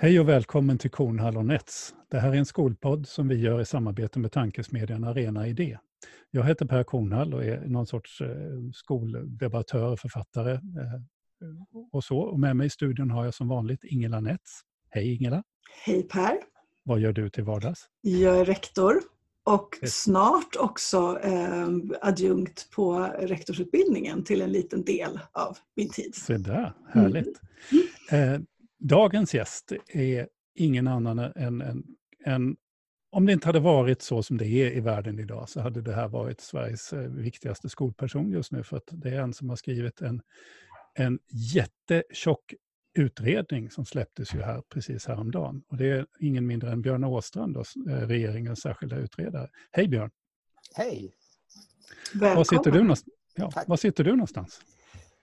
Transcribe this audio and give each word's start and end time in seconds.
Hej 0.00 0.20
och 0.20 0.28
välkommen 0.28 0.78
till 0.78 0.90
Kornhall 0.90 1.36
och 1.36 1.46
Nets. 1.46 1.94
Det 2.10 2.18
här 2.18 2.32
är 2.32 2.34
en 2.34 2.46
skolpodd 2.46 3.08
som 3.08 3.28
vi 3.28 3.34
gör 3.34 3.60
i 3.60 3.64
samarbete 3.64 4.18
med 4.18 4.32
tankesmedjan 4.32 5.04
Arena 5.04 5.46
Idé. 5.46 5.78
Jag 6.30 6.44
heter 6.44 6.66
Per 6.66 6.84
Kornhall 6.84 7.34
och 7.34 7.44
är 7.44 7.60
någon 7.66 7.86
sorts 7.86 8.20
eh, 8.20 8.28
skoldebattör 8.74 9.92
och 9.92 9.98
författare. 9.98 10.52
Eh, 10.52 10.60
och, 11.92 12.04
så. 12.04 12.18
och 12.18 12.40
med 12.40 12.56
mig 12.56 12.66
i 12.66 12.70
studion 12.70 13.10
har 13.10 13.24
jag 13.24 13.34
som 13.34 13.48
vanligt 13.48 13.84
Ingela 13.84 14.20
Nets. 14.20 14.60
Hej 14.90 15.14
Ingela! 15.14 15.42
Hej 15.84 16.02
Per! 16.02 16.38
Vad 16.82 17.00
gör 17.00 17.12
du 17.12 17.30
till 17.30 17.44
vardags? 17.44 17.86
Jag 18.00 18.40
är 18.40 18.44
rektor 18.44 19.00
och 19.44 19.78
snart 19.82 20.56
också 20.58 21.18
eh, 21.22 21.68
adjunkt 22.00 22.70
på 22.70 23.10
rektorsutbildningen 23.18 24.24
till 24.24 24.42
en 24.42 24.52
liten 24.52 24.84
del 24.84 25.20
av 25.32 25.56
min 25.76 25.90
tid. 25.90 26.14
Se 26.14 26.36
där, 26.36 26.72
härligt! 26.88 27.40
Mm. 28.10 28.34
Eh, 28.34 28.40
dagens 28.78 29.34
gäst 29.34 29.72
är 29.88 30.28
ingen 30.54 30.88
annan 30.88 31.18
än, 31.18 31.60
än, 31.60 31.84
än 32.24 32.56
om 33.10 33.26
det 33.26 33.32
inte 33.32 33.48
hade 33.48 33.60
varit 33.60 34.02
så 34.02 34.22
som 34.22 34.36
det 34.36 34.46
är 34.46 34.70
i 34.76 34.80
världen 34.80 35.18
idag 35.18 35.48
så 35.48 35.60
hade 35.60 35.82
det 35.82 35.94
här 35.94 36.08
varit 36.08 36.40
Sveriges 36.40 36.92
eh, 36.92 37.00
viktigaste 37.00 37.68
skolperson 37.68 38.30
just 38.30 38.52
nu 38.52 38.62
för 38.62 38.76
att 38.76 38.88
det 38.92 39.08
är 39.08 39.20
en 39.20 39.34
som 39.34 39.48
har 39.48 39.56
skrivit 39.56 40.00
en, 40.00 40.22
en 40.94 41.18
jättetjock 41.30 42.54
utredning 42.98 43.70
som 43.70 43.84
släpptes 43.84 44.34
ju 44.34 44.42
här 44.42 44.62
precis 44.68 45.06
häromdagen. 45.06 45.62
Och 45.68 45.76
det 45.76 45.90
är 45.90 46.06
ingen 46.20 46.46
mindre 46.46 46.72
än 46.72 46.82
Björn 46.82 47.04
Åstrand, 47.04 47.54
då, 47.54 47.60
eh, 47.60 48.06
regeringens 48.06 48.60
särskilda 48.60 48.96
utredare. 48.96 49.48
Hej 49.70 49.88
Björn! 49.88 50.10
Hej! 50.74 51.14
Välkommen! 52.12 52.36
Var 52.36 52.44
sitter 52.44 52.70
du, 52.70 52.94
ja, 53.36 53.64
var 53.66 53.76
sitter 53.76 54.04
du 54.04 54.10
någonstans? 54.10 54.60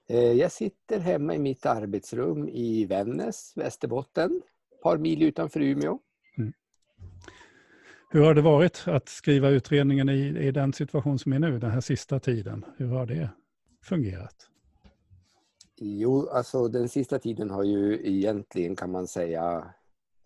Eh, 0.08 0.31
jag 0.31 0.52
sitter 0.52 1.00
hemma 1.00 1.36
i 1.36 1.39
mitt 1.39 1.66
arbetsrum 1.66 2.50
i 2.50 2.86
Vännäs, 2.86 3.53
Västerbotten, 3.56 4.42
ett 4.72 4.81
par 4.81 4.97
mil 4.97 5.23
utanför 5.23 5.59
Umeå. 5.59 6.00
Mm. 6.38 6.53
Hur 8.09 8.22
har 8.22 8.34
det 8.34 8.42
varit 8.42 8.84
att 8.86 9.09
skriva 9.09 9.50
utredningen 9.50 10.09
i, 10.09 10.47
i 10.47 10.52
den 10.52 10.73
situation 10.73 11.20
som 11.20 11.34
är 11.34 11.39
nu, 11.39 11.59
den 11.59 11.72
här 11.72 11.81
sista 11.81 12.20
tiden? 12.20 12.66
Hur 12.78 12.88
har 12.88 13.06
det 13.06 13.30
fungerat? 13.84 14.50
Jo, 15.78 16.28
alltså 16.28 16.67
den 16.67 16.90
sista 16.90 17.19
tiden 17.19 17.50
har 17.50 17.64
ju 17.64 18.08
egentligen 18.08 18.75
kan 18.75 18.92
man 18.92 19.08
säga 19.08 19.73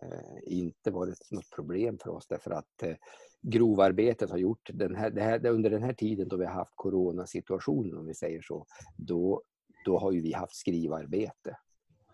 eh, 0.02 0.52
inte 0.52 0.90
varit 0.90 1.30
något 1.30 1.50
problem 1.50 1.98
för 1.98 2.10
oss 2.10 2.26
därför 2.26 2.50
att 2.50 2.82
eh, 2.82 2.94
grovarbetet 3.42 4.30
har 4.30 4.38
gjort 4.38 4.70
den 4.72 4.94
här, 4.94 5.10
det 5.10 5.22
här, 5.22 5.46
under 5.46 5.70
den 5.70 5.82
här 5.82 5.92
tiden 5.92 6.28
då 6.28 6.36
vi 6.36 6.44
har 6.44 6.52
haft 6.52 6.72
coronasituationen 6.76 7.98
om 7.98 8.06
vi 8.06 8.14
säger 8.14 8.42
så, 8.42 8.66
då, 8.96 9.42
då 9.84 9.98
har 9.98 10.12
ju 10.12 10.20
vi 10.20 10.32
haft 10.32 10.54
skrivarbete. 10.54 11.56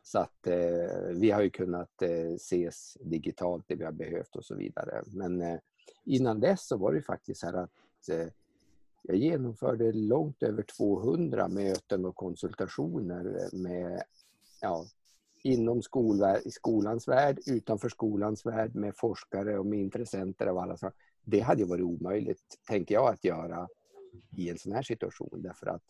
Så 0.02 0.18
att 0.18 0.46
eh, 0.46 1.14
vi 1.14 1.30
har 1.30 1.42
ju 1.42 1.50
kunnat 1.50 2.02
eh, 2.02 2.32
ses 2.34 2.96
digitalt 3.00 3.64
det 3.68 3.74
vi 3.74 3.84
har 3.84 3.92
behövt 3.92 4.36
och 4.36 4.44
så 4.44 4.54
vidare. 4.54 5.02
Men 5.06 5.42
eh, 5.42 5.58
innan 6.04 6.40
dess 6.40 6.66
så 6.66 6.76
var 6.76 6.92
det 6.92 7.02
faktiskt 7.02 7.40
så 7.40 7.46
här 7.46 7.54
att 7.54 8.08
eh, 8.08 8.26
jag 9.02 9.16
genomförde 9.16 9.92
långt 9.92 10.42
över 10.42 10.62
200 10.62 11.48
möten 11.48 12.04
och 12.04 12.16
konsultationer 12.16 13.48
med, 13.52 14.02
ja, 14.60 14.86
inom 15.42 15.82
skolans 16.50 17.08
värld, 17.08 17.38
utanför 17.46 17.88
skolans 17.88 18.46
värld, 18.46 18.74
med 18.74 18.96
forskare 18.96 19.58
och 19.58 19.66
med 19.66 19.78
intressenter 19.78 20.46
av 20.46 20.58
alla 20.58 20.76
slag. 20.76 20.92
Det 21.24 21.40
hade 21.40 21.64
varit 21.64 21.84
omöjligt, 21.84 22.58
tänker 22.68 22.94
jag, 22.94 23.08
att 23.08 23.24
göra 23.24 23.68
i 24.36 24.50
en 24.50 24.58
sån 24.58 24.72
här 24.72 24.82
situation 24.82 25.42
därför 25.42 25.66
att, 25.66 25.82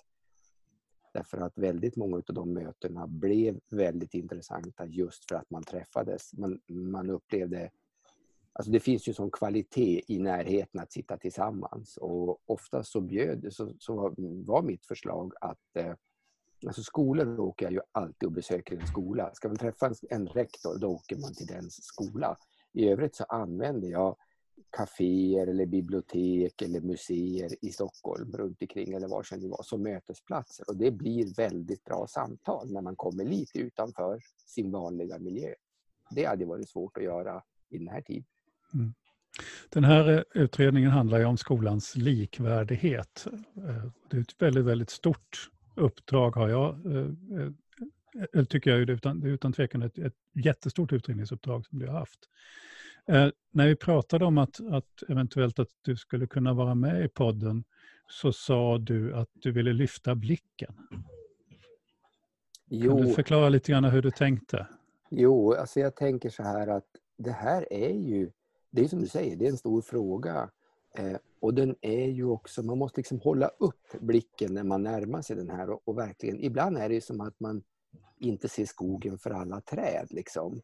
därför 1.16 1.38
att 1.38 1.58
väldigt 1.58 1.96
många 1.96 2.16
av 2.16 2.34
de 2.34 2.52
mötena 2.52 3.06
blev 3.06 3.60
väldigt 3.70 4.14
intressanta 4.14 4.86
just 4.86 5.28
för 5.28 5.36
att 5.36 5.50
man 5.50 5.62
träffades. 5.62 6.32
Man, 6.32 6.60
man 6.68 7.10
upplevde 7.10 7.70
Alltså 8.58 8.72
det 8.72 8.80
finns 8.80 9.08
ju 9.08 9.14
sån 9.14 9.30
kvalitet 9.30 10.02
i 10.06 10.18
närheten 10.18 10.80
att 10.80 10.92
sitta 10.92 11.16
tillsammans 11.16 11.96
och 11.96 12.40
ofta 12.46 12.82
så 12.82 13.00
bjöd, 13.00 13.46
så, 13.50 13.72
så 13.78 14.14
var 14.18 14.62
mitt 14.62 14.86
förslag 14.86 15.32
att 15.40 15.76
eh, 15.76 15.94
Alltså 16.66 16.82
skolor 16.82 17.40
åker 17.40 17.66
jag 17.66 17.72
ju 17.72 17.80
alltid 17.92 18.26
och 18.26 18.32
besöker 18.32 18.76
en 18.76 18.86
skola. 18.86 19.34
Ska 19.34 19.48
man 19.48 19.56
träffa 19.56 19.86
en, 19.86 19.94
en 20.10 20.26
rektor, 20.26 20.78
då 20.78 20.88
åker 20.88 21.16
man 21.16 21.34
till 21.34 21.46
den 21.46 21.70
skola. 21.70 22.36
I 22.72 22.88
övrigt 22.88 23.14
så 23.14 23.24
använder 23.24 23.88
jag 23.88 24.16
kaféer 24.70 25.46
eller 25.46 25.66
bibliotek 25.66 26.62
eller 26.62 26.80
museer 26.80 27.64
i 27.64 27.72
Stockholm 27.72 28.32
runt 28.32 28.62
omkring 28.62 28.92
eller 28.92 29.08
var 29.08 29.40
det 29.40 29.48
var 29.48 29.62
som 29.62 29.82
mötesplatser. 29.82 30.64
Och 30.68 30.76
det 30.76 30.90
blir 30.90 31.34
väldigt 31.34 31.84
bra 31.84 32.06
samtal 32.08 32.72
när 32.72 32.80
man 32.80 32.96
kommer 32.96 33.24
lite 33.24 33.58
utanför 33.58 34.20
sin 34.46 34.70
vanliga 34.70 35.18
miljö. 35.18 35.54
Det 36.10 36.24
hade 36.24 36.44
varit 36.44 36.68
svårt 36.68 36.96
att 36.96 37.04
göra 37.04 37.42
i 37.68 37.78
den 37.78 37.88
här 37.88 38.00
tiden. 38.00 38.24
Mm. 38.74 38.94
Den 39.68 39.84
här 39.84 40.08
eh, 40.08 40.22
utredningen 40.42 40.90
handlar 40.90 41.18
ju 41.18 41.24
om 41.24 41.36
skolans 41.36 41.96
likvärdighet. 41.96 43.26
Eh, 43.56 43.84
det 44.10 44.16
är 44.16 44.20
ett 44.20 44.42
väldigt, 44.42 44.64
väldigt 44.64 44.90
stort 44.90 45.50
uppdrag 45.74 46.36
har 46.36 46.48
jag, 46.48 46.86
eh, 46.86 47.10
Eller 48.32 48.44
tycker 48.44 48.70
jag, 48.70 48.90
utan, 48.90 49.20
det 49.20 49.28
är 49.28 49.32
utan 49.32 49.52
tvekan 49.52 49.82
ett, 49.82 49.98
ett 49.98 50.14
jättestort 50.34 50.92
utredningsuppdrag 50.92 51.66
som 51.66 51.78
du 51.78 51.86
har 51.86 51.98
haft. 51.98 52.20
När 53.50 53.68
vi 53.68 53.76
pratade 53.76 54.24
om 54.24 54.38
att, 54.38 54.60
att 54.70 55.02
eventuellt 55.08 55.58
att 55.58 55.68
du 55.82 55.96
skulle 55.96 56.26
kunna 56.26 56.54
vara 56.54 56.74
med 56.74 57.04
i 57.04 57.08
podden 57.08 57.64
så 58.08 58.32
sa 58.32 58.78
du 58.78 59.14
att 59.14 59.28
du 59.32 59.52
ville 59.52 59.72
lyfta 59.72 60.14
blicken. 60.14 60.74
Jo. 62.68 62.96
Kan 62.96 63.06
du 63.06 63.14
förklara 63.14 63.48
lite 63.48 63.72
grann 63.72 63.84
hur 63.84 64.02
du 64.02 64.10
tänkte? 64.10 64.66
Jo, 65.10 65.52
alltså 65.52 65.80
jag 65.80 65.96
tänker 65.96 66.30
så 66.30 66.42
här 66.42 66.66
att 66.66 66.86
det 67.16 67.32
här 67.32 67.72
är 67.72 67.94
ju 67.94 68.30
det 68.76 68.84
är 68.84 68.88
som 68.88 69.00
du 69.00 69.08
säger, 69.08 69.36
det 69.36 69.46
är 69.46 69.50
en 69.50 69.56
stor 69.56 69.82
fråga. 69.82 70.50
Eh, 70.98 71.16
och 71.40 71.54
den 71.54 71.76
är 71.80 72.06
ju 72.06 72.24
också, 72.24 72.62
man 72.62 72.78
måste 72.78 73.00
liksom 73.00 73.20
hålla 73.20 73.48
upp 73.48 74.00
blicken 74.00 74.54
när 74.54 74.64
man 74.64 74.82
närmar 74.82 75.22
sig 75.22 75.36
den 75.36 75.50
här. 75.50 75.70
Och, 75.70 75.80
och 75.84 75.98
verkligen, 75.98 76.40
ibland 76.40 76.78
är 76.78 76.88
det 76.88 77.00
som 77.00 77.20
att 77.20 77.40
man 77.40 77.62
inte 78.18 78.48
ser 78.48 78.64
skogen 78.64 79.18
för 79.18 79.30
alla 79.30 79.60
träd. 79.60 80.06
Liksom. 80.10 80.60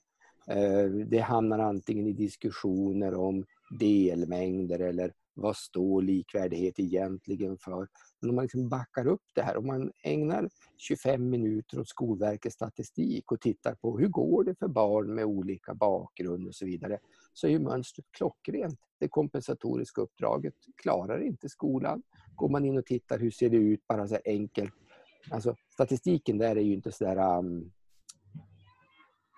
Eh, 0.47 0.85
det 1.07 1.19
hamnar 1.19 1.59
antingen 1.59 2.07
i 2.07 2.13
diskussioner 2.13 3.15
om 3.15 3.45
delmängder 3.79 4.79
eller 4.79 5.13
vad 5.35 5.57
står 5.57 6.03
likvärdighet 6.03 6.79
egentligen 6.79 7.59
för? 7.59 7.89
Men 8.21 8.31
om 8.31 8.37
man 8.37 8.45
liksom 8.45 8.69
backar 8.69 9.07
upp 9.07 9.23
det 9.35 9.43
här, 9.43 9.57
om 9.57 9.67
man 9.67 9.93
ägnar 10.03 10.49
25 10.79 11.31
minuter 11.31 11.81
åt 11.81 11.89
Skolverkets 11.89 12.55
statistik 12.55 13.33
och 13.33 13.41
tittar 13.41 13.75
på 13.75 13.99
hur 13.99 14.09
går 14.09 14.45
det 14.45 14.55
för 14.59 14.69
barn 14.69 15.15
med 15.15 15.25
olika 15.25 15.75
bakgrund 15.75 16.49
och 16.49 16.55
så 16.55 16.67
vidare, 16.67 16.99
så 17.33 17.47
är 17.47 17.51
ju 17.51 17.59
mönstret 17.59 18.07
klockrent. 18.11 18.81
Det 19.01 19.09
kompensatoriska 19.09 20.01
uppdraget 20.01 20.55
klarar 20.83 21.23
inte 21.23 21.49
skolan. 21.49 22.03
Går 22.35 22.49
man 22.49 22.65
in 22.65 22.79
och 22.79 22.87
tittar, 22.87 23.19
hur 23.19 23.31
ser 23.31 23.51
det 23.51 23.57
ut, 23.57 23.87
bara 23.87 24.09
så 24.09 24.19
enkelt. 24.25 24.75
Alltså, 25.31 25.57
statistiken 25.73 26.39
där 26.39 26.57
är 26.57 26.61
ju 26.61 26.73
inte 26.73 26.93
sådär... 26.93 27.39
Um, 27.39 27.73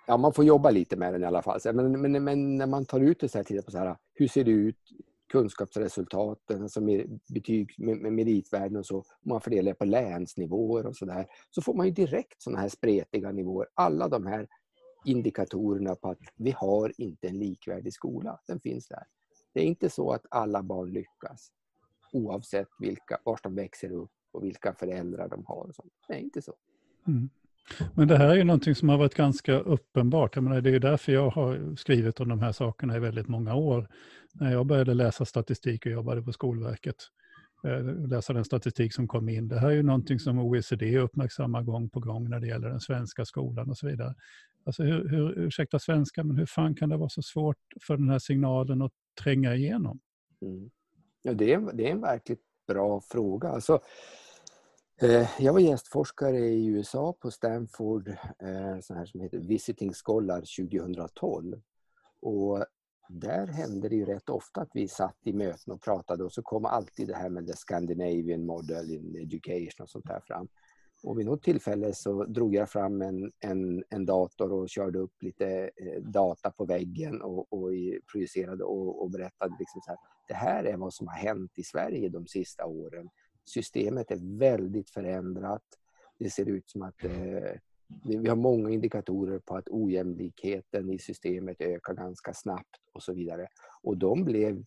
ja, 0.07 0.17
man 0.17 0.33
får 0.33 0.45
jobba 0.45 0.71
lite 0.71 0.97
med 0.97 1.15
den 1.15 1.23
i 1.23 1.27
alla 1.27 1.43
fall. 1.43 1.61
Men, 1.65 2.01
men, 2.01 2.25
men 2.25 2.57
när 2.57 2.67
man 2.67 2.85
tar 2.85 3.01
ut 3.01 3.21
det 3.21 3.29
så 3.29 3.39
här, 3.39 3.45
tittar 3.45 3.63
på 3.63 3.71
så 3.71 3.79
här, 3.79 3.97
hur 4.15 4.29
ser 4.29 4.45
det 4.45 4.51
ut, 4.51 4.79
kunskapsresultaten, 5.33 6.63
alltså 6.63 6.81
med 6.81 7.21
betyg 7.35 7.75
med, 7.79 7.97
med 7.97 8.13
meritvärden 8.13 8.77
och 8.77 8.87
så, 8.87 8.97
om 8.97 9.05
man 9.23 9.41
fördelar 9.41 9.73
det 9.73 9.79
på 9.79 9.85
länsnivåer 9.85 10.87
och 10.87 10.97
sådär, 10.97 11.27
så 11.51 11.63
får 11.63 11.75
man 11.75 11.87
ju 11.87 11.93
direkt 11.93 12.43
sådana 12.43 12.61
här 12.61 12.69
spretiga 12.69 13.33
nivåer. 13.33 13.69
Alla 13.75 14.09
de 14.09 14.27
här 14.27 14.49
indikatorerna 15.05 15.95
på 15.95 16.11
att 16.11 16.19
vi 16.37 16.51
har 16.51 16.93
inte 16.99 17.29
en 17.29 17.39
likvärdig 17.39 17.93
skola. 17.93 18.41
Den 18.47 18.61
finns 18.61 18.89
där. 18.89 19.05
Det 19.55 19.61
är 19.61 19.65
inte 19.65 19.91
så 19.91 20.13
att 20.13 20.27
alla 20.31 20.63
barn 20.63 20.91
lyckas 20.91 21.53
oavsett 22.13 22.69
vilka, 22.79 23.19
var 23.25 23.41
de 23.43 23.55
växer 23.55 23.93
upp 23.93 24.11
och 24.33 24.45
vilka 24.45 24.75
föräldrar 24.75 25.29
de 25.29 25.45
har. 25.47 25.69
Och 25.69 25.75
sånt. 25.75 25.93
Det 26.09 26.15
är 26.15 26.19
inte 26.19 26.43
så. 26.43 26.55
Mm. 27.07 27.31
Men 27.95 28.09
det 28.09 28.17
här 28.17 28.29
är 28.29 28.35
ju 28.35 28.45
någonting 28.45 28.75
som 28.75 28.89
har 28.89 28.99
varit 28.99 29.15
ganska 29.15 29.59
uppenbart. 29.59 30.37
Jag 30.37 30.45
menar, 30.45 30.61
det 30.61 30.71
är 30.71 30.73
ju 30.73 30.79
därför 30.79 31.13
jag 31.13 31.31
har 31.31 31.77
skrivit 31.77 32.21
om 32.21 32.29
de 32.29 32.41
här 32.41 32.53
sakerna 32.53 32.97
i 32.97 33.01
väldigt 33.01 33.29
många 33.29 33.55
år. 33.55 33.89
När 34.33 34.53
jag 34.53 34.67
började 34.67 34.95
läsa 34.95 35.25
statistik 35.25 35.87
och 35.87 35.93
jobbade 35.93 36.23
på 36.23 36.33
Skolverket, 36.33 36.97
eh, 37.65 38.09
läsa 38.09 38.33
den 38.33 38.45
statistik 38.45 38.95
som 38.95 39.09
kom 39.09 39.29
in. 39.29 39.49
Det 39.49 39.59
här 39.59 39.71
är 39.71 39.75
ju 39.75 39.83
någonting 39.83 40.19
som 40.19 40.39
OECD 40.39 40.99
uppmärksammar 40.99 41.63
gång 41.63 41.89
på 41.89 42.01
gång 42.01 42.31
när 42.31 42.41
det 42.41 42.47
gäller 42.47 42.69
den 42.69 42.81
svenska 42.81 43.25
skolan 43.25 43.71
och 43.71 43.79
så 43.79 43.87
vidare. 43.87 44.15
Alltså 44.67 44.83
hur, 44.83 45.09
hur, 45.09 45.39
ursäkta 45.39 45.79
svenska, 45.79 46.25
men 46.25 46.37
hur 46.37 46.47
fan 46.47 46.75
kan 46.75 46.89
det 46.89 46.97
vara 46.97 47.09
så 47.09 47.23
svårt 47.23 47.59
för 47.81 47.97
den 47.97 48.11
här 48.11 48.19
signalen 48.19 48.83
att 48.83 48.93
tränga 49.23 49.55
igenom? 49.55 50.01
Mm. 50.43 50.71
Ja, 51.23 51.33
det, 51.33 51.53
är, 51.53 51.73
det 51.73 51.89
är 51.89 51.91
en 51.91 52.01
verkligt 52.01 52.43
bra 52.69 53.01
fråga. 53.01 53.49
Alltså, 53.49 53.81
Eh, 55.03 55.31
jag 55.39 55.53
var 55.53 55.61
gästforskare 55.61 56.39
i 56.39 56.67
USA 56.67 57.13
på 57.21 57.31
Stanford, 57.31 58.17
sån 58.39 58.83
så 58.83 58.95
här 58.95 59.07
som 59.07 59.21
heter 59.21 59.39
Visiting 59.39 59.93
Scholar 59.93 60.41
2012. 60.41 61.61
Och 62.21 62.65
där 63.09 63.47
hände 63.47 63.89
det 63.89 63.97
ju 63.97 64.05
rätt 64.05 64.29
ofta 64.29 64.61
att 64.61 64.71
vi 64.75 64.89
satt 64.89 65.17
i 65.25 65.33
möten 65.33 65.73
och 65.73 65.83
pratade 65.83 66.25
och 66.25 66.33
så 66.33 66.43
kom 66.43 66.65
alltid 66.65 67.09
det 67.09 67.15
här 67.15 67.29
med 67.29 67.47
the 67.47 67.53
Scandinavian 67.57 68.47
model 68.47 68.91
in 68.91 69.17
education 69.17 69.83
och 69.83 69.91
sånt 69.91 70.07
där 70.07 70.21
fram. 70.21 70.49
Och 71.03 71.19
vid 71.19 71.27
något 71.27 71.43
tillfälle 71.43 71.95
så 71.95 72.25
drog 72.25 72.55
jag 72.55 72.71
fram 72.71 73.03
en, 73.03 73.33
en, 73.41 73.85
en 73.91 74.07
dator 74.07 74.53
och 74.53 74.69
körde 74.69 74.99
upp 74.99 75.23
lite 75.23 75.71
eh, 75.77 76.03
data 76.03 76.51
på 76.51 76.65
väggen 76.65 77.23
och, 77.23 77.53
och 77.53 77.71
projicerade 78.13 78.65
och, 78.65 79.03
och 79.03 79.11
berättade 79.11 79.57
liksom 79.59 79.81
så 79.81 79.91
här, 79.91 79.99
det 80.29 80.35
här 80.35 80.65
är 80.65 80.77
vad 80.77 80.95
som 80.95 81.09
har 81.09 81.15
hänt 81.15 81.53
i 81.55 81.63
Sverige 81.63 82.09
de 82.09 82.27
sista 82.27 82.67
åren. 82.67 83.09
Systemet 83.45 84.11
är 84.11 84.39
väldigt 84.39 84.91
förändrat. 84.91 85.63
Det 86.19 86.31
ser 86.31 86.49
ut 86.49 86.71
som 86.71 86.83
att 86.83 87.05
eh, 87.05 87.53
vi 88.05 88.29
har 88.29 88.37
många 88.37 88.71
indikatorer 88.71 89.39
på 89.39 89.57
att 89.57 89.69
ojämlikheten 89.69 90.91
i 90.91 90.99
systemet 90.99 91.61
ökar 91.61 91.95
ganska 91.95 92.35
snabbt 92.35 92.81
och 92.93 93.03
så 93.03 93.13
vidare. 93.13 93.49
Och 93.83 93.97
de 93.97 94.25
blev 94.25 94.65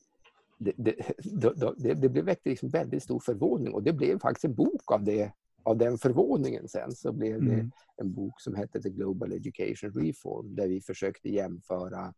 det, 0.58 0.74
det, 0.76 0.96
det, 1.78 1.94
det 1.94 2.10
blev 2.10 2.26
väckte 2.26 2.50
liksom 2.50 2.70
väldigt 2.70 3.04
stor 3.04 3.20
förvåning 3.20 3.74
och 3.74 3.84
det 3.84 3.94
blev 3.94 4.20
faktiskt 4.20 4.46
en 4.46 4.56
bok 4.56 4.92
av, 4.92 5.04
det, 5.04 5.32
av 5.64 5.78
den 5.78 5.98
förvåningen 5.98 6.68
sen. 6.68 6.92
Så 6.92 7.12
blev 7.12 7.46
det 7.46 7.54
mm. 7.54 7.72
en 7.98 8.14
bok 8.14 8.42
som 8.42 8.56
hette 8.56 8.82
The 8.82 8.90
Global 8.90 9.34
Education 9.34 9.92
Reform 9.92 10.56
där 10.56 10.68
vi 10.68 10.82
försökte 10.82 11.30
jämföra 11.30 12.14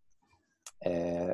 eh, 0.85 1.33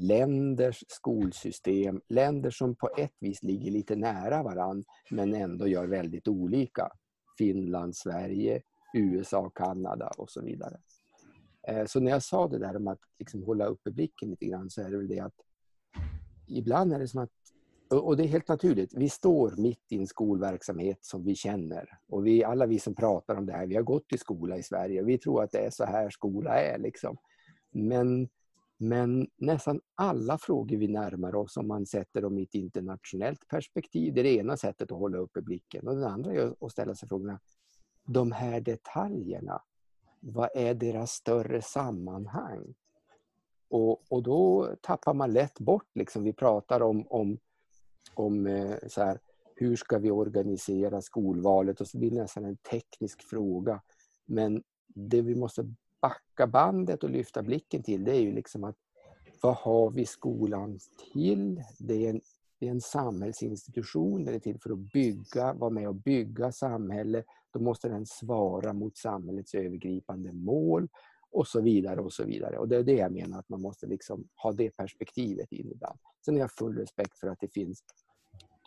länders 0.00 0.84
skolsystem, 0.88 2.00
länder 2.08 2.50
som 2.50 2.74
på 2.74 2.90
ett 2.96 3.14
vis 3.20 3.42
ligger 3.42 3.70
lite 3.70 3.96
nära 3.96 4.42
varann 4.42 4.84
men 5.10 5.34
ändå 5.34 5.66
gör 5.66 5.86
väldigt 5.86 6.28
olika. 6.28 6.88
Finland, 7.38 7.96
Sverige, 7.96 8.62
USA, 8.94 9.50
Kanada 9.54 10.10
och 10.18 10.30
så 10.30 10.42
vidare. 10.42 10.80
Eh, 11.68 11.84
så 11.86 12.00
när 12.00 12.10
jag 12.10 12.22
sa 12.22 12.48
det 12.48 12.58
där 12.58 12.76
om 12.76 12.88
att 12.88 13.00
liksom 13.18 13.42
hålla 13.42 13.66
uppe 13.66 13.90
blicken 13.90 14.30
lite 14.30 14.46
grann 14.46 14.70
så 14.70 14.82
är 14.82 14.90
det 14.90 14.96
väl 14.96 15.08
det 15.08 15.20
att 15.20 15.34
ibland 16.48 16.92
är 16.92 16.98
det 16.98 17.08
som 17.08 17.22
att, 17.22 17.30
och 17.90 18.16
det 18.16 18.22
är 18.22 18.28
helt 18.28 18.48
naturligt, 18.48 18.94
vi 18.94 19.08
står 19.08 19.54
mitt 19.56 19.84
i 19.88 19.98
en 19.98 20.06
skolverksamhet 20.06 20.98
som 21.00 21.24
vi 21.24 21.34
känner. 21.34 21.98
Och 22.08 22.26
vi, 22.26 22.44
alla 22.44 22.66
vi 22.66 22.78
som 22.78 22.94
pratar 22.94 23.36
om 23.36 23.46
det 23.46 23.52
här, 23.52 23.66
vi 23.66 23.76
har 23.76 23.82
gått 23.82 24.12
i 24.12 24.18
skola 24.18 24.56
i 24.56 24.62
Sverige 24.62 25.02
och 25.02 25.08
vi 25.08 25.18
tror 25.18 25.42
att 25.42 25.52
det 25.52 25.58
är 25.58 25.70
så 25.70 25.84
här 25.84 26.10
skola 26.10 26.50
är. 26.50 26.78
Liksom. 26.78 27.16
Men, 27.70 28.28
men 28.82 29.26
nästan 29.36 29.80
alla 29.94 30.38
frågor 30.38 30.76
vi 30.76 30.88
närmar 30.88 31.34
oss, 31.34 31.56
om 31.56 31.68
man 31.68 31.86
sätter 31.86 32.22
dem 32.22 32.38
i 32.38 32.42
ett 32.42 32.54
internationellt 32.54 33.48
perspektiv, 33.48 34.14
det 34.14 34.20
är 34.20 34.24
det 34.24 34.34
ena 34.34 34.56
sättet 34.56 34.92
att 34.92 34.98
hålla 34.98 35.18
uppe 35.18 35.42
blicken. 35.42 35.88
Och 35.88 35.96
det 35.96 36.08
andra 36.08 36.32
är 36.32 36.54
att 36.60 36.72
ställa 36.72 36.94
sig 36.94 37.08
frågorna, 37.08 37.40
de 38.04 38.32
här 38.32 38.60
detaljerna, 38.60 39.62
vad 40.20 40.48
är 40.54 40.74
deras 40.74 41.10
större 41.10 41.62
sammanhang? 41.62 42.74
Och, 43.68 44.12
och 44.12 44.22
då 44.22 44.74
tappar 44.80 45.14
man 45.14 45.32
lätt 45.32 45.58
bort, 45.58 45.88
liksom, 45.94 46.24
vi 46.24 46.32
pratar 46.32 46.80
om, 46.80 47.06
om, 47.08 47.38
om 48.14 48.46
eh, 48.46 48.76
så 48.88 49.02
här, 49.02 49.18
hur 49.56 49.76
ska 49.76 49.98
vi 49.98 50.10
organisera 50.10 51.02
skolvalet 51.02 51.80
och 51.80 51.88
så 51.88 51.98
blir 51.98 52.10
det 52.10 52.22
nästan 52.22 52.44
en 52.44 52.56
teknisk 52.56 53.22
fråga. 53.22 53.82
Men 54.24 54.62
det 54.86 55.22
vi 55.22 55.34
måste 55.34 55.74
backa 56.02 56.46
bandet 56.46 57.04
och 57.04 57.10
lyfta 57.10 57.42
blicken 57.42 57.82
till 57.82 58.04
det 58.04 58.12
är 58.12 58.20
ju 58.20 58.32
liksom 58.32 58.64
att 58.64 58.76
vad 59.42 59.56
har 59.56 59.90
vi 59.90 60.06
skolan 60.06 60.78
till? 61.12 61.62
Det 61.78 62.06
är 62.06 62.10
en, 62.10 62.20
det 62.58 62.66
är 62.66 62.70
en 62.70 62.80
samhällsinstitution, 62.80 64.24
den 64.24 64.34
är 64.34 64.38
till 64.38 64.60
för 64.60 64.70
att 64.70 64.92
bygga, 64.92 65.52
vara 65.52 65.70
med 65.70 65.88
och 65.88 65.94
bygga 65.94 66.52
samhälle. 66.52 67.24
Då 67.52 67.60
måste 67.60 67.88
den 67.88 68.06
svara 68.06 68.72
mot 68.72 68.96
samhällets 68.96 69.54
övergripande 69.54 70.32
mål 70.32 70.88
och 71.30 71.46
så 71.46 71.60
vidare 71.60 72.00
och 72.00 72.12
så 72.12 72.24
vidare. 72.24 72.58
Och 72.58 72.68
det 72.68 72.76
är 72.76 72.82
det 72.82 72.96
jag 72.96 73.12
menar 73.12 73.38
att 73.38 73.48
man 73.48 73.60
måste 73.60 73.86
liksom 73.86 74.28
ha 74.42 74.52
det 74.52 74.76
perspektivet 74.76 75.52
in 75.52 75.70
ibland. 75.72 75.98
Sen 76.24 76.34
har 76.34 76.40
jag 76.40 76.52
full 76.52 76.78
respekt 76.78 77.18
för 77.18 77.28
att 77.28 77.40
det 77.40 77.48
finns 77.48 77.82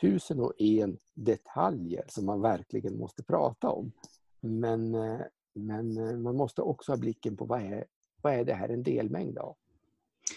tusen 0.01 0.39
och 0.39 0.53
en 0.61 0.97
detaljer 1.13 2.03
som 2.07 2.25
man 2.25 2.41
verkligen 2.41 2.97
måste 2.97 3.23
prata 3.23 3.69
om. 3.69 3.91
Men, 4.39 4.95
eh, 4.95 5.21
men 5.55 5.97
eh, 5.97 6.17
man 6.17 6.35
måste 6.35 6.61
också 6.61 6.91
ha 6.91 6.97
blicken 6.97 7.37
på 7.37 7.45
vad 7.45 7.61
är, 7.61 7.85
vad 8.21 8.33
är 8.33 8.45
det 8.45 8.53
här 8.53 8.69
en 8.69 8.83
delmängd 8.83 9.37
av? 9.37 9.55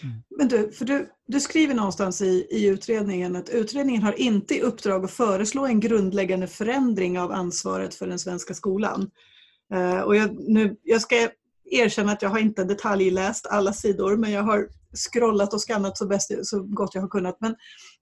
Mm. 0.03 0.15
Men 0.29 0.47
du, 0.47 0.71
för 0.71 0.85
du, 0.85 1.09
du 1.27 1.39
skriver 1.39 1.73
någonstans 1.73 2.21
i, 2.21 2.47
i 2.49 2.67
utredningen 2.67 3.35
att 3.35 3.49
utredningen 3.49 4.03
har 4.03 4.19
inte 4.19 4.55
i 4.55 4.61
uppdrag 4.61 5.05
att 5.05 5.11
föreslå 5.11 5.65
en 5.65 5.79
grundläggande 5.79 6.47
förändring 6.47 7.19
av 7.19 7.31
ansvaret 7.31 7.95
för 7.95 8.07
den 8.07 8.19
svenska 8.19 8.53
skolan. 8.53 9.11
Uh, 9.73 9.99
och 10.01 10.15
jag, 10.15 10.39
nu, 10.39 10.77
jag 10.83 11.01
ska 11.01 11.15
erkänna 11.71 12.11
att 12.11 12.21
jag 12.21 12.29
har 12.29 12.39
inte 12.39 12.63
detaljläst 12.63 13.47
alla 13.47 13.73
sidor 13.73 14.17
men 14.17 14.31
jag 14.31 14.43
har 14.43 14.69
scrollat 14.93 15.53
och 15.53 15.61
skannat 15.61 15.97
så, 15.97 16.07
bäst, 16.07 16.31
så 16.43 16.63
gott 16.63 16.95
jag 16.95 17.01
har 17.01 17.09
kunnat. 17.09 17.37
Men 17.41 17.55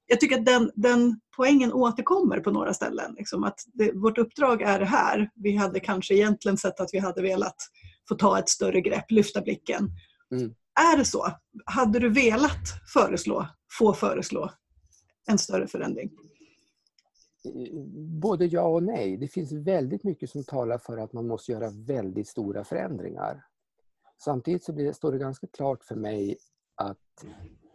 jag 0.08 0.20
tycker 0.20 0.40
att 0.40 0.46
den, 0.46 0.72
den 0.76 1.20
poängen 1.36 1.74
återkommer 1.74 2.40
på 2.40 2.52
några 2.52 2.74
ställen. 2.74 3.16
Liksom 3.18 3.44
att 3.44 3.60
det, 3.74 3.92
vårt 3.92 4.18
uppdrag 4.18 4.62
är 4.62 4.80
det 4.80 4.86
här. 4.86 5.30
Vi 5.36 5.56
hade 5.56 5.80
kanske 5.80 6.16
egentligen 6.16 6.58
sett 6.58 6.80
att 6.80 6.90
vi 6.94 7.00
hade 7.00 7.22
velat 7.22 7.56
få 8.10 8.16
ta 8.16 8.40
ett 8.40 8.50
större 8.50 8.82
grepp, 8.82 9.12
lyfta 9.12 9.42
blicken. 9.42 9.90
Mm. 10.32 10.54
Är 10.94 10.98
det 10.98 11.06
så? 11.06 11.28
Hade 11.66 12.00
du 12.00 12.10
velat 12.10 12.64
föreslå, 12.94 13.48
få 13.80 13.94
föreslå 13.94 14.52
en 15.28 15.38
större 15.38 15.68
förändring? 15.68 16.12
Både 18.22 18.46
ja 18.46 18.62
och 18.62 18.84
nej. 18.84 19.18
Det 19.18 19.28
finns 19.28 19.52
väldigt 19.52 20.04
mycket 20.04 20.30
som 20.30 20.44
talar 20.44 20.78
för 20.78 20.98
att 20.98 21.14
man 21.14 21.28
måste 21.28 21.52
göra 21.52 21.70
väldigt 21.70 22.28
stora 22.28 22.64
förändringar. 22.64 23.44
Samtidigt 24.24 24.64
så 24.64 24.74
blir, 24.74 24.94
står 24.94 25.12
det 25.12 25.18
ganska 25.18 25.48
klart 25.48 25.84
för 25.84 25.96
mig 25.96 26.38
att 26.76 27.26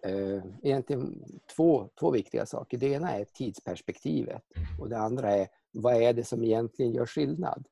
eh, 0.07 0.45
egentligen 0.63 1.25
två, 1.57 1.89
två 2.01 2.11
viktiga 2.11 2.47
saker. 2.47 2.79
Det 2.79 2.87
ena 2.87 3.13
är 3.13 3.25
tidsperspektivet 3.25 4.43
och 4.81 4.89
det 4.89 4.99
andra 4.99 5.31
är 5.31 5.49
vad 5.73 6.03
är 6.03 6.13
det 6.13 6.25
som 6.25 6.45
egentligen 6.45 6.93
gör 6.93 7.07
skillnad? 7.07 7.67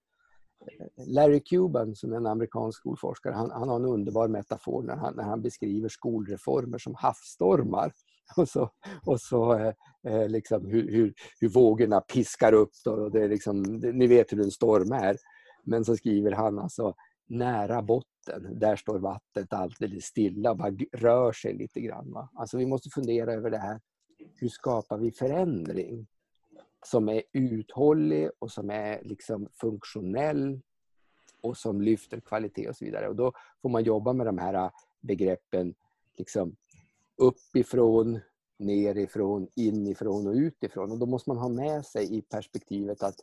Larry 1.06 1.40
Cuban 1.40 1.96
som 1.96 2.12
är 2.12 2.16
en 2.16 2.26
amerikansk 2.26 2.78
skolforskare, 2.78 3.34
han, 3.34 3.50
han 3.50 3.68
har 3.68 3.76
en 3.76 3.84
underbar 3.84 4.28
metafor 4.28 4.82
när 4.82 4.96
han, 4.96 5.14
när 5.14 5.24
han 5.24 5.42
beskriver 5.42 5.88
skolreformer 5.88 6.78
som 6.78 6.94
havsstormar. 6.94 7.92
Och 8.36 8.48
så, 8.48 8.70
och 9.06 9.20
så 9.20 9.58
eh, 9.58 9.72
eh, 10.06 10.28
liksom 10.28 10.66
hur, 10.66 10.90
hur, 10.90 11.14
hur 11.40 11.48
vågorna 11.48 12.00
piskar 12.00 12.52
upp. 12.52 12.70
Då, 12.84 12.92
och 12.92 13.10
det 13.10 13.24
är 13.24 13.28
liksom, 13.28 13.62
ni 13.62 14.06
vet 14.06 14.32
hur 14.32 14.40
en 14.40 14.50
storm 14.50 14.92
är. 14.92 15.16
Men 15.64 15.84
så 15.84 15.96
skriver 15.96 16.32
han 16.32 16.58
alltså 16.58 16.94
nära 17.28 17.82
botten, 17.82 18.09
där 18.50 18.76
står 18.76 18.98
vattnet 18.98 19.52
alldeles 19.52 20.04
stilla 20.04 20.50
och 20.50 20.56
bara 20.56 20.76
rör 20.92 21.32
sig 21.32 21.54
lite 21.54 21.80
grann. 21.80 22.12
Va? 22.12 22.28
Alltså 22.34 22.58
vi 22.58 22.66
måste 22.66 22.90
fundera 22.90 23.32
över 23.32 23.50
det 23.50 23.58
här. 23.58 23.80
Hur 24.34 24.48
skapar 24.48 24.98
vi 24.98 25.12
förändring 25.12 26.06
som 26.86 27.08
är 27.08 27.22
uthållig 27.32 28.30
och 28.38 28.50
som 28.50 28.70
är 28.70 29.02
liksom 29.02 29.48
funktionell 29.52 30.60
och 31.40 31.56
som 31.56 31.82
lyfter 31.82 32.20
kvalitet 32.20 32.68
och 32.68 32.76
så 32.76 32.84
vidare. 32.84 33.08
Och 33.08 33.16
då 33.16 33.32
får 33.62 33.68
man 33.68 33.84
jobba 33.84 34.12
med 34.12 34.26
de 34.26 34.38
här 34.38 34.54
äh, 34.54 34.70
begreppen 35.00 35.74
liksom 36.16 36.56
uppifrån, 37.16 38.20
nerifrån, 38.56 39.48
inifrån 39.54 40.26
och 40.26 40.34
utifrån. 40.34 40.92
Och 40.92 40.98
då 40.98 41.06
måste 41.06 41.30
man 41.30 41.38
ha 41.38 41.48
med 41.48 41.86
sig 41.86 42.16
i 42.16 42.22
perspektivet 42.22 43.02
att 43.02 43.16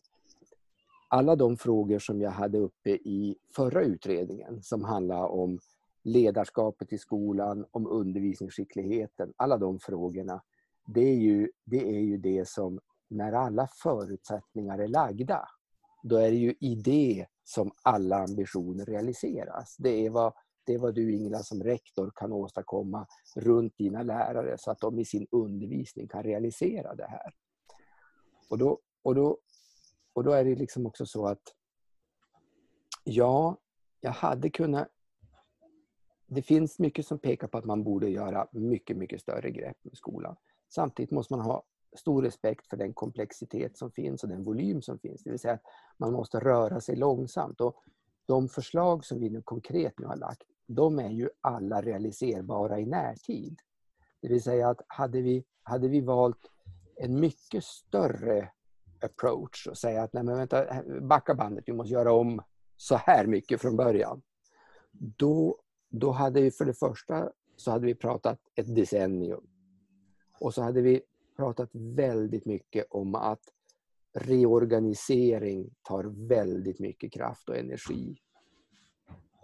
alla 1.07 1.35
de 1.35 1.57
frågor 1.57 1.99
som 1.99 2.21
jag 2.21 2.31
hade 2.31 2.57
uppe 2.57 2.89
i 2.89 3.35
förra 3.55 3.83
utredningen 3.83 4.63
som 4.63 4.83
handlar 4.83 5.27
om 5.27 5.59
ledarskapet 6.03 6.93
i 6.93 6.97
skolan, 6.97 7.65
om 7.71 7.87
undervisningsskickligheten, 7.87 9.33
alla 9.37 9.57
de 9.57 9.79
frågorna, 9.79 10.41
det 10.85 11.01
är 11.01 11.15
ju 11.15 11.51
det, 11.65 11.89
är 11.89 11.99
ju 11.99 12.17
det 12.17 12.47
som 12.47 12.79
när 13.07 13.33
alla 13.33 13.67
förutsättningar 13.67 14.79
är 14.79 14.87
lagda, 14.87 15.47
då 16.03 16.17
är 16.17 16.31
det 16.31 16.37
ju 16.37 16.55
i 16.59 16.75
det 16.75 17.25
som 17.43 17.71
alla 17.83 18.17
ambitioner 18.17 18.85
realiseras. 18.85 19.75
Det 19.77 20.05
är 20.05 20.09
vad, 20.09 20.33
det 20.65 20.73
är 20.73 20.79
vad 20.79 20.95
du 20.95 21.15
Ingela 21.15 21.39
som 21.39 21.63
rektor 21.63 22.11
kan 22.15 22.33
åstadkomma 22.33 23.07
runt 23.35 23.77
dina 23.77 24.03
lärare 24.03 24.55
så 24.57 24.71
att 24.71 24.79
de 24.79 24.99
i 24.99 25.05
sin 25.05 25.27
undervisning 25.31 26.07
kan 26.07 26.23
realisera 26.23 26.95
det 26.95 27.07
här. 27.07 27.33
Och 28.49 28.57
då, 28.57 28.79
och 29.03 29.15
då 29.15 29.37
och 30.17 30.24
då 30.24 30.31
är 30.31 30.45
det 30.45 30.55
liksom 30.55 30.86
också 30.86 31.05
så 31.05 31.27
att 31.27 31.41
ja, 33.03 33.57
jag 34.00 34.12
hade 34.12 34.50
kunnat... 34.50 34.88
Det 36.27 36.41
finns 36.41 36.79
mycket 36.79 37.07
som 37.07 37.19
pekar 37.19 37.47
på 37.47 37.57
att 37.57 37.65
man 37.65 37.83
borde 37.83 38.09
göra 38.09 38.47
mycket, 38.51 38.97
mycket 38.97 39.21
större 39.21 39.51
grepp 39.51 39.77
med 39.81 39.97
skolan. 39.97 40.36
Samtidigt 40.69 41.12
måste 41.12 41.33
man 41.33 41.45
ha 41.45 41.63
stor 41.97 42.21
respekt 42.21 42.67
för 42.67 42.77
den 42.77 42.93
komplexitet 42.93 43.77
som 43.77 43.91
finns 43.91 44.24
och 44.24 44.29
den 44.29 44.43
volym 44.43 44.81
som 44.81 45.00
finns. 45.00 45.24
Det 45.24 45.29
vill 45.29 45.39
säga 45.39 45.53
att 45.53 45.63
man 45.97 46.13
måste 46.13 46.39
röra 46.39 46.81
sig 46.81 46.95
långsamt. 46.95 47.62
Och 47.62 47.75
de 48.25 48.50
förslag 48.50 49.05
som 49.05 49.19
vi 49.19 49.29
nu 49.29 49.41
konkret 49.41 50.00
nu 50.00 50.05
har 50.05 50.17
lagt, 50.17 50.43
de 50.67 51.00
är 51.00 51.12
ju 51.12 51.29
alla 51.41 51.81
realiserbara 51.81 52.79
i 52.79 52.86
närtid. 52.86 53.59
Det 54.21 54.27
vill 54.27 54.43
säga 54.43 54.69
att 54.69 54.81
hade 54.88 55.21
vi, 55.21 55.45
hade 55.63 55.88
vi 55.88 56.01
valt 56.01 56.51
en 56.95 57.19
mycket 57.19 57.63
större 57.63 58.51
approach 59.04 59.68
och 59.68 59.77
säga 59.77 60.04
att 60.04 60.13
nej 60.13 60.24
men 60.24 60.38
vänta, 60.38 60.84
backa 61.01 61.36
bandet, 61.36 61.63
vi 61.68 61.74
måste 61.74 61.94
göra 61.94 62.13
om 62.13 62.42
så 62.77 62.96
här 62.96 63.27
mycket 63.27 63.62
från 63.62 63.75
början. 63.75 64.22
Då, 64.92 65.58
då 65.89 66.12
hade 66.12 66.42
vi 66.42 66.51
för 66.51 66.66
det 66.66 66.74
första 66.74 67.32
så 67.56 67.72
hade 67.72 67.86
vi 67.86 67.96
pratat 67.96 68.39
ett 68.56 68.75
decennium. 68.75 69.48
Och 70.39 70.54
så 70.54 70.62
hade 70.62 70.82
vi 70.82 71.01
pratat 71.38 71.70
väldigt 71.74 72.46
mycket 72.46 72.86
om 72.89 73.16
att 73.16 73.42
reorganisering 74.13 75.70
tar 75.82 76.27
väldigt 76.27 76.80
mycket 76.80 77.13
kraft 77.13 77.50
och 77.50 77.58
energi. 77.58 78.18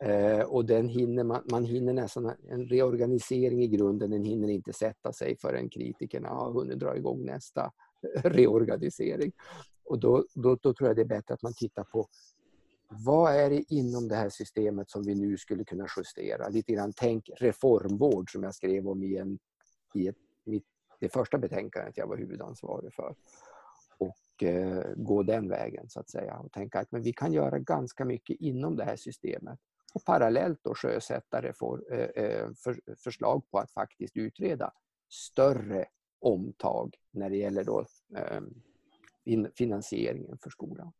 Eh, 0.01 0.39
och 0.39 0.65
den 0.65 0.89
hinner 0.89 1.23
man, 1.23 1.43
man 1.51 1.65
hinner 1.65 1.93
nästan, 1.93 2.31
en 2.49 2.65
reorganisering 2.65 3.63
i 3.63 3.67
grunden, 3.67 4.11
den 4.11 4.23
hinner 4.23 4.49
inte 4.49 4.73
sätta 4.73 5.13
sig 5.13 5.37
förrän 5.37 5.69
kritikerna 5.69 6.29
har 6.29 6.51
hunnit 6.53 6.79
dra 6.79 6.97
igång 6.97 7.25
nästa 7.25 7.71
reorganisering. 8.23 9.31
Och 9.85 9.99
då, 9.99 10.25
då, 10.33 10.55
då 10.55 10.73
tror 10.73 10.89
jag 10.89 10.95
det 10.95 11.01
är 11.01 11.05
bättre 11.05 11.33
att 11.33 11.41
man 11.41 11.53
tittar 11.53 11.83
på 11.83 12.07
vad 12.89 13.35
är 13.35 13.49
det 13.49 13.73
inom 13.73 14.07
det 14.07 14.15
här 14.15 14.29
systemet 14.29 14.89
som 14.89 15.03
vi 15.03 15.15
nu 15.15 15.37
skulle 15.37 15.63
kunna 15.63 15.87
justera? 15.97 16.49
Lite 16.49 16.73
grann 16.73 16.93
tänk 16.95 17.29
reformvård 17.37 18.31
som 18.31 18.43
jag 18.43 18.55
skrev 18.55 18.87
om 18.87 19.03
i, 19.03 19.17
en, 19.17 19.39
i 19.93 20.07
ett, 20.07 20.17
mitt, 20.43 20.65
det 20.99 21.09
första 21.09 21.37
betänkandet 21.37 21.97
jag 21.97 22.07
var 22.07 22.17
huvudansvarig 22.17 22.93
för. 22.93 23.15
Och 23.97 24.43
eh, 24.43 24.83
gå 24.95 25.23
den 25.23 25.49
vägen 25.49 25.89
så 25.89 25.99
att 25.99 26.09
säga 26.09 26.37
och 26.37 26.51
tänka 26.51 26.79
att 26.79 26.91
men 26.91 27.01
vi 27.01 27.13
kan 27.13 27.33
göra 27.33 27.59
ganska 27.59 28.05
mycket 28.05 28.37
inom 28.39 28.75
det 28.75 28.83
här 28.83 28.95
systemet 28.95 29.59
och 29.93 30.05
parallellt 30.05 30.59
då 30.63 30.75
sjösätta 30.75 31.41
reform, 31.41 31.83
eh, 31.91 32.23
eh 32.23 32.49
för, 32.55 32.95
förslag 32.95 33.51
på 33.51 33.59
att 33.59 33.71
faktiskt 33.71 34.17
utreda 34.17 34.71
större 35.09 35.85
omtag 36.23 36.95
när 37.11 37.29
det 37.29 37.37
gäller 37.37 37.63
då, 37.63 37.85
eh, 38.17 38.41
finansieringen 39.57 40.37
för 40.37 40.49
skolan. 40.49 40.91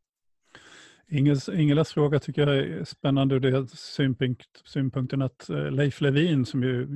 Ingelas 1.53 1.94
fråga 1.94 2.20
tycker 2.20 2.48
jag 2.48 2.58
är 2.58 2.84
spännande. 2.84 3.39
Det 3.39 3.50
är 3.50 3.65
synpunkt, 3.65 4.62
synpunkten 4.65 5.22
att 5.22 5.50
eh, 5.50 5.72
Leif 5.72 6.01
Levin 6.01 6.46
som 6.46 6.63
ju 6.63 6.88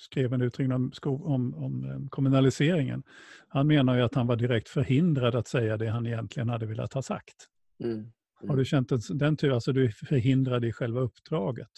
skrev 0.00 0.32
en 0.32 0.42
utredning 0.42 0.76
om, 0.76 0.92
om, 1.04 1.54
om, 1.54 1.84
eh, 1.84 2.08
kommunaliseringen. 2.08 3.02
Han 3.48 3.66
menar 3.66 3.96
ju 3.96 4.02
att 4.02 4.14
han 4.14 4.26
var 4.26 4.36
direkt 4.36 4.68
förhindrad 4.68 5.34
att 5.34 5.48
säga 5.48 5.76
det 5.76 5.90
han 5.90 6.06
egentligen 6.06 6.48
hade 6.48 6.66
velat 6.66 6.92
ha 6.92 7.02
sagt. 7.02 7.46
Mm. 7.84 7.92
Mm. 7.92 8.10
Har 8.48 8.56
du 8.56 8.64
känt 8.64 8.88
den 9.18 9.36
typen, 9.36 9.54
alltså 9.54 9.72
du 9.72 9.84
är 9.84 9.88
förhindrad 9.88 10.64
i 10.64 10.72
själva 10.72 11.00
uppdraget? 11.00 11.70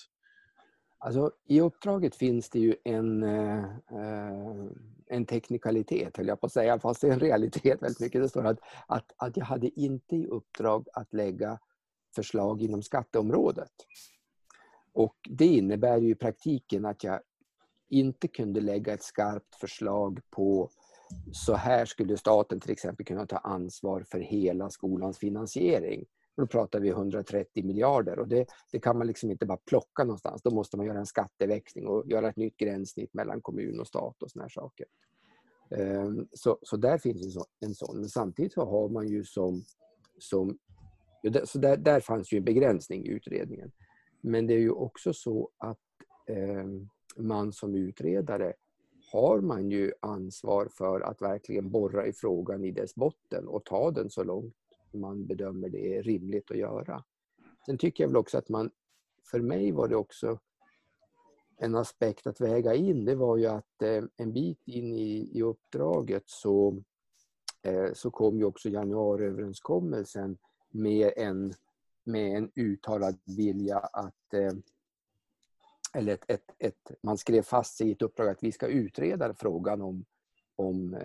Alltså, 0.98 1.30
I 1.48 1.60
uppdraget 1.60 2.16
finns 2.16 2.50
det 2.50 2.58
ju 2.58 2.74
en, 2.84 3.22
eh, 3.22 3.64
en 5.12 5.26
teknikalitet, 5.26 6.16
höll 6.16 6.26
jag 6.28 6.40
på 6.40 6.46
att 6.46 6.52
säga, 6.52 6.78
fast 6.78 7.00
det 7.00 7.08
är 7.08 7.12
en 7.12 7.20
realitet 7.20 7.82
väldigt 7.82 8.00
mycket. 8.00 8.22
Det 8.22 8.28
står 8.28 8.46
att, 8.46 8.58
att, 8.86 9.12
att 9.16 9.36
jag 9.36 9.44
hade 9.44 9.80
inte 9.80 10.16
i 10.16 10.26
uppdrag 10.26 10.88
att 10.92 11.12
lägga 11.12 11.58
förslag 12.14 12.62
inom 12.62 12.82
skatteområdet. 12.82 13.72
Och 14.92 15.16
det 15.28 15.46
innebär 15.46 15.98
ju 15.98 16.10
i 16.10 16.14
praktiken 16.14 16.84
att 16.84 17.04
jag 17.04 17.20
inte 17.88 18.28
kunde 18.28 18.60
lägga 18.60 18.94
ett 18.94 19.02
skarpt 19.02 19.54
förslag 19.54 20.20
på 20.30 20.70
så 21.32 21.54
här 21.54 21.84
skulle 21.84 22.16
staten 22.16 22.60
till 22.60 22.70
exempel 22.70 23.06
kunna 23.06 23.26
ta 23.26 23.36
ansvar 23.36 24.04
för 24.10 24.20
hela 24.20 24.70
skolans 24.70 25.18
finansiering. 25.18 26.04
Då 26.42 26.46
pratar 26.46 26.80
vi 26.80 26.88
130 26.88 27.64
miljarder 27.64 28.18
och 28.18 28.28
det, 28.28 28.46
det, 28.72 28.80
kan 28.80 28.98
man 28.98 29.06
liksom 29.06 29.30
inte 29.30 29.46
bara 29.46 29.58
plocka 29.66 30.04
någonstans. 30.04 30.42
Då 30.42 30.50
måste 30.50 30.76
man 30.76 30.86
göra 30.86 30.98
en 30.98 31.06
skatteväxling 31.06 31.86
och 31.86 32.06
göra 32.06 32.28
ett 32.28 32.36
nytt 32.36 32.56
gränssnitt 32.56 33.14
mellan 33.14 33.40
kommun 33.40 33.80
och 33.80 33.86
stat 33.86 34.22
och 34.22 34.30
såna 34.30 34.44
här 34.44 34.48
saker. 34.48 34.86
Ehm, 35.70 36.28
så, 36.32 36.58
så 36.62 36.76
där 36.76 36.98
finns 36.98 37.36
en 37.60 37.74
sån. 37.74 37.96
Men 37.96 38.08
samtidigt 38.08 38.52
så 38.52 38.64
har 38.64 38.88
man 38.88 39.08
ju 39.08 39.24
som... 39.24 39.62
som 40.18 40.58
så 41.44 41.58
där, 41.58 41.76
där 41.76 42.00
fanns 42.00 42.32
ju 42.32 42.38
en 42.38 42.44
begränsning 42.44 43.06
i 43.06 43.08
utredningen. 43.08 43.72
Men 44.20 44.46
det 44.46 44.54
är 44.54 44.60
ju 44.60 44.70
också 44.70 45.12
så 45.12 45.50
att 45.58 45.78
eh, 46.26 46.66
man 47.16 47.52
som 47.52 47.74
utredare 47.74 48.52
har 49.12 49.40
man 49.40 49.70
ju 49.70 49.92
ansvar 50.00 50.68
för 50.72 51.00
att 51.00 51.22
verkligen 51.22 51.70
borra 51.70 52.06
i 52.06 52.12
frågan 52.12 52.64
i 52.64 52.70
dess 52.70 52.94
botten 52.94 53.48
och 53.48 53.64
ta 53.64 53.90
den 53.90 54.10
så 54.10 54.24
långt 54.24 54.54
man 54.94 55.26
bedömer 55.26 55.68
det 55.68 55.96
är 55.96 56.02
rimligt 56.02 56.50
att 56.50 56.56
göra. 56.56 57.04
Sen 57.66 57.78
tycker 57.78 58.04
jag 58.04 58.08
väl 58.08 58.16
också 58.16 58.38
att 58.38 58.48
man, 58.48 58.70
för 59.30 59.40
mig 59.40 59.72
var 59.72 59.88
det 59.88 59.96
också 59.96 60.38
en 61.56 61.74
aspekt 61.74 62.26
att 62.26 62.40
väga 62.40 62.74
in, 62.74 63.04
det 63.04 63.14
var 63.14 63.36
ju 63.36 63.46
att 63.46 63.82
eh, 63.82 64.04
en 64.16 64.32
bit 64.32 64.62
in 64.64 64.92
i, 64.92 65.38
i 65.38 65.42
uppdraget 65.42 66.22
så, 66.26 66.82
eh, 67.62 67.92
så 67.92 68.10
kom 68.10 68.38
ju 68.38 68.44
också 68.44 68.68
januariöverenskommelsen 68.68 70.38
med 70.70 71.12
en, 71.16 71.54
med 72.04 72.36
en 72.36 72.50
uttalad 72.54 73.18
vilja 73.24 73.78
att 73.78 74.34
eh, 74.34 74.52
eller 75.94 76.12
ett, 76.12 76.24
ett, 76.28 76.54
ett, 76.58 76.90
man 77.02 77.18
skrev 77.18 77.42
fast 77.42 77.76
sig 77.76 77.88
i 77.88 77.92
ett 77.92 78.02
uppdrag 78.02 78.28
att 78.28 78.42
vi 78.42 78.52
ska 78.52 78.66
utreda 78.66 79.34
frågan 79.34 79.82
om, 79.82 80.04
om 80.62 80.94
eh, 80.94 81.00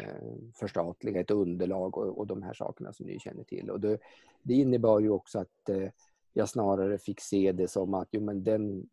förstatliga 0.54 1.20
ett 1.20 1.32
underlag 1.32 1.98
och, 1.98 2.18
och 2.18 2.28
de 2.28 2.44
här 2.44 2.54
sakerna 2.54 2.94
som 2.94 3.06
ni 3.06 3.20
känner 3.20 3.44
till. 3.44 3.70
Och 3.70 3.80
det, 3.80 3.98
det 4.44 4.54
innebar 4.54 5.00
ju 5.00 5.10
också 5.10 5.40
att 5.40 5.70
eh, 5.70 5.90
jag 6.34 6.50
snarare 6.50 6.98
fick 6.98 7.22
se 7.22 7.52
det 7.52 7.68
som 7.68 7.94
att 7.94 8.08
jo, 8.12 8.22
men 8.22 8.44
den, 8.44 8.90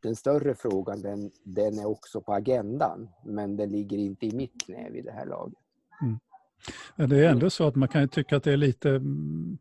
den 0.00 0.16
större 0.16 0.54
frågan 0.54 1.02
den, 1.02 1.30
den 1.42 1.78
är 1.78 1.86
också 1.86 2.20
på 2.20 2.32
agendan 2.32 3.08
men 3.24 3.56
den 3.56 3.70
ligger 3.70 3.98
inte 3.98 4.26
i 4.26 4.34
mitt 4.34 4.64
knä 4.66 4.90
vid 4.90 5.04
det 5.04 5.12
här 5.12 5.26
laget. 5.26 5.58
Mm. 6.02 6.18
Det 7.10 7.24
är 7.24 7.30
ändå 7.30 7.50
så 7.50 7.66
att 7.66 7.74
man 7.74 7.88
kan 7.88 8.08
tycka 8.08 8.36
att 8.36 8.44
det 8.44 8.52
är 8.52 8.56
lite 8.56 8.90
mm, 8.90 9.58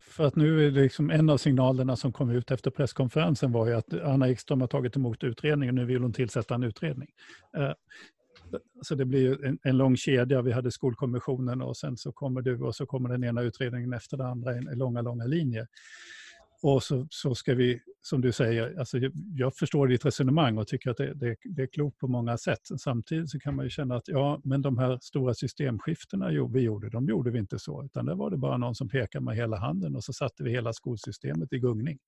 för 0.00 0.24
att 0.24 0.36
nu 0.36 0.66
är 0.66 0.70
det 0.70 0.80
liksom 0.80 1.10
en 1.10 1.30
av 1.30 1.36
signalerna 1.36 1.96
som 1.96 2.12
kom 2.12 2.30
ut 2.30 2.50
efter 2.50 2.70
presskonferensen 2.70 3.52
var 3.52 3.66
ju 3.66 3.74
att 3.74 3.94
Anna 3.94 4.28
Ekström 4.28 4.60
har 4.60 4.68
tagit 4.68 4.96
emot 4.96 5.24
utredningen 5.24 5.78
och 5.78 5.84
nu 5.84 5.84
vill 5.84 6.02
hon 6.02 6.12
tillsätta 6.12 6.54
en 6.54 6.62
utredning. 6.62 7.08
Eh, 7.56 7.72
så 8.82 8.94
det 8.94 9.04
blir 9.04 9.44
en, 9.44 9.58
en 9.62 9.76
lång 9.76 9.96
kedja. 9.96 10.42
Vi 10.42 10.52
hade 10.52 10.70
Skolkommissionen 10.70 11.62
och 11.62 11.76
sen 11.76 11.96
så 11.96 12.12
kommer 12.12 12.42
du 12.42 12.60
och 12.60 12.74
så 12.74 12.86
kommer 12.86 13.08
den 13.08 13.24
ena 13.24 13.42
utredningen 13.42 13.92
efter 13.92 14.16
den 14.16 14.26
andra, 14.26 14.56
i 14.56 14.76
långa, 14.76 15.02
långa 15.02 15.24
linjer. 15.24 15.66
Och 16.62 16.82
så, 16.82 17.06
så 17.10 17.34
ska 17.34 17.54
vi, 17.54 17.80
som 18.02 18.20
du 18.20 18.32
säger, 18.32 18.78
alltså 18.78 18.98
jag 19.36 19.56
förstår 19.56 19.88
ditt 19.88 20.04
resonemang 20.04 20.58
och 20.58 20.66
tycker 20.66 20.90
att 20.90 20.96
det, 20.96 21.14
det, 21.14 21.36
det, 21.44 21.62
är 21.62 21.66
klokt 21.66 21.98
på 21.98 22.08
många 22.08 22.38
sätt. 22.38 22.60
Samtidigt 22.78 23.30
så 23.30 23.38
kan 23.38 23.56
man 23.56 23.64
ju 23.64 23.70
känna 23.70 23.96
att 23.96 24.08
ja, 24.08 24.40
men 24.44 24.62
de 24.62 24.78
här 24.78 24.98
stora 25.02 25.34
systemskiftena 25.34 26.48
vi 26.52 26.60
gjorde, 26.60 26.90
de 26.90 27.08
gjorde 27.08 27.30
vi 27.30 27.38
inte 27.38 27.58
så, 27.58 27.84
utan 27.84 28.06
där 28.06 28.14
var 28.14 28.30
det 28.30 28.36
bara 28.36 28.56
någon 28.56 28.74
som 28.74 28.88
pekade 28.88 29.24
med 29.24 29.36
hela 29.36 29.56
handen 29.56 29.96
och 29.96 30.04
så 30.04 30.12
satte 30.12 30.42
vi 30.42 30.50
hela 30.50 30.72
skolsystemet 30.72 31.52
i 31.52 31.58
gungning. 31.58 31.98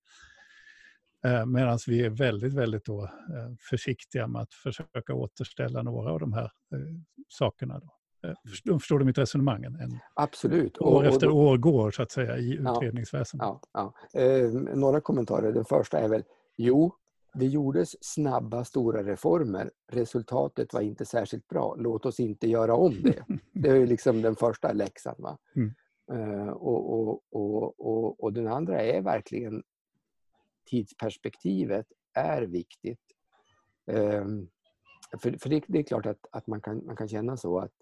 Eh, 1.25 1.45
Medan 1.45 1.79
vi 1.87 2.05
är 2.05 2.09
väldigt, 2.09 2.53
väldigt 2.53 2.85
då, 2.85 3.03
eh, 3.03 3.55
försiktiga 3.69 4.27
med 4.27 4.41
att 4.41 4.53
försöka 4.53 5.13
återställa 5.13 5.83
några 5.83 6.11
av 6.11 6.19
de 6.19 6.33
här 6.33 6.51
eh, 6.73 6.79
sakerna. 7.27 7.79
Då. 7.79 7.97
Förstår, 8.79 8.99
du 8.99 9.05
mitt 9.05 9.17
resonemang? 9.17 9.63
En, 9.63 9.99
Absolut. 10.13 10.77
År 10.81 10.95
och, 10.95 11.05
efter 11.05 11.29
år 11.29 11.57
går 11.57 11.91
så 11.91 12.01
att 12.03 12.11
säga 12.11 12.37
i 12.37 12.53
utredningsväsendet. 12.53 13.47
Ja, 13.47 13.93
ja. 14.13 14.21
Eh, 14.21 14.49
några 14.53 15.01
kommentarer. 15.01 15.51
Den 15.51 15.65
första 15.65 15.99
är 15.99 16.07
väl, 16.07 16.23
jo, 16.57 16.93
det 17.33 17.45
gjordes 17.45 17.95
snabba, 18.01 18.65
stora 18.65 19.03
reformer. 19.03 19.71
Resultatet 19.91 20.73
var 20.73 20.81
inte 20.81 21.05
särskilt 21.05 21.47
bra. 21.47 21.75
Låt 21.77 22.05
oss 22.05 22.19
inte 22.19 22.47
göra 22.47 22.75
om 22.75 22.95
det. 23.03 23.23
Det 23.53 23.69
är 23.69 23.87
liksom 23.87 24.21
den 24.21 24.35
första 24.35 24.73
läxan. 24.73 25.15
Va? 25.17 25.37
Mm. 25.55 25.73
Eh, 26.11 26.49
och, 26.49 27.21
och, 27.31 27.79
och, 27.79 28.23
och 28.23 28.33
den 28.33 28.47
andra 28.47 28.81
är 28.81 29.01
verkligen 29.01 29.63
tidsperspektivet 30.67 31.85
är 32.13 32.41
viktigt. 32.41 33.01
Ehm, 33.91 34.47
för, 35.21 35.31
för 35.31 35.49
det, 35.49 35.63
det, 35.67 35.79
är 35.79 35.83
klart 35.83 36.05
att, 36.05 36.25
att 36.31 36.47
man, 36.47 36.61
kan, 36.61 36.85
man 36.85 36.95
kan 36.95 37.07
känna 37.07 37.37
så 37.37 37.59
att 37.59 37.73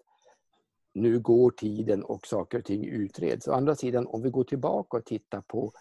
nu 0.92 1.20
går 1.20 1.50
tiden 1.50 2.02
och 2.02 2.26
saker 2.26 2.58
och 2.58 2.64
ting 2.64 2.84
utreds. 2.84 3.48
Å 3.48 3.52
andra 3.52 3.74
sidan, 3.74 4.06
om 4.06 4.22
vi 4.22 4.30
går 4.30 4.44
tillbaka 4.44 4.96
och 4.96 5.04
tittar 5.04 5.40
på 5.40 5.72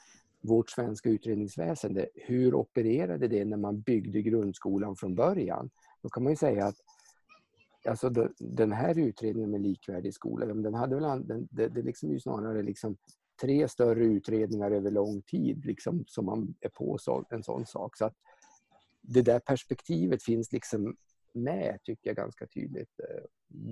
vårt 0.42 0.70
svenska 0.70 1.10
utredningsväsende, 1.10 2.08
hur 2.16 2.56
opererade 2.56 3.28
det 3.28 3.46
när 3.46 3.58
man 3.58 3.82
byggde 3.82 4.22
grundskolan 4.22 4.96
från 4.96 5.16
början? 5.16 5.70
Då 6.02 6.10
kan 6.10 6.24
man 6.24 6.32
ju 6.32 6.38
säga 6.38 6.66
att 6.66 6.76
alltså 7.88 8.10
den 8.40 8.72
här 8.72 9.00
utredningen 9.00 9.52
med 9.52 9.62
likvärdig 9.62 10.14
skola, 10.14 10.46
den 10.46 10.74
hade 10.74 10.96
väl, 10.96 11.28
den, 11.28 11.48
det, 11.52 11.68
det 11.68 11.82
liksom 11.82 12.12
ju 12.12 12.20
snarare 12.20 12.64
liksom 12.64 12.98
tre 13.42 13.68
större 13.68 14.04
utredningar 14.04 14.72
över 14.72 14.92
lång 14.92 15.22
tid 15.22 15.66
liksom, 15.66 16.04
som 16.08 16.26
man 16.26 16.56
är 16.62 16.70
på 16.70 16.98
så, 16.98 17.26
en 17.30 17.44
sån 17.44 17.66
sak. 17.66 17.98
Så 17.98 18.06
att 18.06 18.16
det 19.02 19.22
där 19.22 19.40
perspektivet 19.40 20.24
finns 20.24 20.52
liksom 20.52 20.96
med, 21.34 21.80
tycker 21.84 22.10
jag, 22.10 22.18
ganska 22.18 22.48
tydligt. 22.48 23.00
Eh, 23.00 23.24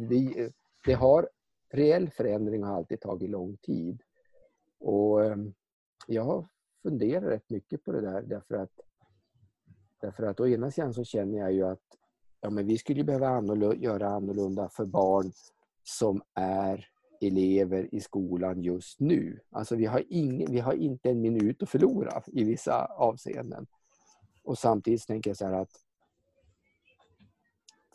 det, 0.10 0.41
eh, 0.41 0.50
det 0.86 0.93
har, 0.93 1.29
reell 1.70 2.10
förändring 2.10 2.63
har 2.63 2.75
alltid 2.75 3.01
tagit 3.01 3.29
lång 3.29 3.58
tid. 3.58 4.01
Och 4.79 5.25
ehm, 5.25 5.53
jag 6.08 6.24
har 6.24 6.48
funderat 6.82 7.24
rätt 7.24 7.50
mycket 7.50 7.84
på 7.84 7.91
det 7.91 8.01
där 8.01 8.22
därför 8.22 8.55
att, 8.55 8.79
därför 10.01 10.24
att 10.24 10.39
å 10.39 10.48
ena 10.48 10.72
sidan 10.72 10.93
så 10.93 11.03
känner 11.03 11.39
jag 11.39 11.53
ju 11.53 11.63
att 11.63 11.84
ja, 12.41 12.50
men 12.50 12.67
vi 12.67 12.77
skulle 12.77 13.03
behöva 13.03 13.27
annorlunda, 13.27 13.75
göra 13.75 14.10
annorlunda 14.10 14.70
för 14.70 14.86
barn 14.86 15.32
som 15.84 16.22
är 16.34 16.92
elever 17.23 17.95
i 17.95 17.99
skolan 17.99 18.61
just 18.61 18.99
nu. 18.99 19.39
Alltså 19.49 19.75
vi 19.75 19.85
har, 19.85 20.03
ingen, 20.09 20.51
vi 20.51 20.59
har 20.59 20.73
inte 20.73 21.09
en 21.09 21.21
minut 21.21 21.63
att 21.63 21.69
förlora 21.69 22.23
i 22.27 22.43
vissa 22.43 22.85
avseenden. 22.85 23.67
Och 24.43 24.57
samtidigt 24.57 25.07
tänker 25.07 25.29
jag 25.29 25.37
så 25.37 25.45
här 25.45 25.53
att 25.53 25.83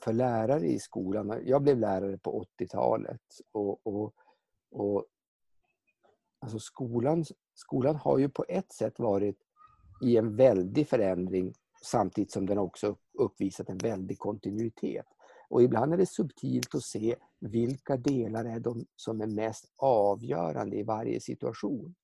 för 0.05 0.13
lärare 0.13 0.67
i 0.67 0.79
skolan. 0.79 1.43
Jag 1.45 1.63
blev 1.63 1.79
lärare 1.79 2.19
på 2.19 2.45
80-talet 2.59 3.23
och, 3.53 3.87
och, 3.87 4.15
och 4.71 5.05
alltså 6.39 6.59
skolan, 6.59 7.25
skolan 7.55 7.97
har 7.97 8.19
ju 8.19 8.29
på 8.29 8.45
ett 8.49 8.73
sätt 8.73 8.99
varit 8.99 9.39
i 10.03 10.17
en 10.17 10.37
väldig 10.37 10.89
förändring 10.89 11.55
samtidigt 11.83 12.33
som 12.33 12.47
den 12.47 12.59
också 12.59 12.97
uppvisat 13.13 13.69
en 13.69 13.79
väldig 13.79 14.19
kontinuitet. 14.19 15.07
Och 15.49 15.63
ibland 15.63 15.93
är 15.93 15.97
det 15.97 16.07
subtilt 16.07 16.75
att 16.75 16.85
se 16.85 17.17
vilka 17.39 17.97
delar 17.97 18.45
är 18.45 18.61
de 18.61 18.87
som 18.97 19.21
är 19.21 19.27
mest 19.27 19.73
avgörande 19.77 20.77
i 20.77 20.83
varje 20.83 21.21
situation. 21.21 21.95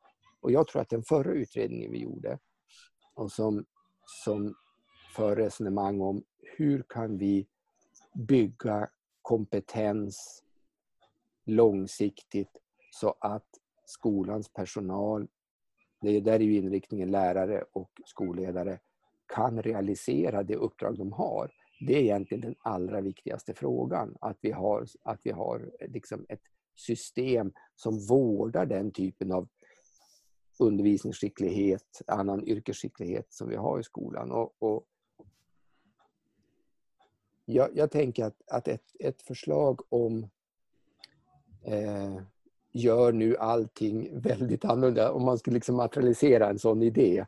Och 0.40 0.52
jag 0.52 0.66
tror 0.68 0.82
att 0.82 0.88
den 0.88 1.02
förra 1.02 1.32
utredningen 1.32 1.92
vi 1.92 1.98
gjorde, 1.98 2.38
och 3.14 3.32
som, 3.32 3.64
som 4.24 4.54
för 5.16 5.36
resonemang 5.36 6.00
om 6.00 6.24
hur 6.56 6.84
kan 6.88 7.18
vi 7.18 7.46
bygga 8.14 8.88
kompetens 9.22 10.42
långsiktigt 11.44 12.56
så 12.90 13.14
att 13.20 13.46
skolans 13.84 14.48
personal, 14.48 15.28
det 16.00 16.20
där 16.20 16.32
är 16.32 16.40
ju 16.40 16.56
inriktningen 16.56 17.10
lärare 17.10 17.64
och 17.72 17.90
skolledare, 18.04 18.78
kan 19.26 19.62
realisera 19.62 20.42
det 20.42 20.56
uppdrag 20.56 20.98
de 20.98 21.12
har. 21.12 21.50
Det 21.80 21.96
är 21.96 22.00
egentligen 22.00 22.40
den 22.40 22.54
allra 22.58 23.00
viktigaste 23.00 23.54
frågan. 23.54 24.16
Att 24.20 24.38
vi 24.40 24.50
har, 24.50 24.86
att 25.02 25.20
vi 25.22 25.30
har 25.30 25.70
eh, 25.80 25.90
liksom 25.90 26.26
ett 26.28 26.42
system 26.74 27.52
som 27.76 28.06
vårdar 28.06 28.66
den 28.66 28.90
typen 28.90 29.32
av 29.32 29.48
undervisningsskicklighet, 30.58 32.02
annan 32.06 32.48
yrkesskicklighet 32.48 33.32
som 33.32 33.48
vi 33.48 33.56
har 33.56 33.80
i 33.80 33.82
skolan. 33.82 34.32
Och, 34.32 34.54
och 34.58 34.86
jag, 37.44 37.70
jag, 37.74 37.90
tänker 37.90 38.24
att, 38.24 38.42
att 38.46 38.68
ett, 38.68 38.84
ett 38.98 39.22
förslag 39.22 39.80
om 39.88 40.28
eh, 41.62 42.18
gör 42.72 43.12
nu 43.12 43.36
allting 43.36 44.08
väldigt 44.20 44.64
annorlunda, 44.64 45.12
om 45.12 45.24
man 45.24 45.38
skulle 45.38 45.54
liksom 45.54 45.76
materialisera 45.76 46.50
en 46.50 46.58
sån 46.58 46.82
idé, 46.82 47.26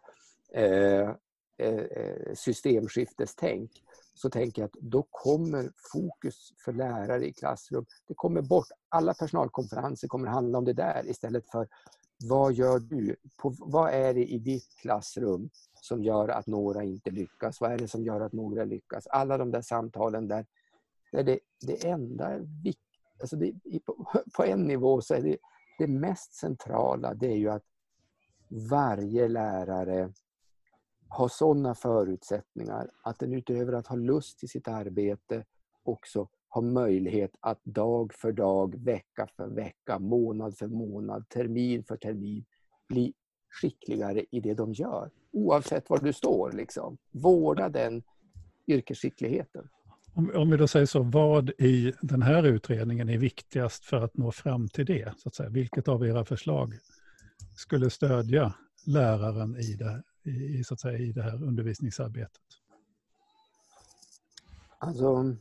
eh, 0.53 1.11
eh, 1.59 1.79
eh 1.79 2.35
systemskiftestänk, 2.35 3.71
så 4.17 4.31
tänker 4.31 4.63
jag 4.63 4.67
att 4.67 4.81
då 4.81 5.07
kommer 5.11 5.73
fokus 5.93 6.53
för 6.65 6.73
lärare 6.73 7.27
i 7.27 7.33
klassrum, 7.33 7.87
det 8.09 8.15
kommer 8.15 8.43
bort. 8.43 8.67
Alla 8.89 9.15
personalkonferenser 9.15 10.09
kommer 10.09 10.29
handla 10.29 10.59
om 10.59 10.65
det 10.65 10.73
där 10.73 11.07
istället 11.07 11.51
för 11.51 11.69
vad 12.25 12.53
gör 12.53 12.79
du? 12.79 13.17
På, 13.37 13.55
vad 13.59 13.91
är 13.91 14.15
det 14.15 14.25
i 14.25 14.39
ditt 14.39 14.77
klassrum 14.81 15.51
som 15.81 16.03
gör 16.03 16.29
att 16.29 16.47
några 16.47 16.85
inte 16.85 17.11
lyckas? 17.11 17.61
Vad 17.61 17.73
är 17.73 17.79
det 17.79 17.89
som 17.89 18.05
gör 18.05 18.21
att 18.21 18.33
några 18.33 18.65
lyckas? 18.65 19.07
Alla 19.07 19.39
de 19.39 19.51
där 19.51 19.63
samtalen 19.63 20.29
där, 20.29 20.47
där 21.13 21.23
det, 21.25 21.39
det 21.67 21.89
enda 21.89 22.41
alltså 23.21 23.37
det, 23.37 23.53
på, 23.85 24.07
på 24.37 24.45
en 24.45 24.63
nivå 24.63 25.01
så 25.01 25.15
är 25.15 25.23
det 25.23 25.37
det 25.79 25.87
mest 25.87 26.35
centrala 26.35 27.15
det 27.15 27.27
är 27.27 27.37
ju 27.37 27.49
att 27.49 27.65
varje 28.71 29.29
lärare 29.29 30.13
ha 31.09 31.29
sådana 31.29 31.75
förutsättningar 31.75 32.91
att 33.03 33.19
den 33.19 33.33
utöver 33.33 33.73
att 33.73 33.87
ha 33.87 33.97
lust 33.97 34.39
till 34.39 34.49
sitt 34.49 34.69
arbete 34.69 35.45
också 35.83 36.29
har 36.49 36.63
möjlighet 36.63 37.31
att 37.41 37.65
dag 37.65 38.13
för 38.15 38.33
dag, 38.33 38.75
vecka 38.85 39.29
för 39.37 39.47
vecka, 39.49 39.99
månad 39.99 40.57
för 40.57 40.67
månad, 40.67 41.29
termin 41.29 41.85
för 41.85 41.97
termin 41.97 42.45
bli 42.89 43.15
skickligare 43.51 44.25
i 44.31 44.41
det 44.41 44.55
de 44.55 44.73
gör. 44.73 45.11
Oavsett 45.33 45.91
var 45.91 45.99
du 45.99 46.13
står. 46.13 46.53
Liksom. 46.53 46.99
Vårda 47.11 47.69
den 47.69 48.03
yrkesskickligheten. 48.67 49.69
Om, 50.15 50.31
om 50.35 50.51
vi 50.51 50.57
då 50.57 50.69
säger 50.69 50.87
så, 50.87 51.03
vad 51.03 51.51
i 51.51 51.93
den 52.03 52.23
här 52.23 52.43
utredningen 52.43 53.09
är 53.09 53.19
viktigast 53.19 53.85
för 53.85 53.97
att 53.97 54.17
nå 54.17 54.33
fram 54.33 54.69
till 54.69 54.87
det? 54.87 55.15
Så 55.19 55.29
att 55.29 55.35
säga? 55.35 55.49
Vilket 55.51 55.89
av 55.89 56.07
era 56.07 56.25
förslag 56.25 56.75
skulle 57.57 57.91
stödja 57.91 58.55
läraren 58.87 59.57
i 59.57 59.75
det, 59.75 60.03
i, 60.27 60.65
så 60.65 60.75
att 60.75 60.81
säga, 60.81 60.99
i 60.99 61.13
det 61.13 61.23
här 61.23 61.45
undervisningsarbetet? 61.45 62.43
Alltså, 64.79 65.37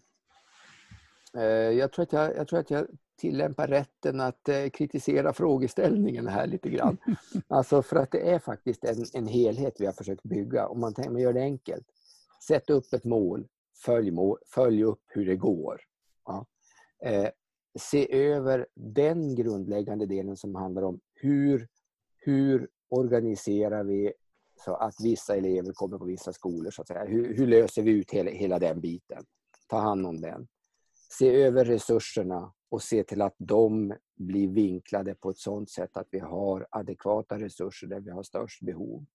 eh, 1.38 1.44
jag, 1.52 1.92
tror 1.92 2.04
att 2.04 2.14
jag, 2.14 2.36
jag 2.36 2.48
tror 2.48 2.60
att 2.60 2.70
jag 2.70 2.88
tillämpar 3.18 3.68
rätten 3.68 4.22
att 4.22 4.50
eh, 4.50 4.70
kritisera 4.70 5.34
frågeställningen 5.34 6.28
här 6.28 6.48
lite 6.48 6.70
grann. 6.70 6.98
Alltså 7.48 7.82
för 7.82 7.96
att 7.96 8.12
det 8.12 8.30
är 8.30 8.40
faktiskt 8.40 8.84
en, 8.84 9.06
en 9.14 9.28
helhet 9.28 9.76
vi 9.80 9.86
har 9.86 9.94
försökt 9.94 10.24
bygga. 10.24 10.68
Om 10.68 10.80
man, 10.80 10.94
tänker, 10.94 11.12
man 11.12 11.22
gör 11.22 11.34
det 11.34 11.42
enkelt. 11.42 11.88
Sätt 12.48 12.70
upp 12.70 12.94
ett 12.94 13.04
mål, 13.04 13.48
följ, 13.86 14.12
mål, 14.12 14.38
följ 14.48 14.84
upp 14.84 15.02
hur 15.08 15.26
det 15.26 15.36
går. 15.36 15.82
Ja. 16.26 16.46
Eh, 17.04 17.30
se 17.80 18.14
över 18.14 18.68
den 18.74 19.36
grundläggande 19.36 20.06
delen 20.06 20.38
som 20.38 20.56
handlar 20.56 20.82
om 20.82 21.00
hur, 21.14 21.68
hur 22.18 22.70
organiserar 22.90 23.84
vi 23.84 24.14
så 24.66 24.76
att 24.76 24.96
vissa 25.04 25.36
elever 25.36 25.72
kommer 25.74 25.98
på 25.98 26.06
vissa 26.06 26.34
skolor. 26.34 26.72
Så 26.72 26.82
att 26.82 26.88
säga. 26.88 27.06
Hur, 27.06 27.38
hur 27.38 27.48
löser 27.48 27.82
vi 27.82 27.92
ut 27.92 28.12
hela, 28.12 28.32
hela 28.32 28.60
den 28.60 28.82
biten? 28.82 29.26
Ta 29.68 29.78
hand 29.78 30.06
om 30.06 30.22
den. 30.22 30.48
Se 31.20 31.44
över 31.44 31.66
resurserna 31.66 32.54
och 32.70 32.82
se 32.82 33.04
till 33.04 33.22
att 33.22 33.36
de 33.38 33.94
blir 34.16 34.48
vinklade 34.48 35.16
på 35.16 35.30
ett 35.30 35.38
sådant 35.38 35.70
sätt 35.70 35.98
att 35.98 36.08
vi 36.12 36.20
har 36.20 36.68
adekvata 36.70 37.40
resurser 37.40 37.88
där 37.88 38.00
vi 38.00 38.12
har 38.12 38.24
störst 38.24 38.62
behov. 38.62 39.06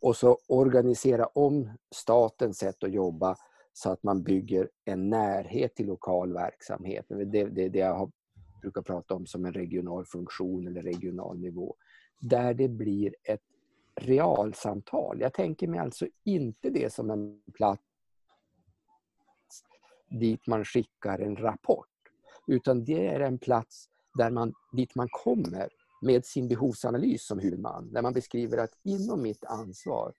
Och 0.00 0.16
så 0.16 0.38
organisera 0.48 1.26
om 1.26 1.70
statens 1.94 2.58
sätt 2.58 2.84
att 2.84 2.92
jobba 2.92 3.36
så 3.72 3.90
att 3.90 4.02
man 4.02 4.22
bygger 4.22 4.70
en 4.84 5.10
närhet 5.10 5.74
till 5.74 5.86
lokal 5.86 6.32
verksamhet. 6.32 7.04
Det 7.08 7.40
är 7.40 7.50
det, 7.50 7.68
det 7.68 7.78
jag 7.78 8.12
brukar 8.60 8.82
prata 8.82 9.14
om 9.14 9.26
som 9.26 9.44
en 9.44 9.52
regional 9.52 10.04
funktion 10.04 10.66
eller 10.66 10.82
regional 10.82 11.38
nivå. 11.38 11.76
Där 12.20 12.54
det 12.54 12.68
blir 12.68 13.14
ett 13.24 13.51
realsamtal. 14.00 15.20
Jag 15.20 15.34
tänker 15.34 15.66
mig 15.68 15.80
alltså 15.80 16.06
inte 16.24 16.70
det 16.70 16.92
som 16.92 17.10
en 17.10 17.42
plats 17.54 17.82
dit 20.20 20.46
man 20.46 20.64
skickar 20.64 21.18
en 21.18 21.36
rapport. 21.36 21.88
Utan 22.46 22.84
det 22.84 23.06
är 23.06 23.20
en 23.20 23.38
plats 23.38 23.88
där 24.14 24.30
man, 24.30 24.54
dit 24.72 24.94
man 24.94 25.08
kommer 25.10 25.68
med 26.02 26.24
sin 26.24 26.48
behovsanalys 26.48 27.26
som 27.26 27.38
huvudman. 27.38 27.92
Där 27.92 28.02
man 28.02 28.12
beskriver 28.12 28.58
att 28.58 28.78
inom 28.84 29.22
mitt 29.22 29.44
ansvar 29.44 30.12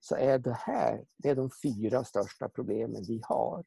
så 0.00 0.16
är 0.16 0.38
det 0.38 0.52
här 0.52 1.04
det 1.16 1.28
är 1.28 1.34
de 1.34 1.50
fyra 1.62 2.04
största 2.04 2.48
problemen 2.48 3.04
vi 3.08 3.20
har. 3.24 3.64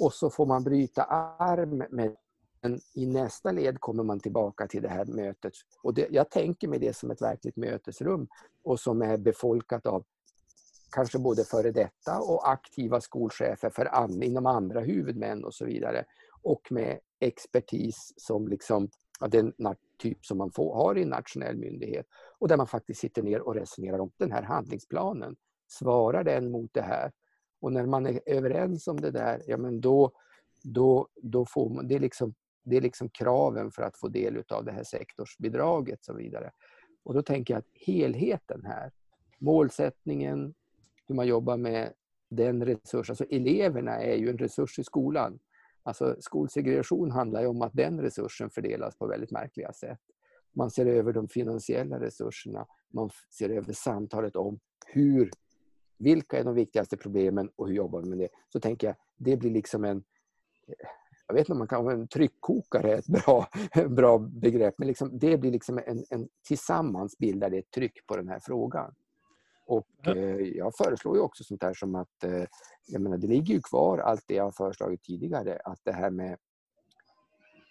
Och 0.00 0.12
så 0.12 0.30
får 0.30 0.46
man 0.46 0.64
bryta 0.64 1.02
arm 1.02 1.84
med 1.90 2.16
men 2.62 2.80
i 2.94 3.06
nästa 3.06 3.52
led 3.52 3.80
kommer 3.80 4.02
man 4.02 4.20
tillbaka 4.20 4.66
till 4.66 4.82
det 4.82 4.88
här 4.88 5.04
mötet. 5.04 5.52
Och 5.82 5.94
det, 5.94 6.06
jag 6.10 6.30
tänker 6.30 6.68
mig 6.68 6.78
det 6.78 6.96
som 6.96 7.10
ett 7.10 7.22
verkligt 7.22 7.56
mötesrum 7.56 8.28
och 8.64 8.80
som 8.80 9.02
är 9.02 9.16
befolkat 9.16 9.86
av 9.86 10.04
kanske 10.90 11.18
både 11.18 11.44
före 11.44 11.70
detta 11.70 12.20
och 12.20 12.50
aktiva 12.50 13.00
skolchefer 13.00 13.70
för 13.70 13.94
an, 13.94 14.22
inom 14.22 14.46
andra 14.46 14.80
huvudmän 14.80 15.44
och 15.44 15.54
så 15.54 15.64
vidare. 15.64 16.04
Och 16.42 16.72
med 16.72 16.98
expertis 17.20 18.12
som 18.16 18.48
liksom, 18.48 18.88
ja, 19.20 19.28
den 19.28 19.52
typ 19.98 20.26
som 20.26 20.38
man 20.38 20.50
får, 20.50 20.74
har 20.74 20.98
i 20.98 21.02
en 21.02 21.08
nationell 21.08 21.56
myndighet. 21.56 22.06
Och 22.38 22.48
där 22.48 22.56
man 22.56 22.66
faktiskt 22.66 23.00
sitter 23.00 23.22
ner 23.22 23.40
och 23.40 23.54
resonerar 23.54 23.98
om 23.98 24.10
den 24.16 24.32
här 24.32 24.42
handlingsplanen. 24.42 25.36
Svarar 25.68 26.24
den 26.24 26.50
mot 26.50 26.74
det 26.74 26.82
här? 26.82 27.12
Och 27.60 27.72
när 27.72 27.86
man 27.86 28.06
är 28.06 28.20
överens 28.26 28.88
om 28.88 29.00
det 29.00 29.10
där, 29.10 29.42
ja 29.46 29.56
men 29.56 29.80
då, 29.80 30.12
då, 30.62 31.08
då 31.22 31.46
får 31.46 31.70
man, 31.70 31.88
det 31.88 31.94
är 31.94 32.00
liksom 32.00 32.34
det 32.62 32.76
är 32.76 32.80
liksom 32.80 33.08
kraven 33.08 33.70
för 33.70 33.82
att 33.82 33.96
få 33.96 34.08
del 34.08 34.42
av 34.48 34.64
det 34.64 34.72
här 34.72 34.84
sektorsbidraget 34.84 35.98
och 35.98 36.04
så 36.04 36.14
vidare. 36.14 36.50
Och 37.04 37.14
då 37.14 37.22
tänker 37.22 37.54
jag 37.54 37.58
att 37.58 37.68
helheten 37.86 38.64
här, 38.64 38.92
målsättningen, 39.38 40.54
hur 41.06 41.14
man 41.14 41.26
jobbar 41.26 41.56
med 41.56 41.92
den 42.30 42.64
resurs, 42.64 43.10
alltså 43.10 43.24
eleverna 43.24 43.96
är 43.96 44.16
ju 44.16 44.30
en 44.30 44.38
resurs 44.38 44.78
i 44.78 44.84
skolan. 44.84 45.38
Alltså 45.82 46.16
skolsegregation 46.20 47.10
handlar 47.10 47.40
ju 47.40 47.46
om 47.46 47.62
att 47.62 47.72
den 47.72 48.00
resursen 48.00 48.50
fördelas 48.50 48.96
på 48.96 49.06
väldigt 49.06 49.30
märkliga 49.30 49.72
sätt. 49.72 50.00
Man 50.52 50.70
ser 50.70 50.86
över 50.86 51.12
de 51.12 51.28
finansiella 51.28 52.00
resurserna, 52.00 52.66
man 52.88 53.10
ser 53.30 53.50
över 53.50 53.72
samtalet 53.72 54.36
om 54.36 54.60
hur, 54.86 55.30
vilka 55.98 56.38
är 56.38 56.44
de 56.44 56.54
viktigaste 56.54 56.96
problemen 56.96 57.50
och 57.56 57.68
hur 57.68 57.74
jobbar 57.74 58.02
vi 58.02 58.08
med 58.08 58.18
det. 58.18 58.28
Så 58.48 58.60
tänker 58.60 58.86
jag, 58.86 58.96
det 59.16 59.36
blir 59.36 59.50
liksom 59.50 59.84
en 59.84 60.04
jag 61.32 61.36
vet 61.36 61.40
inte 61.40 61.52
om 61.52 61.58
man 61.58 61.68
kan 61.68 61.88
en 61.88 62.08
tryckkokare 62.08 62.92
är 62.92 62.98
ett 62.98 63.06
bra, 63.06 63.48
bra 63.88 64.18
begrepp, 64.18 64.74
men 64.78 64.88
liksom, 64.88 65.18
det 65.18 65.36
blir 65.36 65.50
liksom 65.50 65.78
en, 65.86 66.04
en, 66.10 66.28
tillsammans 66.46 67.18
bildar 67.18 67.50
det 67.50 67.58
ett 67.58 67.70
tryck 67.70 68.06
på 68.06 68.16
den 68.16 68.28
här 68.28 68.40
frågan. 68.40 68.94
Och 69.66 70.06
eh, 70.06 70.36
jag 70.36 70.76
föreslår 70.76 71.16
ju 71.16 71.22
också 71.22 71.44
sånt 71.44 71.62
här 71.62 71.74
som 71.74 71.94
att, 71.94 72.24
eh, 72.24 72.44
jag 72.86 73.02
menar 73.02 73.16
det 73.18 73.26
ligger 73.26 73.54
ju 73.54 73.60
kvar 73.60 73.98
allt 73.98 74.24
det 74.26 74.34
jag 74.34 74.44
har 74.44 74.52
föreslagit 74.52 75.02
tidigare, 75.02 75.60
att 75.64 75.80
det 75.84 75.92
här 75.92 76.10
med 76.10 76.38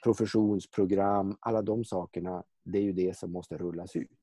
professionsprogram, 0.03 1.37
alla 1.39 1.61
de 1.61 1.83
sakerna, 1.83 2.43
det 2.63 2.77
är 2.77 2.83
ju 2.83 2.93
det 2.93 3.17
som 3.17 3.31
måste 3.31 3.57
rullas 3.57 3.95
ut. 3.95 4.20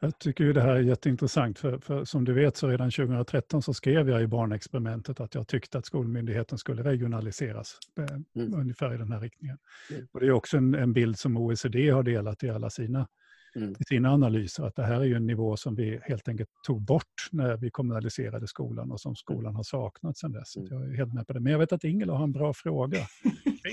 Jag 0.00 0.18
tycker 0.18 0.44
ju 0.44 0.52
det 0.52 0.60
här 0.60 0.76
är 0.76 0.80
jätteintressant, 0.80 1.58
för, 1.58 1.78
för, 1.78 2.04
som 2.04 2.24
du 2.24 2.32
vet 2.32 2.56
så 2.56 2.68
redan 2.68 2.90
2013 2.90 3.62
så 3.62 3.74
skrev 3.74 4.08
jag 4.08 4.22
i 4.22 4.26
barnexperimentet 4.26 5.20
att 5.20 5.34
jag 5.34 5.48
tyckte 5.48 5.78
att 5.78 5.86
skolmyndigheten 5.86 6.58
skulle 6.58 6.82
regionaliseras, 6.82 7.78
eh, 7.98 8.42
mm. 8.42 8.54
ungefär 8.54 8.94
i 8.94 8.98
den 8.98 9.12
här 9.12 9.20
riktningen. 9.20 9.58
Mm. 9.90 10.06
Och 10.12 10.20
det 10.20 10.26
är 10.26 10.32
också 10.32 10.56
en, 10.56 10.74
en, 10.74 10.92
bild 10.92 11.18
som 11.18 11.36
OECD 11.36 11.90
har 11.90 12.02
delat 12.02 12.42
i 12.42 12.50
alla 12.50 12.70
sina 12.70 13.08
mm. 13.56 13.74
i 13.78 13.84
sina 13.84 14.12
analyser 14.12 14.64
att 14.64 14.76
det 14.76 14.82
här 14.82 15.00
är 15.00 15.04
ju 15.04 15.14
en 15.14 15.26
nivå 15.26 15.56
som 15.56 15.74
vi 15.74 16.00
helt 16.02 16.28
enkelt 16.28 16.50
tog 16.66 16.82
bort 16.82 17.28
när 17.32 17.56
vi 17.56 17.70
kommunaliserade 17.70 18.46
skolan 18.46 18.90
och 18.92 19.00
som 19.00 19.16
skolan 19.16 19.54
har 19.54 19.62
saknat 19.62 20.18
sedan 20.18 20.32
dess. 20.32 20.56
Mm. 20.56 20.68
Jag 20.70 20.90
är 20.90 20.96
helt 20.96 21.14
med 21.14 21.26
på 21.26 21.32
det. 21.32 21.40
Men 21.40 21.52
jag 21.52 21.58
vet 21.58 21.72
att 21.72 21.84
Ingela 21.84 22.12
har 22.12 22.24
en 22.24 22.32
bra 22.32 22.54
fråga. 22.54 22.98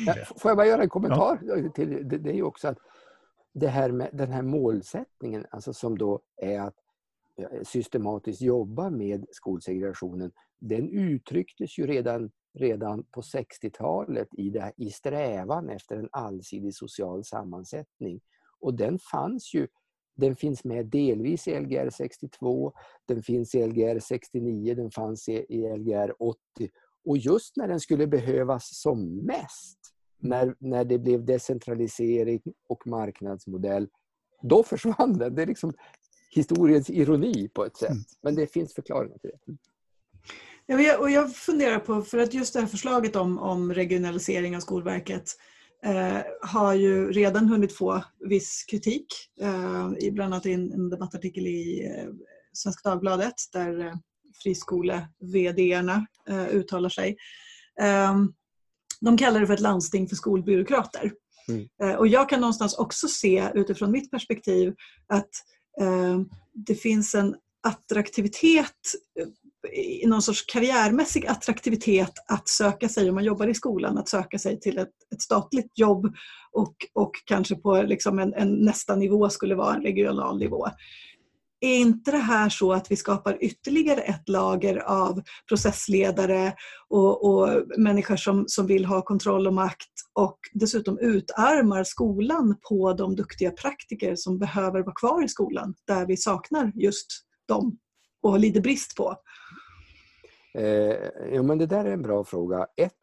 Ja, 0.05 0.15
får 0.37 0.51
jag 0.51 0.57
bara 0.57 0.67
göra 0.67 0.83
en 0.83 0.89
kommentar? 0.89 1.39
Ja. 1.41 1.69
Till, 1.75 2.07
det, 2.09 2.17
det 2.17 2.29
är 2.29 2.33
ju 2.33 2.43
också 2.43 2.67
att 2.67 2.77
det 3.53 3.67
här 3.67 3.91
med 3.91 4.09
den 4.13 4.31
här 4.31 4.41
målsättningen, 4.41 5.45
alltså 5.49 5.73
som 5.73 5.97
då 5.97 6.21
är 6.41 6.59
att 6.59 6.75
eh, 7.37 7.63
systematiskt 7.63 8.41
jobba 8.41 8.89
med 8.89 9.25
skolsegregationen, 9.31 10.31
den 10.59 10.89
uttrycktes 10.89 11.77
ju 11.79 11.87
redan, 11.87 12.31
redan 12.53 13.03
på 13.03 13.21
60-talet 13.21 14.27
i, 14.33 14.53
i 14.77 14.89
strävan 14.89 15.69
efter 15.69 15.97
en 15.97 16.09
allsidig 16.11 16.75
social 16.75 17.23
sammansättning. 17.23 18.21
Och 18.59 18.73
den 18.73 18.99
fanns 18.99 19.53
ju 19.53 19.67
den 20.15 20.35
finns 20.35 20.63
med 20.63 20.85
delvis 20.85 21.47
i 21.47 21.59
Lgr 21.59 21.89
62, 21.89 22.73
den 23.05 23.23
finns 23.23 23.55
i 23.55 23.67
Lgr 23.67 23.99
69, 23.99 24.75
den 24.75 24.91
fanns 24.91 25.29
i 25.29 25.77
Lgr 25.77 26.13
80. 26.19 26.37
Och 27.05 27.17
just 27.17 27.57
när 27.57 27.67
den 27.67 27.79
skulle 27.79 28.07
behövas 28.07 28.81
som 28.81 29.17
mest, 29.17 29.79
när, 30.21 30.55
när 30.59 30.85
det 30.85 30.99
blev 30.99 31.25
decentralisering 31.25 32.41
och 32.69 32.87
marknadsmodell, 32.87 33.87
då 34.41 34.63
försvann 34.69 35.17
den. 35.17 35.35
Det 35.35 35.41
är 35.41 35.47
liksom 35.47 35.73
historiens 36.31 36.89
ironi 36.89 37.49
på 37.53 37.65
ett 37.65 37.77
sätt. 37.77 37.89
Mm. 37.89 38.03
Men 38.21 38.35
det 38.35 38.47
finns 38.47 38.73
förklaringar 38.73 39.17
till 39.17 39.31
det. 39.45 39.57
Ja, 40.65 40.97
och 40.97 41.11
jag 41.11 41.35
funderar 41.35 41.79
på, 41.79 42.01
för 42.01 42.17
att 42.17 42.33
just 42.33 42.53
det 42.53 42.59
här 42.59 42.67
förslaget 42.67 43.15
om, 43.15 43.39
om 43.39 43.73
regionalisering 43.73 44.55
av 44.55 44.59
Skolverket 44.59 45.23
eh, 45.85 46.17
har 46.41 46.73
ju 46.73 47.11
redan 47.11 47.47
hunnit 47.47 47.73
få 47.73 48.03
viss 48.19 48.65
kritik. 48.67 49.07
Eh, 49.41 49.89
bland 50.11 50.33
annat 50.33 50.45
i 50.45 50.53
en, 50.53 50.73
en 50.73 50.89
debattartikel 50.89 51.47
i 51.47 51.85
eh, 51.85 52.09
Svenska 52.53 52.89
Dagbladet 52.89 53.33
där 53.53 53.79
eh, 53.79 53.93
friskole-VD-erna 54.43 56.05
eh, 56.29 56.47
uttalar 56.47 56.89
sig. 56.89 57.17
Eh, 57.81 58.15
de 59.01 59.17
kallar 59.17 59.39
det 59.39 59.47
för 59.47 59.53
ett 59.53 59.59
landsting 59.59 60.09
för 60.09 60.15
skolbyråkrater. 60.15 61.11
Mm. 61.47 61.67
Eh, 61.83 61.95
och 61.95 62.07
jag 62.07 62.29
kan 62.29 62.41
någonstans 62.41 62.77
också 62.77 63.07
se 63.07 63.49
utifrån 63.53 63.91
mitt 63.91 64.11
perspektiv 64.11 64.73
att 65.07 65.29
eh, 65.81 66.19
det 66.53 66.75
finns 66.75 67.15
en 67.15 67.35
attraktivitet 67.67 68.75
i 69.73 70.07
någon 70.07 70.21
sorts 70.21 70.45
karriärmässig 70.45 71.27
attraktivitet 71.27 72.13
att 72.27 72.49
söka 72.49 72.89
sig, 72.89 73.09
om 73.09 73.15
man 73.15 73.23
jobbar 73.23 73.47
i 73.47 73.53
skolan, 73.53 73.97
att 73.97 74.09
söka 74.09 74.39
sig 74.39 74.59
till 74.59 74.77
ett, 74.77 74.93
ett 75.13 75.21
statligt 75.21 75.71
jobb 75.75 76.15
och, 76.51 76.75
och 76.93 77.11
kanske 77.25 77.55
på 77.55 77.81
liksom 77.81 78.19
en, 78.19 78.33
en 78.33 78.53
nästa 78.53 78.95
nivå 78.95 79.29
skulle 79.29 79.55
vara 79.55 79.75
en 79.75 79.81
regional 79.81 80.39
nivå. 80.39 80.67
Är 81.63 81.77
inte 81.77 82.11
det 82.11 82.17
här 82.17 82.49
så 82.49 82.73
att 82.73 82.91
vi 82.91 82.95
skapar 82.95 83.37
ytterligare 83.43 84.01
ett 84.01 84.29
lager 84.29 84.77
av 84.77 85.21
processledare 85.49 86.53
och, 86.89 87.25
och 87.25 87.63
människor 87.77 88.15
som, 88.15 88.43
som 88.47 88.67
vill 88.67 88.85
ha 88.85 89.01
kontroll 89.01 89.47
och 89.47 89.53
makt 89.53 89.91
och 90.13 90.39
dessutom 90.53 90.99
utarmar 90.99 91.83
skolan 91.83 92.55
på 92.69 92.93
de 92.93 93.15
duktiga 93.15 93.51
praktiker 93.51 94.15
som 94.15 94.39
behöver 94.39 94.81
vara 94.81 94.95
kvar 94.95 95.23
i 95.23 95.27
skolan 95.27 95.73
där 95.87 96.05
vi 96.05 96.17
saknar 96.17 96.71
just 96.75 97.07
dem 97.47 97.77
och 98.21 98.39
lider 98.39 98.61
brist 98.61 98.95
på? 98.95 99.15
Eh, 100.53 100.95
ja, 101.33 101.43
men 101.43 101.57
det 101.57 101.65
där 101.65 101.85
är 101.85 101.91
en 101.91 102.01
bra 102.01 102.23
fråga. 102.23 102.67
Ett, 102.77 102.93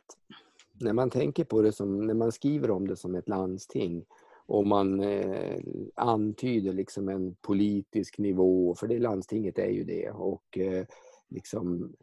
när 0.80 0.92
man 0.92 1.10
tänker 1.10 1.44
på 1.44 1.62
det 1.62 1.72
som, 1.72 2.06
när 2.06 2.14
man 2.14 2.32
skriver 2.32 2.70
om 2.70 2.88
det 2.88 2.96
som 2.96 3.14
ett 3.14 3.28
landsting 3.28 4.04
och 4.48 4.66
man 4.66 5.00
eh, 5.00 5.58
antyder 5.94 6.72
liksom 6.72 7.08
en 7.08 7.34
politisk 7.34 8.18
nivå, 8.18 8.74
för 8.74 8.86
det 8.86 8.98
landstinget 8.98 9.58
är 9.58 9.70
ju 9.70 9.84
det, 9.84 10.10
och 10.10 10.58
eh, 10.58 10.86
liksom 11.28 11.94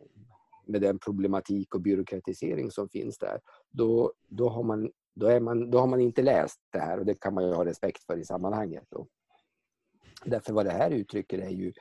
med 0.65 0.81
den 0.81 0.99
problematik 0.99 1.75
och 1.75 1.81
byråkratisering 1.81 2.71
som 2.71 2.89
finns 2.89 3.17
där, 3.17 3.39
då, 3.71 4.13
då, 4.27 4.49
har 4.49 4.63
man, 4.63 4.91
då, 5.13 5.27
är 5.27 5.39
man, 5.39 5.71
då 5.71 5.77
har 5.77 5.87
man 5.87 6.01
inte 6.01 6.21
läst 6.21 6.59
det 6.69 6.79
här 6.79 6.99
och 6.99 7.05
det 7.05 7.15
kan 7.15 7.33
man 7.33 7.47
ju 7.47 7.53
ha 7.53 7.65
respekt 7.65 8.03
för 8.03 8.17
i 8.17 8.25
sammanhanget. 8.25 8.85
Då. 8.89 9.07
Därför 10.25 10.53
vad 10.53 10.65
det 10.65 10.71
här 10.71 10.91
uttrycker 10.91 11.39
är 11.39 11.49
ju 11.49 11.73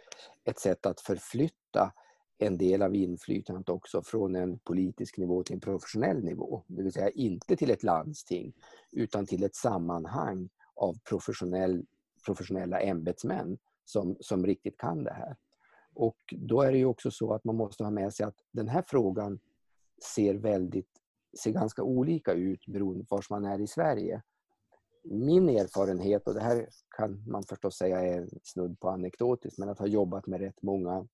ett 0.44 0.58
sätt 0.58 0.86
att 0.86 1.00
förflytta 1.00 1.92
en 2.38 2.58
del 2.58 2.82
av 2.82 2.94
inflytandet 2.94 3.68
också 3.68 4.02
från 4.02 4.36
en 4.36 4.58
politisk 4.58 5.18
nivå 5.18 5.42
till 5.42 5.54
en 5.54 5.60
professionell 5.60 6.24
nivå. 6.24 6.62
Det 6.66 6.82
vill 6.82 6.92
säga 6.92 7.10
inte 7.10 7.56
till 7.56 7.70
ett 7.70 7.82
landsting 7.82 8.52
utan 8.92 9.26
till 9.26 9.44
ett 9.44 9.54
sammanhang 9.54 10.48
av 10.74 10.98
professionell, 11.08 11.86
professionella 12.26 12.80
ämbetsmän 12.80 13.58
som, 13.84 14.16
som 14.20 14.46
riktigt 14.46 14.76
kan 14.76 15.04
det 15.04 15.12
här. 15.12 15.36
Och 15.94 16.18
då 16.36 16.62
är 16.62 16.72
det 16.72 16.78
ju 16.78 16.84
också 16.84 17.10
så 17.10 17.34
att 17.34 17.44
man 17.44 17.56
måste 17.56 17.84
ha 17.84 17.90
med 17.90 18.14
sig 18.14 18.26
att 18.26 18.36
den 18.52 18.68
här 18.68 18.84
frågan 18.86 19.38
ser 20.14 20.34
väldigt 20.34 21.00
ser 21.38 21.50
ganska 21.50 21.82
olika 21.82 22.32
ut 22.32 22.66
beroende 22.66 23.04
på 23.04 23.16
var 23.16 23.24
man 23.30 23.44
är 23.44 23.60
i 23.60 23.66
Sverige. 23.66 24.22
Min 25.04 25.48
erfarenhet, 25.48 26.28
och 26.28 26.34
det 26.34 26.40
här 26.40 26.68
kan 26.96 27.24
man 27.26 27.42
förstås 27.42 27.76
säga 27.76 28.00
är 28.00 28.28
snudd 28.42 28.80
på 28.80 28.88
anekdotiskt, 28.88 29.58
men 29.58 29.68
att 29.68 29.78
ha 29.78 29.86
jobbat 29.86 30.26
med 30.26 30.40
rätt 30.40 30.62
många 30.62 31.06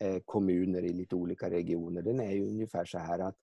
Eh, 0.00 0.18
kommuner 0.24 0.82
i 0.82 0.92
lite 0.92 1.14
olika 1.16 1.50
regioner, 1.50 2.02
den 2.02 2.20
är 2.20 2.30
ju 2.30 2.48
ungefär 2.48 2.84
så 2.84 2.98
här 2.98 3.18
att 3.18 3.36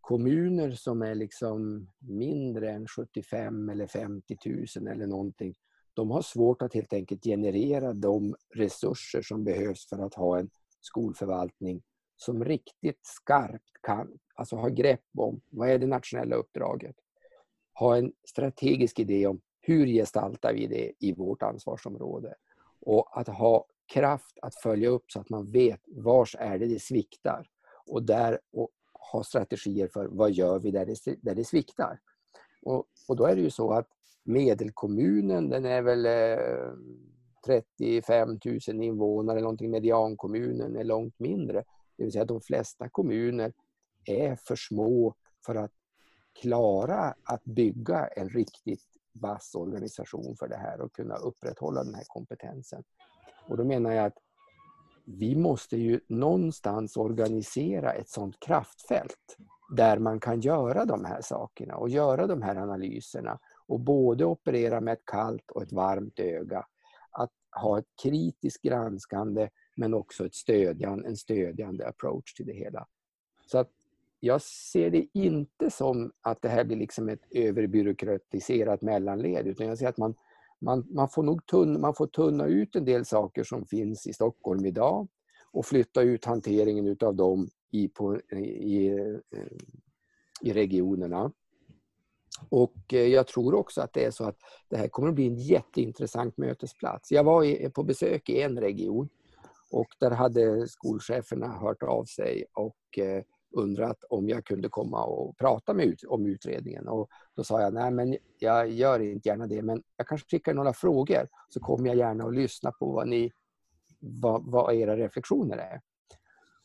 kommuner 0.00 0.70
som 0.70 1.02
är 1.02 1.14
liksom 1.14 1.88
mindre 1.98 2.70
än 2.70 2.86
75 2.86 3.68
eller 3.68 3.86
50 3.86 4.36
000 4.76 4.88
eller 4.88 5.06
någonting, 5.06 5.54
de 5.94 6.10
har 6.10 6.22
svårt 6.22 6.62
att 6.62 6.74
helt 6.74 6.92
enkelt 6.92 7.24
generera 7.24 7.92
de 7.92 8.34
resurser 8.54 9.22
som 9.22 9.44
behövs 9.44 9.88
för 9.88 9.98
att 9.98 10.14
ha 10.14 10.38
en 10.38 10.50
skolförvaltning 10.80 11.82
som 12.16 12.44
riktigt 12.44 13.00
skarpt 13.02 13.70
kan, 13.82 14.18
alltså 14.34 14.56
ha 14.56 14.68
grepp 14.68 15.04
om 15.18 15.40
vad 15.50 15.70
är 15.70 15.78
det 15.78 15.86
nationella 15.86 16.36
uppdraget? 16.36 16.96
Ha 17.74 17.96
en 17.96 18.12
strategisk 18.28 18.98
idé 18.98 19.26
om 19.26 19.40
hur 19.60 19.86
gestaltar 19.86 20.54
vi 20.54 20.66
det 20.66 20.92
i 20.98 21.12
vårt 21.12 21.42
ansvarsområde? 21.42 22.34
Och 22.80 23.20
att 23.20 23.28
ha 23.28 23.66
kraft 23.92 24.38
att 24.42 24.54
följa 24.54 24.88
upp 24.88 25.04
så 25.12 25.20
att 25.20 25.30
man 25.30 25.50
vet 25.50 25.80
vars 25.96 26.36
är 26.38 26.58
det 26.58 26.66
det 26.66 26.82
sviktar 26.82 27.46
och 27.86 28.02
där 28.02 28.40
och 28.52 28.70
ha 29.12 29.24
strategier 29.24 29.88
för 29.88 30.06
vad 30.06 30.30
gör 30.30 30.58
vi 30.58 30.70
där 30.70 30.86
det, 30.86 31.16
där 31.22 31.34
det 31.34 31.44
sviktar. 31.44 32.00
Och, 32.62 32.86
och 33.08 33.16
då 33.16 33.26
är 33.26 33.36
det 33.36 33.42
ju 33.42 33.50
så 33.50 33.72
att 33.72 33.88
medelkommunen 34.24 35.48
den 35.48 35.64
är 35.64 35.82
väl 35.82 36.06
eh, 36.06 36.72
35 37.46 38.38
000 38.44 38.82
invånare, 38.82 39.36
eller 39.36 39.42
någonting. 39.42 39.70
mediankommunen 39.70 40.76
är 40.76 40.84
långt 40.84 41.18
mindre. 41.18 41.64
Det 41.96 42.04
vill 42.04 42.12
säga 42.12 42.22
att 42.22 42.28
de 42.28 42.40
flesta 42.40 42.88
kommuner 42.88 43.52
är 44.04 44.36
för 44.36 44.56
små 44.56 45.14
för 45.46 45.54
att 45.54 45.72
klara 46.40 47.14
att 47.24 47.44
bygga 47.44 48.06
en 48.06 48.28
riktigt 48.28 48.84
vass 49.12 49.54
organisation 49.54 50.36
för 50.36 50.48
det 50.48 50.56
här 50.56 50.80
och 50.80 50.92
kunna 50.92 51.16
upprätthålla 51.16 51.84
den 51.84 51.94
här 51.94 52.04
kompetensen. 52.06 52.82
Och 53.46 53.56
då 53.56 53.64
menar 53.64 53.92
jag 53.92 54.06
att 54.06 54.18
vi 55.04 55.36
måste 55.36 55.76
ju 55.76 56.00
någonstans 56.08 56.96
organisera 56.96 57.92
ett 57.92 58.08
sådant 58.08 58.40
kraftfält 58.40 59.36
där 59.76 59.98
man 59.98 60.20
kan 60.20 60.40
göra 60.40 60.84
de 60.84 61.04
här 61.04 61.20
sakerna 61.20 61.76
och 61.76 61.88
göra 61.88 62.26
de 62.26 62.42
här 62.42 62.56
analyserna 62.56 63.38
och 63.66 63.80
både 63.80 64.24
operera 64.24 64.80
med 64.80 64.92
ett 64.92 65.04
kallt 65.04 65.50
och 65.50 65.62
ett 65.62 65.72
varmt 65.72 66.18
öga. 66.18 66.66
Att 67.10 67.30
ha 67.60 67.78
ett 67.78 67.88
kritiskt 68.02 68.62
granskande 68.62 69.48
men 69.76 69.94
också 69.94 70.26
ett 70.26 70.34
stödjande, 70.34 71.08
en 71.08 71.16
stödjande 71.16 71.88
approach 71.88 72.34
till 72.34 72.46
det 72.46 72.52
hela. 72.52 72.86
Så 73.46 73.58
att 73.58 73.70
jag 74.20 74.42
ser 74.42 74.90
det 74.90 75.06
inte 75.12 75.70
som 75.70 76.12
att 76.20 76.42
det 76.42 76.48
här 76.48 76.64
blir 76.64 76.76
liksom 76.76 77.08
ett 77.08 77.22
överbyråkratiserat 77.30 78.82
mellanled 78.82 79.46
utan 79.46 79.66
jag 79.66 79.78
ser 79.78 79.88
att 79.88 79.96
man 79.96 80.14
man, 80.60 80.86
man, 80.90 81.08
får 81.08 81.22
nog 81.22 81.46
tunna, 81.46 81.78
man 81.78 81.94
får 81.94 82.06
tunna 82.06 82.46
ut 82.46 82.76
en 82.76 82.84
del 82.84 83.04
saker 83.04 83.44
som 83.44 83.66
finns 83.66 84.06
i 84.06 84.12
Stockholm 84.12 84.66
idag 84.66 85.08
och 85.52 85.66
flytta 85.66 86.02
ut 86.02 86.24
hanteringen 86.24 86.86
utav 86.86 87.14
dem 87.14 87.48
i, 87.70 87.88
på, 87.88 88.20
i, 88.32 88.36
i 88.76 88.88
eh, 90.42 90.52
regionerna. 90.52 91.32
Och 92.48 92.94
eh, 92.94 93.06
jag 93.06 93.26
tror 93.26 93.54
också 93.54 93.80
att 93.80 93.92
det 93.92 94.04
är 94.04 94.10
så 94.10 94.24
att 94.24 94.36
det 94.68 94.76
här 94.76 94.88
kommer 94.88 95.08
att 95.08 95.14
bli 95.14 95.26
en 95.26 95.38
jätteintressant 95.38 96.36
mötesplats. 96.36 97.12
Jag 97.12 97.24
var 97.24 97.68
på 97.68 97.82
besök 97.82 98.28
i 98.28 98.42
en 98.42 98.60
region 98.60 99.08
och 99.70 99.88
där 100.00 100.10
hade 100.10 100.68
skolcheferna 100.68 101.48
hört 101.48 101.82
av 101.82 102.04
sig 102.04 102.44
och 102.52 102.98
eh, 102.98 103.22
undrat 103.50 104.04
om 104.10 104.28
jag 104.28 104.44
kunde 104.44 104.68
komma 104.68 105.04
och 105.04 105.38
prata 105.38 105.74
med 105.74 105.86
ut, 105.86 106.04
om 106.04 106.26
utredningen. 106.26 106.88
Och 106.88 107.10
då 107.36 107.44
sa 107.44 107.60
jag, 107.60 107.74
nej 107.74 107.90
men 107.90 108.16
jag 108.38 108.70
gör 108.70 109.00
inte 109.00 109.28
gärna 109.28 109.46
det, 109.46 109.62
men 109.62 109.82
jag 109.96 110.06
kanske 110.06 110.28
skickar 110.28 110.54
några 110.54 110.72
frågor 110.72 111.28
så 111.48 111.60
kommer 111.60 111.88
jag 111.88 111.96
gärna 111.96 112.24
och 112.24 112.32
lyssna 112.32 112.72
på 112.72 112.92
vad, 112.92 113.08
ni, 113.08 113.32
vad, 113.98 114.50
vad 114.50 114.74
era 114.74 114.96
reflektioner 114.96 115.56
är. 115.56 115.80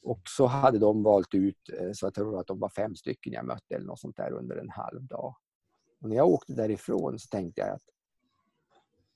Och 0.02 0.22
så 0.28 0.46
hade 0.46 0.80
de 0.80 1.04
valt 1.04 1.34
ut, 1.34 1.70
eh, 1.80 1.92
så 1.94 2.06
jag 2.06 2.14
tror 2.14 2.40
att 2.40 2.48
de 2.48 2.60
var 2.60 2.70
fem 2.70 2.96
stycken 2.96 3.34
jag 3.34 3.46
mötte 3.46 3.76
eller 3.76 3.86
något 3.86 4.00
sånt 4.00 4.18
där 4.18 4.32
under 4.32 4.56
en 4.56 4.70
halv 4.70 5.04
dag. 5.04 5.36
Och 6.02 6.10
när 6.10 6.16
jag 6.16 6.28
åkte 6.28 6.54
därifrån 6.54 7.20
så 7.20 7.28
tänkte 7.28 7.62
jag 7.62 7.70
att 7.70 7.90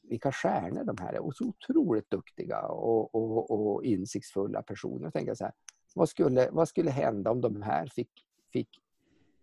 vilka 0.09 0.31
stjärnor 0.31 0.83
de 0.83 0.97
här 0.99 1.13
är 1.13 1.19
och 1.19 1.35
så 1.35 1.45
otroligt 1.45 2.09
duktiga 2.09 2.61
och, 2.61 3.15
och, 3.15 3.51
och 3.51 3.83
insiktsfulla 3.83 4.61
personer. 4.61 5.03
Jag 5.03 5.13
tänkte 5.13 5.35
så 5.35 5.43
här, 5.43 5.53
vad 5.95 6.09
skulle, 6.09 6.49
vad 6.51 6.67
skulle 6.67 6.91
hända 6.91 7.31
om 7.31 7.41
de 7.41 7.61
här 7.61 7.87
fick, 7.87 8.11
fick 8.53 8.69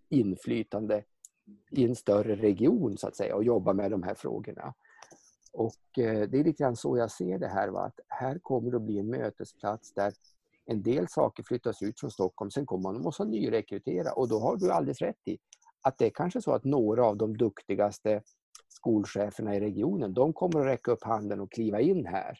inflytande 0.09 1.05
i 1.71 1.85
en 1.85 1.97
större 1.97 2.37
region 2.37 2.99
så 2.99 3.09
att 3.09 3.17
säga 3.17 3.37
och 3.37 3.45
jobba 3.45 3.73
med 3.73 3.91
de 3.91 4.03
här 4.03 4.15
frågorna. 4.15 4.75
Och 5.53 5.99
eh, 5.99 6.29
det 6.29 6.39
är 6.39 6.45
lite 6.45 6.63
grann 6.63 6.77
så 6.77 6.99
jag 6.99 7.11
ser 7.11 7.39
det 7.39 7.49
här. 7.49 7.69
Va? 7.69 7.81
Att 7.81 8.01
här 8.09 8.39
kommer 8.39 8.71
det 8.71 8.77
att 8.77 8.83
bli 8.83 8.99
en 8.99 9.11
mötesplats 9.11 9.93
där 9.93 10.13
en 10.65 10.83
del 10.83 11.09
saker 11.09 11.43
flyttas 11.43 11.83
ut 11.83 12.01
från 12.01 12.11
Stockholm, 12.11 12.51
sen 12.51 12.67
kommer 12.67 12.83
man 12.83 13.03
måste 13.03 13.25
nyrekrytera 13.25 14.13
och 14.13 14.29
då 14.29 14.39
har 14.39 14.57
du 14.57 14.73
alldeles 14.73 15.01
rätt 15.01 15.29
i 15.29 15.39
att 15.83 15.99
det 15.99 16.07
är 16.07 16.11
kanske 16.11 16.43
så 16.43 16.53
att 16.53 16.65
några 16.65 17.07
av 17.07 17.17
de 17.17 17.37
duktigaste 17.37 18.23
skolcheferna 18.69 19.57
i 19.57 19.61
regionen, 19.61 20.15
de 20.15 20.33
kommer 20.33 20.61
att 20.61 20.67
räcka 20.67 20.91
upp 20.91 21.05
handen 21.05 21.41
och 21.41 21.53
kliva 21.53 21.81
in 21.81 22.07
här. 22.07 22.39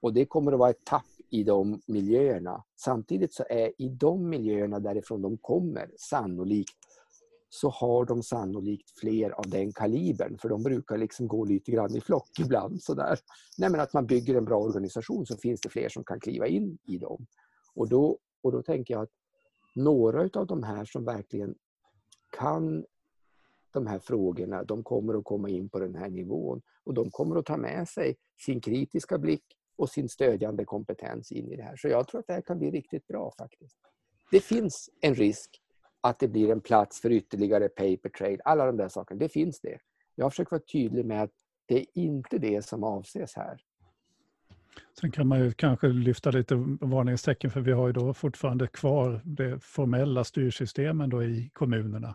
Och 0.00 0.12
det 0.12 0.26
kommer 0.26 0.52
att 0.52 0.58
vara 0.58 0.70
ett 0.70 0.84
tapp 0.84 1.04
i 1.30 1.44
de 1.44 1.80
miljöerna. 1.86 2.64
Samtidigt 2.76 3.34
så 3.34 3.44
är 3.48 3.82
i 3.82 3.88
de 3.88 4.28
miljöerna 4.28 4.80
därifrån 4.80 5.22
de 5.22 5.38
kommer 5.38 5.90
sannolikt 5.98 6.78
så 7.52 7.68
har 7.68 8.04
de 8.04 8.22
sannolikt 8.22 8.90
fler 8.90 9.30
av 9.30 9.44
den 9.48 9.72
kalibern, 9.72 10.38
för 10.38 10.48
de 10.48 10.62
brukar 10.62 10.98
liksom 10.98 11.28
gå 11.28 11.44
lite 11.44 11.70
grann 11.70 11.96
i 11.96 12.00
flock 12.00 12.38
ibland. 12.40 12.82
Sådär. 12.82 13.18
Nej, 13.58 13.70
men 13.70 13.80
att 13.80 13.92
man 13.92 14.06
bygger 14.06 14.34
en 14.34 14.44
bra 14.44 14.58
organisation 14.58 15.26
så 15.26 15.36
finns 15.36 15.60
det 15.60 15.68
fler 15.68 15.88
som 15.88 16.04
kan 16.04 16.20
kliva 16.20 16.46
in 16.46 16.78
i 16.84 16.98
dem. 16.98 17.26
Och 17.74 17.88
då, 17.88 18.18
och 18.42 18.52
då 18.52 18.62
tänker 18.62 18.94
jag 18.94 19.02
att 19.02 19.12
några 19.74 20.40
av 20.40 20.46
de 20.46 20.62
här 20.62 20.84
som 20.84 21.04
verkligen 21.04 21.54
kan 22.38 22.84
de 23.72 23.86
här 23.86 23.98
frågorna, 23.98 24.64
de 24.64 24.84
kommer 24.84 25.14
att 25.14 25.24
komma 25.24 25.48
in 25.48 25.68
på 25.68 25.78
den 25.78 25.94
här 25.94 26.10
nivån 26.10 26.62
och 26.84 26.94
de 26.94 27.10
kommer 27.10 27.36
att 27.36 27.46
ta 27.46 27.56
med 27.56 27.88
sig 27.88 28.16
sin 28.38 28.60
kritiska 28.60 29.18
blick 29.18 29.44
och 29.80 29.90
sin 29.90 30.08
stödjande 30.08 30.64
kompetens 30.64 31.32
in 31.32 31.52
i 31.52 31.56
det 31.56 31.62
här. 31.62 31.76
Så 31.76 31.88
jag 31.88 32.08
tror 32.08 32.20
att 32.20 32.26
det 32.26 32.32
här 32.32 32.40
kan 32.40 32.58
bli 32.58 32.70
riktigt 32.70 33.08
bra 33.08 33.32
faktiskt. 33.38 33.76
Det 34.30 34.40
finns 34.40 34.90
en 35.00 35.14
risk 35.14 35.50
att 36.00 36.18
det 36.18 36.28
blir 36.28 36.50
en 36.50 36.60
plats 36.60 37.00
för 37.00 37.12
ytterligare 37.12 37.68
paper 37.68 38.08
trade, 38.08 38.38
alla 38.44 38.66
de 38.66 38.76
där 38.76 38.88
sakerna, 38.88 39.18
det 39.18 39.28
finns 39.28 39.60
det. 39.60 39.78
Jag 40.14 40.24
har 40.24 40.30
försökt 40.30 40.50
vara 40.50 40.62
tydlig 40.72 41.04
med 41.04 41.22
att 41.22 41.30
det 41.66 41.80
är 41.80 41.86
inte 41.94 42.38
det 42.38 42.64
som 42.64 42.84
avses 42.84 43.36
här. 43.36 43.60
Sen 45.00 45.10
kan 45.10 45.26
man 45.26 45.40
ju 45.40 45.52
kanske 45.52 45.88
lyfta 45.88 46.30
lite 46.30 46.54
varningstecken 46.80 47.50
för 47.50 47.60
vi 47.60 47.72
har 47.72 47.86
ju 47.86 47.92
då 47.92 48.14
fortfarande 48.14 48.66
kvar 48.66 49.20
de 49.24 49.60
formella 49.60 50.24
styrsystemen 50.24 51.10
då 51.10 51.24
i 51.24 51.50
kommunerna. 51.52 52.14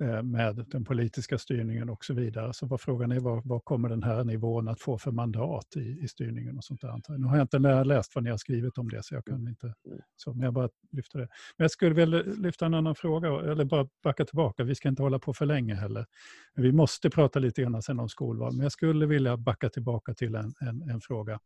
Eh, 0.00 0.22
med 0.22 0.66
den 0.68 0.84
politiska 0.84 1.38
styrningen 1.38 1.90
och 1.90 2.04
så 2.04 2.14
vidare. 2.14 2.52
Så 2.52 2.66
vad 2.66 2.80
frågan 2.80 3.12
är 3.12 3.20
vad, 3.20 3.46
vad 3.46 3.64
kommer 3.64 3.88
den 3.88 4.02
här 4.02 4.24
nivån 4.24 4.68
att 4.68 4.80
få 4.80 4.98
för 4.98 5.10
mandat 5.10 5.76
i, 5.76 5.98
i 6.02 6.08
styrningen 6.08 6.56
och 6.56 6.64
sånt 6.64 6.80
där. 6.80 7.18
Nu 7.18 7.26
har 7.26 7.36
jag 7.36 7.44
inte 7.44 7.84
läst 7.84 8.14
vad 8.14 8.24
ni 8.24 8.30
har 8.30 8.36
skrivit 8.36 8.78
om 8.78 8.88
det 8.88 9.02
så 9.02 9.14
jag 9.14 9.24
kan 9.24 9.48
inte, 9.48 9.74
så, 10.16 10.32
men 10.32 10.42
jag 10.42 10.52
bara 10.52 10.68
lyfter 10.92 11.18
det. 11.18 11.28
Men 11.56 11.64
jag 11.64 11.70
skulle 11.70 11.94
vilja 11.94 12.22
lyfta 12.22 12.66
en 12.66 12.74
annan 12.74 12.94
fråga, 12.94 13.28
eller 13.28 13.64
bara 13.64 13.88
backa 14.02 14.24
tillbaka. 14.24 14.64
Vi 14.64 14.74
ska 14.74 14.88
inte 14.88 15.02
hålla 15.02 15.18
på 15.18 15.34
för 15.34 15.46
länge 15.46 15.74
heller. 15.74 16.06
Vi 16.54 16.72
måste 16.72 17.10
prata 17.10 17.38
lite 17.38 17.62
grann 17.62 17.82
sen 17.82 18.00
om 18.00 18.08
skolval, 18.08 18.52
men 18.52 18.62
jag 18.62 18.72
skulle 18.72 19.06
vilja 19.06 19.36
backa 19.36 19.68
tillbaka 19.68 20.14
till 20.14 20.34
en, 20.34 20.54
en, 20.60 20.90
en 20.90 21.00
fråga. 21.00 21.40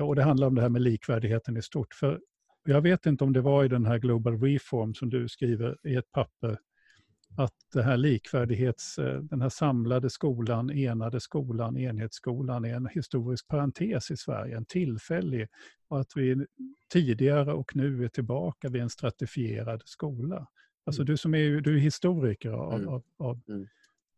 Och 0.00 0.16
det 0.16 0.22
handlar 0.22 0.46
om 0.46 0.54
det 0.54 0.62
här 0.62 0.68
med 0.68 0.82
likvärdigheten 0.82 1.56
i 1.56 1.62
stort. 1.62 1.94
För 1.94 2.20
jag 2.64 2.80
vet 2.80 3.06
inte 3.06 3.24
om 3.24 3.32
det 3.32 3.40
var 3.40 3.64
i 3.64 3.68
den 3.68 3.86
här 3.86 3.98
Global 3.98 4.40
Reform 4.40 4.94
som 4.94 5.10
du 5.10 5.28
skriver 5.28 5.76
i 5.86 5.96
ett 5.96 6.12
papper 6.12 6.58
att 7.36 7.54
det 7.72 7.82
här 7.82 7.96
likvärdighets, 7.96 8.98
eh, 8.98 9.20
den 9.22 9.40
här 9.40 9.48
samlade 9.48 10.10
skolan, 10.10 10.70
enade 10.70 11.20
skolan, 11.20 11.76
enhetsskolan 11.76 12.64
är 12.64 12.74
en 12.74 12.86
historisk 12.86 13.48
parentes 13.48 14.10
i 14.10 14.16
Sverige, 14.16 14.56
en 14.56 14.64
tillfällig 14.64 15.48
och 15.88 16.00
att 16.00 16.16
vi 16.16 16.46
tidigare 16.92 17.52
och 17.52 17.76
nu 17.76 18.04
är 18.04 18.08
tillbaka 18.08 18.68
vid 18.68 18.82
en 18.82 18.90
stratifierad 18.90 19.82
skola. 19.84 20.46
Alltså 20.84 21.02
mm. 21.02 21.06
du 21.06 21.16
som 21.16 21.34
är, 21.34 21.60
du 21.60 21.76
är 21.76 21.80
historiker 21.80 22.50
av, 22.50 22.74
mm. 22.74 22.88
av, 22.88 23.02
av 23.16 23.40
mm. 23.48 23.66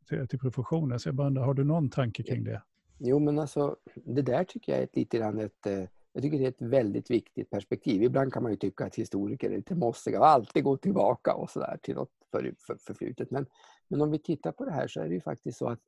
till, 0.08 0.28
till, 0.28 0.38
professionen, 0.38 1.00
så 1.00 1.08
jag 1.08 1.14
bara 1.14 1.26
undrar, 1.26 1.44
har 1.44 1.54
du 1.54 1.64
någon 1.64 1.90
tanke 1.90 2.22
kring 2.22 2.44
det? 2.44 2.62
Jo 2.98 3.18
men 3.18 3.38
alltså, 3.38 3.76
det 3.94 4.22
där 4.22 4.44
tycker 4.44 4.72
jag 4.72 4.80
är 4.80 4.84
ett, 4.84 4.96
lite 4.96 5.18
grann 5.18 5.38
ett 5.38 5.66
eh, 5.66 5.84
jag 6.14 6.22
tycker 6.22 6.38
det 6.38 6.44
är 6.44 6.48
ett 6.48 6.62
väldigt 6.62 7.10
viktigt 7.10 7.50
perspektiv. 7.50 8.02
Ibland 8.02 8.32
kan 8.32 8.42
man 8.42 8.52
ju 8.52 8.58
tycka 8.58 8.84
att 8.84 8.94
historiker 8.94 9.50
är 9.50 9.56
lite 9.56 9.74
mossiga 9.74 10.20
och 10.20 10.26
alltid 10.26 10.64
går 10.64 10.76
tillbaka 10.76 11.34
och 11.34 11.50
sådär 11.50 11.78
till 11.82 11.94
något 11.94 12.10
för, 12.34 12.54
för, 12.66 12.76
förflutet. 12.76 13.30
Men, 13.30 13.46
men 13.88 14.00
om 14.00 14.10
vi 14.10 14.18
tittar 14.18 14.52
på 14.52 14.64
det 14.64 14.72
här 14.72 14.88
så 14.88 15.00
är 15.00 15.08
det 15.08 15.14
ju 15.14 15.20
faktiskt 15.20 15.58
så 15.58 15.68
att 15.68 15.80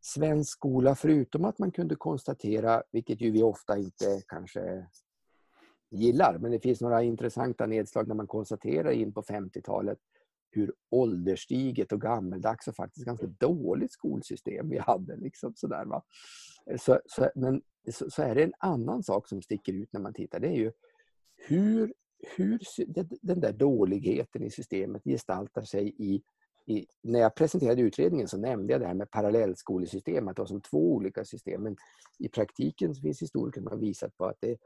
svensk 0.00 0.52
skola, 0.52 0.94
förutom 0.94 1.44
att 1.44 1.58
man 1.58 1.70
kunde 1.70 1.96
konstatera, 1.96 2.82
vilket 2.92 3.20
ju 3.20 3.30
vi 3.30 3.42
ofta 3.42 3.78
inte 3.78 4.22
kanske 4.26 4.86
gillar, 5.90 6.38
men 6.38 6.50
det 6.50 6.60
finns 6.60 6.80
några 6.80 7.02
intressanta 7.02 7.66
nedslag 7.66 8.08
när 8.08 8.14
man 8.14 8.26
konstaterar 8.26 8.90
in 8.90 9.12
på 9.12 9.22
50-talet 9.22 9.98
hur 10.50 10.72
ålderstiget 10.90 11.92
och 11.92 12.00
gammeldags 12.00 12.68
och 12.68 12.76
faktiskt 12.76 13.06
ganska 13.06 13.26
dåligt 13.26 13.92
skolsystem 13.92 14.68
vi 14.68 14.78
hade. 14.78 15.16
Liksom 15.16 15.54
sådär, 15.54 15.84
va? 15.84 16.02
Så, 16.78 17.00
så, 17.06 17.30
men 17.34 17.62
så, 17.92 18.10
så, 18.10 18.22
är 18.22 18.34
det 18.34 18.42
en 18.42 18.52
annan 18.58 19.02
sak 19.02 19.28
som 19.28 19.42
sticker 19.42 19.72
ut 19.72 19.92
när 19.92 20.00
man 20.00 20.14
tittar. 20.14 20.40
Det 20.40 20.48
är 20.48 20.56
ju 20.56 20.72
hur, 21.36 21.94
hur 22.36 22.60
den 23.22 23.40
där 23.40 23.52
dåligheten 23.52 24.42
i 24.42 24.50
systemet 24.50 25.04
gestaltar 25.04 25.62
sig 25.62 25.94
i, 25.98 26.22
i, 26.66 26.86
när 27.02 27.20
jag 27.20 27.34
presenterade 27.34 27.82
utredningen 27.82 28.28
så 28.28 28.38
nämnde 28.38 28.72
jag 28.72 28.80
det 28.80 28.86
här 28.86 28.94
med 28.94 29.10
parallellskolesystem, 29.10 30.28
att 30.28 30.36
det 30.36 30.42
var 30.42 30.46
som 30.46 30.60
två 30.60 30.92
olika 30.92 31.24
system. 31.24 31.62
Men 31.62 31.76
i 32.18 32.28
praktiken 32.28 32.94
finns 32.94 33.22
historiker 33.22 33.60
som 33.60 33.70
har 33.70 33.76
visat 33.76 34.16
på 34.16 34.24
att 34.24 34.36
det 34.40 34.56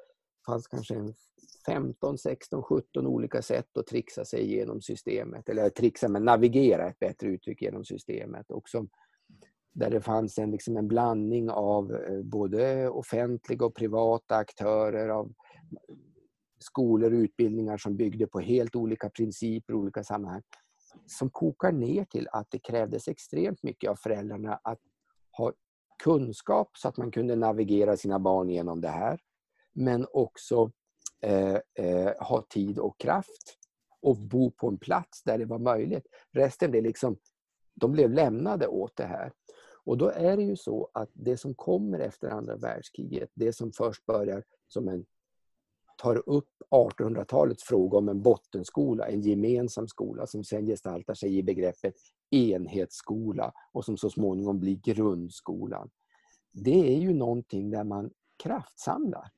fanns 0.46 0.66
kanske 0.66 1.12
15, 1.66 2.18
16, 2.18 2.62
17 2.62 3.06
olika 3.06 3.42
sätt 3.42 3.76
att 3.76 3.86
trixa 3.86 4.24
sig 4.24 4.40
igenom 4.40 4.80
systemet. 4.80 5.48
Eller 5.48 5.70
trixa, 5.70 6.08
men 6.08 6.24
navigera 6.24 6.88
ett 6.88 6.98
bättre 6.98 7.28
uttryck 7.28 7.62
genom 7.62 7.84
systemet. 7.84 8.50
Och 8.50 8.68
som, 8.68 8.88
där 9.72 9.90
det 9.90 10.00
fanns 10.00 10.38
en, 10.38 10.50
liksom 10.50 10.76
en 10.76 10.88
blandning 10.88 11.50
av 11.50 11.94
eh, 11.94 12.22
både 12.22 12.88
offentliga 12.88 13.66
och 13.66 13.74
privata 13.74 14.36
aktörer, 14.36 15.08
av 15.08 15.32
skolor 16.64 17.12
och 17.12 17.18
utbildningar 17.18 17.77
som 17.77 17.96
byggde 17.96 18.27
på 18.27 18.40
helt 18.40 18.77
olika 18.77 19.11
principer 19.11 19.74
och 19.74 19.81
olika 19.81 20.05
sammanhang. 20.05 20.42
Som 21.07 21.31
kokar 21.31 21.72
ner 21.72 22.05
till 22.05 22.29
att 22.33 22.46
det 22.50 22.59
krävdes 22.59 23.09
extremt 23.09 23.62
mycket 23.62 23.90
av 23.90 23.96
föräldrarna 23.96 24.61
att 24.62 24.79
ha 25.37 25.53
kunskap 26.03 26.70
så 26.77 26.88
att 26.88 26.96
man 26.96 27.11
kunde 27.11 27.37
navigera 27.37 27.96
sina 27.96 28.18
barn 28.18 28.50
genom 28.50 28.81
det 28.81 28.88
här. 28.88 29.20
Men 29.72 30.07
också 30.12 30.70
eh, 31.20 31.59
eh, 31.74 32.12
ha 32.20 32.46
tid 32.48 32.79
och 32.79 33.00
kraft 33.00 33.59
och 34.03 34.16
bo 34.16 34.50
på 34.50 34.68
en 34.68 34.79
plats 34.79 35.22
där 35.22 35.38
det 35.38 35.44
var 35.44 35.59
möjligt. 35.59 36.07
Resten 36.33 36.70
blev 36.70 36.83
liksom, 36.83 37.16
de 37.74 37.92
blev 37.92 38.11
lämnade 38.11 38.66
åt 38.66 38.96
det 38.96 39.07
här. 39.07 39.33
Och 39.85 39.98
då 39.98 40.09
är 40.09 40.37
det 40.37 40.42
ju 40.42 40.57
så 40.57 40.90
att 40.94 41.11
det 41.12 41.37
som 41.37 41.55
kommer 41.55 41.98
efter 41.98 42.29
andra 42.29 42.57
världskriget, 42.57 43.31
det 43.35 43.53
som 43.53 43.72
först 43.72 44.07
börjar 44.07 44.44
som 44.68 44.88
en 44.88 45.05
tar 45.96 46.28
upp 46.28 46.48
1800-talets 46.70 47.64
fråga 47.64 47.98
om 47.98 48.09
en 48.09 48.22
bottenskola, 48.22 49.07
en 49.07 49.20
gemensam 49.20 49.88
skola 49.88 50.26
som 50.26 50.44
sen 50.44 50.66
gestaltar 50.66 51.14
sig 51.14 51.38
i 51.38 51.42
begreppet 51.42 51.94
enhetsskola 52.30 53.52
och 53.72 53.85
som 53.85 53.96
så 53.96 54.11
småningom 54.11 54.61
blir 54.61 54.76
grundskolan. 54.76 55.90
Det 56.52 56.94
är 56.94 56.98
ju 56.98 57.14
någonting 57.14 57.70
där 57.70 57.85
man 57.85 58.11
kraftsamlar. 58.42 59.30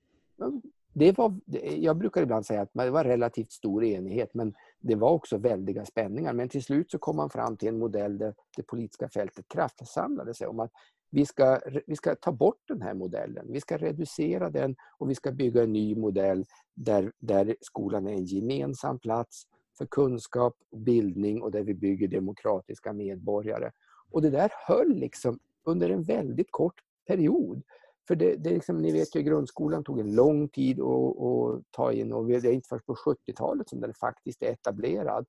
Det 0.93 1.19
var, 1.19 1.41
jag 1.77 1.97
brukar 1.97 2.23
ibland 2.23 2.47
säga 2.47 2.63
att 2.63 2.71
det 2.73 2.91
var 2.91 3.05
relativt 3.05 3.53
stor 3.53 3.85
enighet 3.85 4.35
men 4.35 4.55
det 4.81 4.95
var 4.95 5.11
också 5.11 5.39
väldiga 5.39 5.85
spänningar. 5.85 6.33
Men 6.33 6.49
till 6.49 6.63
slut 6.63 6.91
så 6.91 6.99
kom 6.99 7.17
man 7.17 7.31
fram 7.31 7.57
till 7.57 7.69
en 7.69 7.79
modell 7.79 8.19
där 8.19 8.35
det 8.57 8.63
politiska 8.63 9.09
fältet 9.09 9.49
kraftsamlade 9.49 10.35
sig 10.35 10.47
om 10.47 10.61
att 10.61 10.73
vi 11.11 11.27
ska, 11.27 11.61
vi 11.87 11.97
ska 11.97 12.15
ta 12.15 12.33
bort 12.33 12.63
den 12.69 12.83
här 12.83 12.95
modellen. 12.95 13.47
Vi 13.53 13.61
ska 13.61 13.77
reducera 13.77 14.51
den 14.51 14.77
och 14.99 15.11
vi 15.11 15.15
ska 15.15 15.33
bygga 15.33 15.63
en 15.63 15.73
ny 15.73 15.97
modell 15.97 16.47
där, 16.75 17.13
där 17.19 17.57
skolan 17.61 18.07
är 18.07 18.13
en 18.13 18.25
gemensam 18.25 18.99
plats 18.99 19.47
för 19.79 19.87
kunskap 19.87 20.57
och 20.71 20.79
bildning 20.79 21.43
och 21.43 21.51
där 21.51 21.63
vi 21.63 21.75
bygger 21.75 22.09
demokratiska 22.09 22.93
medborgare. 22.93 23.71
Och 24.11 24.23
det 24.23 24.31
där 24.31 24.53
höll 24.67 24.95
liksom 24.95 25.39
under 25.65 25.91
en 25.91 26.03
väldigt 26.03 26.51
kort 26.51 26.81
period. 27.07 27.63
För 28.09 28.17
det, 28.17 28.37
det 28.37 28.51
liksom, 28.51 28.83
ni 28.83 28.93
vet 28.93 29.17
ju, 29.17 29.23
grundskolan 29.23 29.85
tog 29.85 30.01
en 30.01 30.15
lång 30.15 30.49
tid 30.49 30.81
att, 30.81 31.23
att 31.23 31.63
ta 31.71 31.93
in 31.93 32.13
och 32.13 32.27
det 32.27 32.35
är 32.35 32.53
inte 32.53 32.69
först 32.69 32.87
på 32.87 32.95
70-talet 32.95 33.69
som 33.69 33.81
den 33.81 33.95
faktiskt 33.95 34.43
är 34.43 34.53
etablerad. 34.53 35.27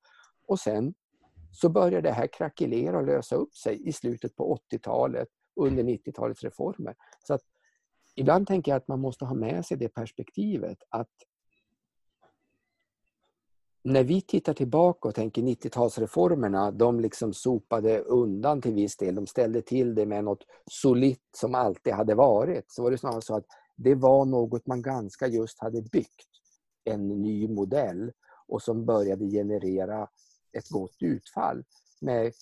Och 0.48 0.60
sen 0.60 0.94
så 1.52 1.70
började 1.70 2.10
det 2.10 2.14
här 2.14 2.28
krackelera 2.28 2.98
och 2.98 3.06
lösa 3.06 3.36
upp 3.36 3.56
sig 3.56 3.88
i 3.88 3.94
slutet 3.94 4.36
på 4.36 4.58
80-talet 4.72 5.28
under 5.58 5.84
90-talets 5.84 6.44
reformer. 6.44 6.96
Så 7.28 7.34
att 7.34 7.42
ibland 8.16 8.48
tänker 8.48 8.72
jag 8.72 8.78
att 8.78 8.88
man 8.88 9.00
måste 9.00 9.26
ha 9.26 9.36
med 9.36 9.66
sig 9.66 9.78
det 9.78 9.90
perspektivet 9.90 10.78
att 10.90 11.10
när 13.84 14.04
vi 14.04 14.22
tittar 14.22 14.54
tillbaka 14.54 15.08
och 15.08 15.16
tänker 15.16 15.42
90-talsreformerna, 15.42 16.72
de 16.72 17.00
liksom 17.00 17.34
sopade 17.34 18.00
undan 18.00 18.62
till 18.62 18.74
viss 18.74 18.98
del. 18.98 19.16
De 19.16 19.28
ställde 19.28 19.62
till 19.62 19.96
det 19.96 20.06
med 20.06 20.24
något 20.24 20.44
solitt 20.72 21.30
som 21.38 21.56
alltid 21.56 21.94
hade 21.94 22.16
varit. 22.16 22.72
Så 22.72 22.84
var 22.84 22.92
det 22.92 22.98
snarare 22.98 23.22
så 23.22 23.36
att 23.36 23.46
det 23.76 23.96
var 23.96 24.26
något 24.26 24.68
man 24.68 24.82
ganska 24.82 25.28
just 25.28 25.60
hade 25.60 25.82
byggt. 25.82 26.28
En 26.84 27.08
ny 27.08 27.48
modell 27.48 28.12
och 28.48 28.62
som 28.62 28.86
började 28.86 29.26
generera 29.26 30.08
ett 30.58 30.70
gott 30.70 30.98
utfall 31.00 31.64
med 32.02 32.34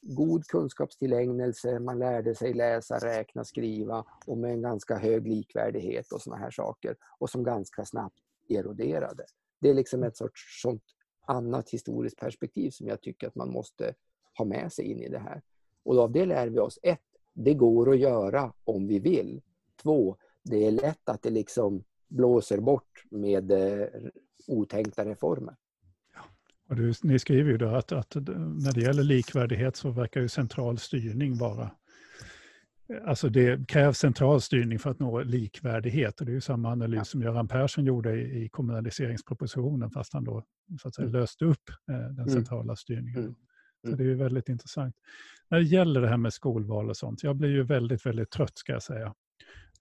god 0.00 0.44
kunskapstillägnelse, 0.44 1.78
man 1.78 1.98
lärde 1.98 2.34
sig 2.34 2.54
läsa, 2.54 2.98
räkna, 2.98 3.44
skriva 3.44 4.04
och 4.26 4.38
med 4.38 4.50
en 4.50 4.62
ganska 4.62 4.98
hög 4.98 5.28
likvärdighet 5.28 6.12
och 6.12 6.22
sådana 6.22 6.42
här 6.42 6.50
saker 6.50 6.96
och 7.18 7.30
som 7.30 7.44
ganska 7.44 7.84
snabbt 7.84 8.18
eroderade. 8.48 9.24
Det 9.60 9.70
är 9.70 9.74
liksom 9.74 10.02
ett 10.02 10.16
sorts 10.16 10.62
sånt 10.62 10.82
annat 11.26 11.70
historiskt 11.70 12.16
perspektiv 12.16 12.70
som 12.70 12.88
jag 12.88 13.00
tycker 13.00 13.26
att 13.26 13.34
man 13.34 13.52
måste 13.52 13.94
ha 14.38 14.44
med 14.44 14.72
sig 14.72 14.84
in 14.84 15.02
i 15.02 15.08
det 15.08 15.18
här. 15.18 15.42
Och 15.84 15.98
av 15.98 16.12
det 16.12 16.26
lär 16.26 16.48
vi 16.48 16.58
oss 16.58 16.78
ett, 16.82 17.00
det 17.34 17.54
går 17.54 17.90
att 17.90 17.98
göra 17.98 18.52
om 18.64 18.86
vi 18.86 18.98
vill. 18.98 19.42
Två, 19.82 20.16
det 20.42 20.66
är 20.66 20.70
lätt 20.70 21.08
att 21.08 21.22
det 21.22 21.30
liksom 21.30 21.84
blåser 22.08 22.60
bort 22.60 23.04
med 23.10 23.50
eh, 23.52 23.88
otänkta 24.46 25.04
reformer. 25.04 25.56
Och 26.68 26.76
du, 26.76 26.92
ni 27.02 27.18
skriver 27.18 27.50
ju 27.50 27.58
då 27.58 27.68
att, 27.68 27.92
att 27.92 28.14
när 28.14 28.72
det 28.72 28.80
gäller 28.80 29.02
likvärdighet 29.02 29.76
så 29.76 29.90
verkar 29.90 30.20
ju 30.20 30.28
central 30.28 30.78
styrning 30.78 31.38
vara 31.38 31.70
Alltså 33.06 33.28
det 33.28 33.68
krävs 33.68 33.98
central 33.98 34.40
styrning 34.40 34.78
för 34.78 34.90
att 34.90 34.98
nå 34.98 35.22
likvärdighet. 35.22 36.20
Och 36.20 36.26
det 36.26 36.32
är 36.32 36.34
ju 36.34 36.40
samma 36.40 36.72
analys 36.72 37.08
som 37.08 37.22
Göran 37.22 37.48
Persson 37.48 37.84
gjorde 37.84 38.14
i, 38.14 38.44
i 38.44 38.48
kommunaliseringspropositionen 38.48 39.90
fast 39.90 40.12
han 40.12 40.24
då 40.24 40.44
så 40.80 40.88
att 40.88 40.94
säga, 40.94 41.08
mm. 41.08 41.20
löste 41.20 41.44
upp 41.44 41.70
eh, 41.90 41.98
den 41.98 42.18
mm. 42.18 42.28
centrala 42.28 42.76
styrningen. 42.76 43.22
Mm. 43.22 43.34
Så 43.88 43.96
det 43.96 44.02
är 44.02 44.08
ju 44.08 44.14
väldigt 44.14 44.48
intressant. 44.48 44.96
När 45.50 45.58
det 45.58 45.64
gäller 45.64 46.00
det 46.00 46.08
här 46.08 46.16
med 46.16 46.32
skolval 46.32 46.90
och 46.90 46.96
sånt, 46.96 47.22
jag 47.22 47.36
blir 47.36 47.48
ju 47.48 47.62
väldigt, 47.62 48.06
väldigt 48.06 48.30
trött 48.30 48.58
ska 48.58 48.72
jag 48.72 48.82
säga. 48.82 49.14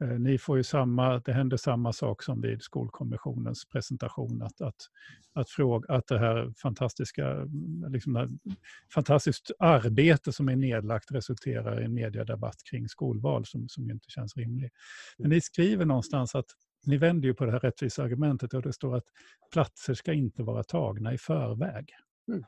Eh, 0.02 0.20
ni 0.20 0.38
får 0.38 0.58
ju 0.58 0.64
samma, 0.64 1.20
det 1.20 1.34
händer 1.34 1.58
samma 1.58 1.94
sak 1.94 2.24
som 2.24 2.42
vid 2.42 2.62
Skolkommissionens 2.62 3.66
presentation, 3.66 4.42
att, 4.42 4.62
att, 4.62 4.76
att, 5.34 5.50
fråga, 5.50 5.94
att 5.94 6.08
det 6.08 6.20
här 6.20 6.54
fantastiska 6.62 7.32
mm, 7.32 7.92
liksom 7.92 8.14
det 8.14 8.20
här 8.20 8.30
fantastiskt 8.94 9.52
arbete 9.60 10.32
som 10.32 10.50
är 10.50 10.56
nedlagt 10.56 11.12
resulterar 11.12 11.82
i 11.82 11.86
en 11.86 11.94
mediedebatt 11.94 12.58
kring 12.70 12.90
skolval 12.90 13.46
som, 13.46 13.70
som 13.70 13.86
ju 13.86 13.92
inte 13.92 14.10
känns 14.10 14.38
rimlig. 14.38 14.72
Men 15.18 15.30
ni 15.30 15.42
skriver 15.42 15.86
någonstans 15.86 16.36
att 16.36 16.48
ni 16.86 16.98
vänder 16.98 17.28
ju 17.28 17.34
på 17.34 17.46
det 17.46 17.52
här 17.52 17.60
rättvisa 17.60 18.04
argumentet 18.04 18.54
och 18.54 18.62
det 18.62 18.74
står 18.74 18.96
att 18.96 19.06
platser 19.54 19.94
ska 19.94 20.14
inte 20.14 20.44
vara 20.44 20.64
tagna 20.64 21.14
i 21.14 21.18
förväg. 21.18 21.90
Mm. 22.28 22.44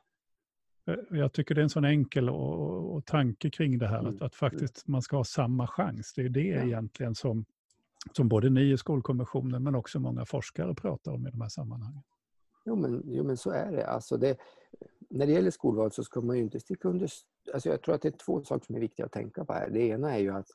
Eh, 0.86 0.96
jag 1.10 1.34
tycker 1.34 1.56
det 1.56 1.62
är 1.62 1.64
en 1.64 1.70
sån 1.70 1.86
enkel 1.86 2.30
och, 2.30 2.96
och 2.96 3.06
tanke 3.06 3.50
kring 3.50 3.78
det 3.78 3.88
här, 3.88 4.00
mm. 4.00 4.10
att, 4.10 4.16
att, 4.16 4.42
mm. 4.42 4.52
faktiskt 4.52 4.88
man 4.88 5.02
ska 5.02 5.18
ha 5.18 5.24
samma 5.24 5.68
chans. 5.68 6.14
Det 6.16 6.22
är 6.22 6.30
det 6.30 6.48
ja. 6.48 6.64
egentligen 6.64 7.16
som, 7.16 7.46
som 8.12 8.28
både 8.28 8.50
ni 8.50 8.72
i 8.72 8.78
Skolkommissionen 8.78 9.64
men 9.64 9.76
också 9.76 10.00
många 10.00 10.26
forskare 10.26 10.76
pratar 10.76 11.12
om 11.12 11.28
i 11.28 11.32
de 11.32 11.42
här 11.42 11.50
sammanhangen. 11.50 12.04
Jo 12.66 12.76
men, 12.76 13.04
jo, 13.06 13.24
men 13.24 13.38
så 13.38 13.52
är 13.52 13.72
det. 13.72 13.88
Alltså 13.88 14.18
det. 14.18 14.38
När 15.10 15.26
det 15.26 15.32
gäller 15.32 15.52
skolval 15.52 15.92
så 15.92 16.04
ska 16.04 16.22
man 16.22 16.38
ju 16.38 16.44
inte 16.44 16.60
sticka 16.60 16.88
under... 16.88 17.10
Alltså 17.54 17.70
jag 17.70 17.82
tror 17.82 17.96
att 17.96 18.02
det 18.02 18.08
är 18.08 18.26
två 18.26 18.44
saker 18.44 18.66
som 18.66 18.76
är 18.76 18.80
viktiga 18.80 19.06
att 19.06 19.12
tänka 19.12 19.46
på 19.46 19.54
här. 19.54 19.70
Det 19.70 19.80
ena 19.80 20.16
är 20.16 20.20
ju 20.20 20.34
att 20.34 20.48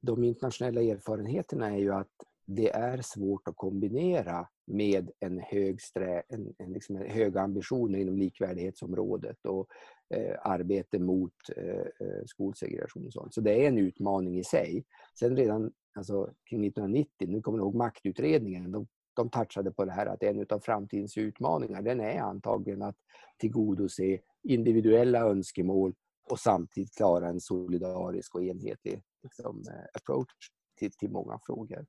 de 0.00 0.24
internationella 0.24 0.82
erfarenheterna 0.82 1.70
är 1.70 1.78
ju 1.78 1.92
att 1.92 2.24
det 2.52 2.70
är 2.70 3.02
svårt 3.02 3.48
att 3.48 3.56
kombinera 3.56 4.48
med 4.66 5.10
en 5.20 5.38
hög, 5.38 5.82
strä, 5.82 6.22
en, 6.28 6.54
en 6.58 6.72
liksom 6.72 6.96
höga 6.96 7.40
ambitioner 7.40 7.98
inom 7.98 8.16
likvärdighetsområdet 8.16 9.46
och 9.46 9.66
eh, 10.14 10.36
arbete 10.42 10.98
mot 10.98 11.32
eh, 11.56 12.06
eh, 12.06 12.24
skolsegregation 12.26 13.06
och 13.06 13.12
sånt. 13.12 13.34
Så 13.34 13.40
det 13.40 13.64
är 13.64 13.68
en 13.68 13.78
utmaning 13.78 14.38
i 14.38 14.44
sig. 14.44 14.84
Sen 15.18 15.36
redan 15.36 15.72
alltså, 15.94 16.34
kring 16.50 16.66
1990, 16.66 17.28
nu 17.28 17.42
kommer 17.42 17.58
jag 17.58 17.64
ihåg 17.64 17.74
maktutredningen, 17.74 18.72
de, 18.72 18.86
de 19.16 19.30
touchade 19.30 19.70
på 19.70 19.84
det 19.84 19.92
här 19.92 20.06
att 20.06 20.22
en 20.22 20.46
av 20.50 20.60
framtidens 20.60 21.16
utmaningar 21.16 21.82
den 21.82 22.00
är 22.00 22.20
antagligen 22.20 22.82
att 22.82 22.96
tillgodose 23.38 24.18
individuella 24.42 25.20
önskemål 25.20 25.94
och 26.30 26.38
samtidigt 26.38 26.96
klara 26.96 27.28
en 27.28 27.40
solidarisk 27.40 28.34
och 28.34 28.42
enhetlig 28.42 29.02
liksom, 29.22 29.62
eh, 29.68 29.84
approach 29.94 30.50
till, 30.78 30.92
till 30.92 31.10
många 31.10 31.38
frågor. 31.46 31.86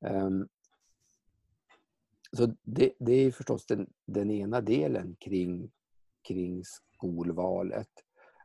Um, 0.00 0.48
så 2.32 2.54
det, 2.62 2.92
det, 2.98 3.12
är 3.12 3.30
förstås 3.30 3.66
den, 3.66 3.86
den 4.06 4.30
ena 4.30 4.60
delen 4.60 5.16
kring, 5.20 5.70
kring 6.28 6.62
skolvalet. 6.64 7.88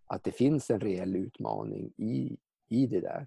Att 0.05 0.23
det 0.23 0.31
finns 0.31 0.69
en 0.69 0.79
reell 0.79 1.15
utmaning 1.15 1.93
i, 1.97 2.37
i 2.69 2.87
det 2.87 2.99
där. 2.99 3.25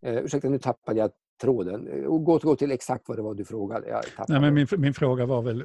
Eh, 0.00 0.24
ursäkta, 0.24 0.48
nu 0.48 0.58
tappade 0.58 0.98
jag 0.98 1.10
tråden. 1.42 2.04
Gå, 2.24 2.38
gå 2.38 2.56
till 2.56 2.70
exakt 2.70 3.08
vad 3.08 3.18
det 3.18 3.22
var 3.22 3.34
du 3.34 3.44
frågade. 3.44 4.02
Nej, 4.28 4.40
men 4.40 4.54
min, 4.54 4.66
min 4.78 4.94
fråga 4.94 5.26
var 5.26 5.42
väl, 5.42 5.64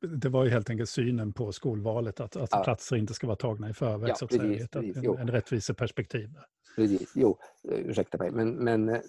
det 0.00 0.28
var 0.28 0.44
ju 0.44 0.50
helt 0.50 0.70
enkelt 0.70 0.90
synen 0.90 1.32
på 1.32 1.52
skolvalet, 1.52 2.20
att, 2.20 2.36
att 2.36 2.48
ja. 2.52 2.64
platser 2.64 2.96
inte 2.96 3.14
ska 3.14 3.26
vara 3.26 3.36
tagna 3.36 3.70
i 3.70 3.72
förväg, 3.72 4.10
ja, 4.10 4.14
så 4.14 4.24
att 4.24 4.30
precis, 4.30 4.56
säga. 4.56 4.68
Precis, 4.72 4.96
en, 4.96 5.18
en 5.18 5.28
rättviseperspektiv. 5.28 6.30
Precis, 6.76 7.12
jo, 7.14 7.38
ursäkta 7.62 8.18
mig. 8.18 8.30
Men, 8.30 8.54
men 8.54 8.88
eh, 8.88 9.00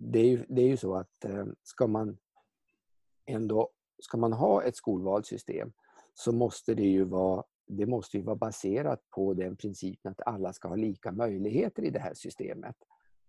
det, 0.00 0.18
är 0.18 0.24
ju, 0.24 0.44
det 0.48 0.62
är 0.62 0.66
ju 0.66 0.76
så 0.76 0.94
att 0.94 1.24
eh, 1.24 1.46
ska 1.62 1.86
man 1.86 2.18
ändå 3.26 3.70
ska 3.98 4.16
man 4.16 4.32
ha 4.32 4.62
ett 4.62 4.76
skolvalssystem 4.76 5.72
så 6.14 6.32
måste 6.32 6.74
det 6.74 6.88
ju 6.88 7.04
vara, 7.04 7.44
det 7.66 7.86
måste 7.86 8.16
ju 8.16 8.22
vara 8.22 8.36
baserat 8.36 9.00
på 9.10 9.34
den 9.34 9.56
principen 9.56 10.12
att 10.12 10.26
alla 10.26 10.52
ska 10.52 10.68
ha 10.68 10.76
lika 10.76 11.12
möjligheter 11.12 11.82
i 11.82 11.90
det 11.90 11.98
här 11.98 12.14
systemet. 12.14 12.76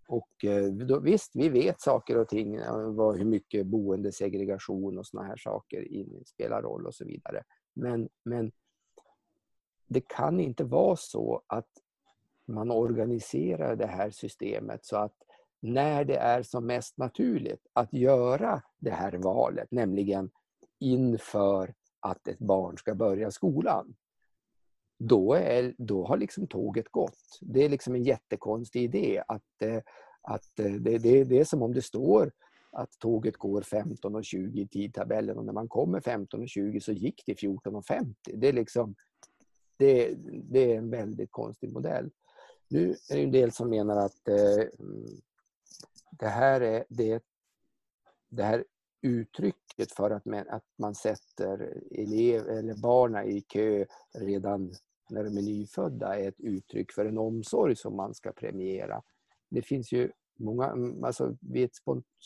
Och 0.07 0.45
eh, 0.45 0.65
då, 0.65 0.99
visst, 0.99 1.35
vi 1.35 1.49
vet 1.49 1.81
saker 1.81 2.17
och 2.17 2.27
ting, 2.27 2.55
eh, 2.55 2.91
vad, 2.91 3.17
hur 3.17 3.25
mycket 3.25 3.65
boendesegregation 3.65 4.97
och 4.97 5.07
såna 5.07 5.23
här 5.23 5.37
saker 5.37 5.81
in, 5.81 6.23
spelar 6.25 6.61
roll 6.61 6.85
och 6.85 6.95
så 6.95 7.05
vidare. 7.05 7.43
Men, 7.73 8.09
men 8.23 8.51
det 9.87 10.07
kan 10.07 10.39
inte 10.39 10.63
vara 10.63 10.95
så 10.95 11.41
att 11.47 11.69
man 12.45 12.71
organiserar 12.71 13.75
det 13.75 13.87
här 13.87 14.11
systemet 14.11 14.85
så 14.85 14.97
att 14.97 15.15
när 15.61 16.05
det 16.05 16.17
är 16.17 16.43
som 16.43 16.65
mest 16.65 16.97
naturligt 16.97 17.67
att 17.73 17.93
göra 17.93 18.61
det 18.79 18.91
här 18.91 19.11
valet, 19.13 19.71
nämligen 19.71 20.29
inför 20.79 21.73
att 21.99 22.27
ett 22.27 22.39
barn 22.39 22.77
ska 22.77 22.95
börja 22.95 23.31
skolan. 23.31 23.95
Då, 24.99 25.33
är, 25.33 25.75
då 25.77 26.05
har 26.05 26.17
liksom 26.17 26.47
tåget 26.47 26.89
gått. 26.89 27.39
Det 27.41 27.65
är 27.65 27.69
liksom 27.69 27.95
en 27.95 28.03
jättekonstig 28.03 28.83
idé. 28.83 29.23
Att, 29.27 29.61
eh, 29.61 29.79
att 30.21 30.59
eh, 30.59 30.71
det, 30.71 30.97
det, 30.97 31.23
det 31.23 31.39
är 31.39 31.45
som 31.45 31.61
om 31.61 31.73
det 31.73 31.81
står 31.81 32.31
att 32.71 32.99
tåget 32.99 33.37
går 33.37 33.61
15.20 33.61 34.59
i 34.59 34.67
tidtabellen 34.67 35.37
och 35.37 35.45
när 35.45 35.53
man 35.53 35.67
kommer 35.67 35.99
15.20 35.99 36.79
så 36.79 36.91
gick 36.91 37.23
det 37.25 37.33
14.50. 37.33 38.13
Det 38.23 38.47
är 38.47 38.53
liksom 38.53 38.95
det, 39.77 40.13
det, 40.49 40.71
är 40.71 40.77
en 40.77 40.89
väldigt 40.89 41.31
konstig 41.31 41.73
modell. 41.73 42.09
Nu 42.69 42.89
är 43.09 43.15
det 43.15 43.23
en 43.23 43.31
del 43.31 43.51
som 43.51 43.69
menar 43.69 43.97
att 43.97 44.27
eh, 44.27 44.67
mm, 44.79 45.21
det 46.11 46.27
här 46.27 46.61
är 46.61 46.85
det, 46.89 47.23
det 48.29 48.43
här 48.43 48.65
uttrycket 49.01 49.91
för 49.91 50.11
att 50.11 50.25
man, 50.25 50.49
att 50.49 50.65
man 50.77 50.95
sätter 50.95 51.81
elev, 51.91 52.49
eller 52.49 52.81
barnen 52.81 53.25
i 53.25 53.41
kö 53.41 53.85
redan 54.13 54.71
när 55.09 55.23
de 55.23 55.37
är 55.37 55.41
nyfödda 55.41 56.19
är 56.19 56.27
ett 56.27 56.39
uttryck 56.39 56.91
för 56.91 57.05
en 57.05 57.17
omsorg 57.17 57.75
som 57.75 57.95
man 57.95 58.13
ska 58.13 58.31
premiera. 58.31 59.01
Det 59.49 59.61
finns 59.61 59.91
ju 59.91 60.11
många, 60.39 60.65
mm, 60.71 61.03
alltså, 61.03 61.37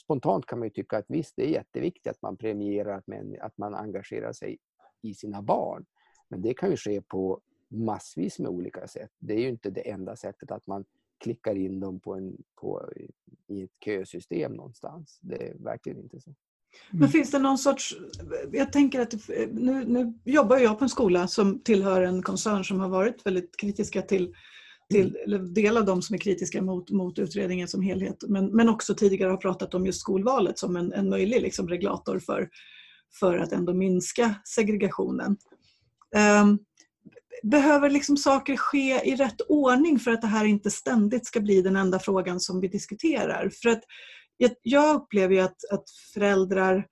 spontant 0.03 0.45
kan 0.45 0.59
man 0.59 0.65
ju 0.65 0.69
tycka 0.69 0.97
att 0.97 1.05
visst, 1.07 1.33
det 1.35 1.43
är 1.43 1.49
jätteviktigt 1.49 2.07
att 2.07 2.21
man 2.21 2.37
premierar 2.37 2.97
att 2.97 3.07
man, 3.07 3.35
att 3.41 3.57
man 3.57 3.75
engagerar 3.75 4.33
sig 4.33 4.57
i 5.01 5.13
sina 5.13 5.41
barn. 5.41 5.85
Men 6.29 6.41
det 6.41 6.53
kan 6.53 6.69
ju 6.69 6.77
ske 6.77 7.01
på 7.01 7.41
massvis 7.67 8.39
med 8.39 8.49
olika 8.51 8.87
sätt. 8.87 9.11
Det 9.19 9.33
är 9.33 9.39
ju 9.39 9.49
inte 9.49 9.69
det 9.69 9.89
enda 9.89 10.15
sättet 10.15 10.51
att 10.51 10.67
man 10.67 10.85
klickar 11.23 11.55
in 11.55 11.79
dem 11.79 11.99
på 11.99 12.15
en, 12.15 12.37
på, 12.61 12.89
i 13.47 13.63
ett 13.63 13.71
kösystem 13.85 14.53
någonstans. 14.53 15.19
Det 15.21 15.47
är 15.47 15.57
verkligen 15.57 15.99
inte 15.99 16.21
så. 16.21 16.35
Men 16.89 16.99
mm. 16.99 17.11
finns 17.11 17.31
det 17.31 17.39
någon 17.39 17.57
sorts... 17.57 17.95
Jag 18.51 18.73
tänker 18.73 18.99
att 18.99 19.13
nu, 19.51 19.85
nu 19.85 20.13
jobbar 20.23 20.57
jag 20.57 20.79
på 20.79 20.85
en 20.85 20.89
skola 20.89 21.27
som 21.27 21.59
tillhör 21.59 22.01
en 22.01 22.21
koncern 22.21 22.63
som 22.63 22.79
har 22.79 22.89
varit 22.89 23.25
väldigt 23.25 23.57
kritiska 23.57 24.01
till, 24.01 24.33
till 24.89 25.07
mm. 25.07 25.21
eller 25.25 25.39
del 25.39 25.77
av 25.77 25.85
dem 25.85 26.01
som 26.01 26.13
är 26.13 26.17
kritiska 26.17 26.61
mot, 26.61 26.91
mot 26.91 27.19
utredningen 27.19 27.67
som 27.67 27.81
helhet. 27.81 28.23
Men, 28.27 28.45
men 28.45 28.69
också 28.69 28.95
tidigare 28.95 29.29
har 29.29 29.37
pratat 29.37 29.73
om 29.73 29.85
just 29.85 29.99
skolvalet 29.99 30.59
som 30.59 30.75
en, 30.75 30.93
en 30.93 31.09
möjlig 31.09 31.41
liksom 31.41 31.67
regulator 31.67 32.19
för, 32.19 32.49
för 33.19 33.37
att 33.37 33.51
ändå 33.51 33.73
minska 33.73 34.35
segregationen. 34.45 35.37
Um, 36.41 36.59
behöver 37.43 37.89
liksom 37.89 38.17
saker 38.17 38.57
ske 38.57 39.09
i 39.09 39.15
rätt 39.15 39.41
ordning 39.49 39.99
för 39.99 40.11
att 40.11 40.21
det 40.21 40.27
här 40.27 40.45
inte 40.45 40.71
ständigt 40.71 41.25
ska 41.25 41.39
bli 41.39 41.61
den 41.61 41.75
enda 41.75 41.99
frågan 41.99 42.39
som 42.39 42.61
vi 42.61 42.67
diskuterar? 42.67 43.49
För 43.61 43.69
att 43.69 43.83
jag 44.63 44.95
upplever 44.95 45.35
ju 45.35 45.41
att, 45.41 45.57
att 45.71 45.89
föräldrar 46.13 46.85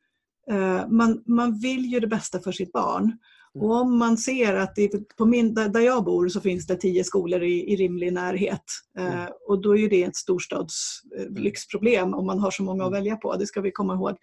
Eh, 0.51 0.87
man, 0.87 1.23
man 1.27 1.59
vill 1.59 1.85
ju 1.85 1.99
det 1.99 2.07
bästa 2.07 2.39
för 2.39 2.51
sitt 2.51 2.71
barn. 2.71 3.17
Och 3.59 3.71
om 3.71 3.97
man 3.97 4.17
ser 4.17 4.53
att 4.53 4.75
det, 4.75 5.17
på 5.17 5.25
min, 5.25 5.53
där 5.53 5.79
jag 5.79 6.03
bor 6.03 6.27
så 6.29 6.41
finns 6.41 6.67
det 6.67 6.75
tio 6.75 7.03
skolor 7.03 7.43
i, 7.43 7.73
i 7.73 7.75
rimlig 7.75 8.13
närhet. 8.13 8.63
Eh, 8.99 9.13
Mm. 9.13 9.31
och 9.47 9.61
då 9.61 9.77
är 9.77 9.89
det 9.89 10.03
ett 10.03 10.15
storstadslyxproblem 10.15 12.13
om 12.13 12.25
man 12.25 12.39
har 12.39 12.51
så 12.51 12.63
många 12.63 12.83
att 12.83 12.89
Mm. 12.89 12.99
välja 13.03 13.15
på. 13.15 13.35
Det 13.35 13.47
ska 13.47 13.61
vi 13.61 13.71
komma 13.71 13.93
ihåg. 13.93 14.17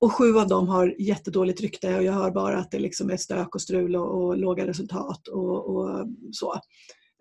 Och 0.00 0.12
sju 0.12 0.36
av 0.36 0.48
dem 0.48 0.68
har 0.68 0.94
jättedåligt 0.98 1.60
rykte 1.60 1.96
och 1.96 2.02
jag 2.04 2.12
hör 2.12 2.30
bara 2.30 2.58
att 2.58 2.70
det 2.70 2.78
liksom 2.78 3.10
är 3.10 3.16
stök 3.16 3.54
och 3.54 3.62
strul 3.62 3.96
och, 3.96 4.24
och 4.24 4.38
låga 4.38 4.66
resultat 4.66 5.28
och, 5.28 5.76
och 5.76 6.06
så. 6.32 6.54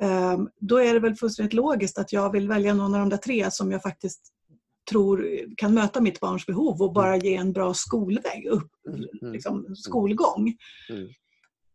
Ehm, 0.03 0.49
då 0.59 0.77
är 0.77 0.93
det 0.93 0.99
väl 0.99 1.15
fullständigt 1.15 1.53
logiskt 1.53 1.97
att 1.97 2.13
jag 2.13 2.31
vill 2.31 2.47
välja 2.47 2.73
någon 2.73 2.93
av 2.93 2.99
de 2.99 3.09
där 3.09 3.17
tre 3.17 3.51
som 3.51 3.71
jag 3.71 3.81
faktiskt 3.81 4.21
tror 4.89 5.27
kan 5.57 5.73
möta 5.73 6.01
mitt 6.01 6.19
barns 6.19 6.45
behov 6.45 6.81
och 6.81 6.93
bara 6.93 7.17
ge 7.17 7.35
en 7.35 7.53
bra 7.53 7.73
skolväg, 7.73 8.47
upp, 8.49 8.71
Mm, 8.87 9.03
mm. 9.21 9.33
liksom, 9.33 9.75
skolgång. 9.75 10.55
Mm. 10.89 11.07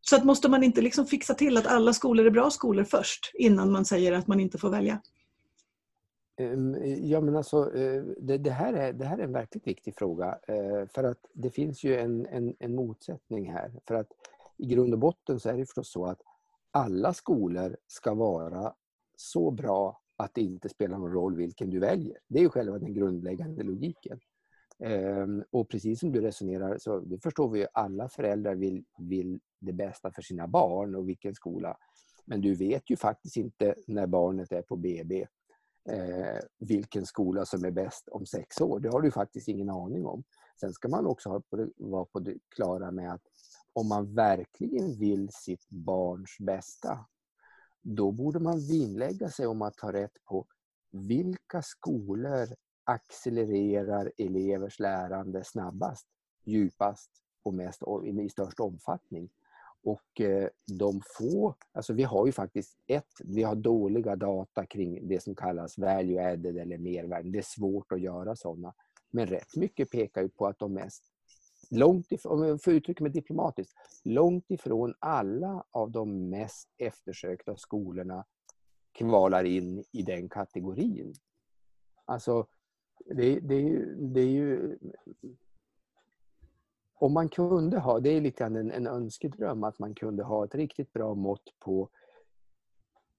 Så 0.01 0.17
att 0.17 0.25
måste 0.25 0.49
man 0.49 0.63
inte 0.63 0.81
liksom 0.81 1.07
fixa 1.07 1.35
till 1.35 1.57
att 1.57 1.67
alla 1.67 1.93
skolor 1.93 2.27
är 2.27 2.31
bra 2.31 2.51
skolor 2.51 2.85
först 2.85 3.31
innan 3.35 3.73
man 3.73 3.85
säger 3.85 4.13
att 4.13 4.27
man 4.27 4.41
inte 4.41 4.59
får 4.59 4.71
välja? 4.71 5.01
Ehm, 6.43 6.77
ja 7.09 7.21
men 7.21 7.37
alltså 7.37 7.75
eh, 7.75 8.03
det, 8.19 8.39
det, 8.39 8.51
här 8.51 8.73
är, 8.73 8.93
det 8.93 9.05
här 9.05 9.19
är 9.19 9.23
en 9.23 9.33
verkligt 9.33 9.67
viktig 9.67 9.95
fråga 9.97 10.39
eh, 10.49 10.87
för 10.89 11.05
att 11.05 11.19
det 11.33 11.51
finns 11.51 11.85
ju 11.85 11.97
en, 11.97 12.27
en, 12.27 12.57
en 12.59 12.75
motsättning 12.75 13.53
här. 13.53 13.73
För 13.87 13.95
att 13.95 14.09
i 14.59 14.67
grund 14.67 14.93
och 14.93 14.99
botten 14.99 15.41
så 15.41 15.49
är 15.49 15.57
det 15.57 15.67
förstås 15.67 15.93
så 15.93 16.07
att 16.07 16.21
alla 16.71 17.15
skolor 17.15 17.77
ska 17.87 18.15
vara 18.15 18.75
så 19.17 19.51
bra 19.51 20.01
att 20.17 20.35
det 20.35 20.41
inte 20.41 20.69
spelar 20.69 20.99
någon 20.99 21.13
roll 21.13 21.37
vilken 21.37 21.71
du 21.71 21.79
väljer. 21.79 22.19
Det 22.29 22.39
är 22.39 22.43
ju 22.43 22.49
själva 22.49 22.79
den 22.79 22.95
grundläggande 22.95 23.63
logiken. 23.63 24.21
Ehm, 24.79 25.45
och 25.51 25.69
precis 25.69 26.01
som 26.01 26.13
du 26.13 26.21
resonerar 26.21 26.79
så 26.79 27.01
det 27.01 27.19
förstår 27.19 27.49
vi 27.49 27.61
ju 27.61 27.67
alla 27.73 28.09
föräldrar 28.09 28.55
vill, 28.55 28.85
vill 28.99 29.41
det 29.59 29.73
bästa 29.73 30.11
för 30.11 30.23
sina 30.23 30.47
barn 30.47 30.95
och 30.95 31.09
vilken 31.09 31.35
skola. 31.35 31.77
Men 32.25 32.41
du 32.41 32.55
vet 32.55 32.91
ju 32.91 32.97
faktiskt 32.97 33.37
inte 33.37 33.75
när 33.87 34.07
barnet 34.07 34.53
är 34.53 34.63
på 34.63 34.77
BB 34.77 35.27
eh, 35.89 36.39
vilken 36.59 37.07
skola 37.07 37.45
som 37.45 37.65
är 37.65 37.71
bäst 37.71 38.09
om 38.09 38.27
sex 38.27 38.61
år. 38.61 38.81
Det 38.81 38.89
har 38.89 39.01
du 39.01 39.11
faktiskt 39.11 39.49
ingen 39.49 39.71
aning 39.71 40.07
om. 40.07 40.25
Sen 40.61 40.73
ska 40.73 40.89
man 40.89 41.07
också 41.07 41.29
ha 41.29 41.41
på 41.41 41.69
vara 41.77 42.05
på 42.05 42.21
det 42.21 42.39
klara 42.55 42.91
med 42.91 43.13
att 43.13 43.23
om 43.73 43.89
man 43.89 44.15
verkligen 44.15 44.99
vill 44.99 45.29
sitt 45.33 45.69
barns 45.69 46.37
bästa, 46.41 47.07
då 47.83 48.13
borde 48.13 48.41
man 48.41 48.59
vinnlägga 48.59 49.31
sig 49.31 49.47
om 49.47 49.63
att 49.63 49.77
ta 49.77 49.93
rätt 49.93 50.25
på 50.25 50.47
vilka 50.91 51.63
skolor 51.63 52.49
accelererar 52.85 54.13
elevers 54.19 54.79
lärande 54.81 55.45
snabbast, 55.45 56.07
djupast 56.45 57.11
och 57.43 57.55
mest, 57.55 57.83
och 57.83 58.07
i 58.07 58.29
störst 58.29 58.61
omfattning. 58.61 59.31
Och 59.85 60.21
eh, 60.21 60.49
de 60.79 61.01
få, 61.19 61.55
alltså 61.73 61.93
vi 61.93 62.03
har 62.03 62.27
ju 62.27 62.33
faktiskt 62.33 62.79
ett, 62.87 63.13
vi 63.25 63.43
har 63.43 63.55
dåliga 63.55 64.17
data 64.17 64.67
kring 64.67 65.09
det 65.09 65.23
som 65.23 65.35
kallas 65.35 65.79
value 65.79 66.33
added 66.33 66.57
eller 66.57 66.79
mervärden. 66.79 67.33
Det 67.33 67.39
är 67.39 67.43
svårt 67.43 67.93
att 67.93 68.01
göra 68.01 68.37
sådana. 68.37 68.75
Men 69.11 69.27
rätt 69.27 69.57
mycket 69.57 69.91
pekar 69.91 70.23
ju 70.23 70.29
på 70.29 70.47
att 70.47 70.59
de 70.59 70.75
mest, 70.75 71.05
långt 71.71 72.13
ifrån, 72.13 72.33
om 72.33 72.49
jag 72.49 72.63
får 72.63 72.73
uttrycka 72.73 73.05
mig 73.05 73.13
diplomatiskt, 73.13 73.73
långt 74.05 74.51
ifrån 74.51 74.95
alla 74.99 75.65
av 75.71 75.91
de 75.91 76.31
mest 76.31 76.69
eftersökta 76.79 77.57
skolorna 77.57 78.25
kvalar 78.93 79.45
in 79.45 79.85
i 79.93 80.03
den 80.03 80.29
kategorin. 80.29 81.15
Alltså, 82.05 82.47
det, 83.07 83.41
det, 83.41 83.55
är 83.55 83.61
ju, 83.61 83.95
det 83.95 84.21
är 84.21 84.31
ju 84.31 84.79
om 87.03 87.13
man 87.13 87.29
kunde 87.29 87.79
ha, 87.79 88.01
det 88.01 88.11
är 88.11 88.21
lite 88.21 88.39
grann 88.39 88.57
en, 88.57 88.71
en 88.71 88.87
önskedröm, 88.87 89.65
att 89.65 89.79
man 89.79 89.95
kunde 89.95 90.23
ha 90.23 90.45
ett 90.45 90.55
riktigt 90.55 90.93
bra 90.93 91.15
mått 91.15 91.55
på 91.59 91.89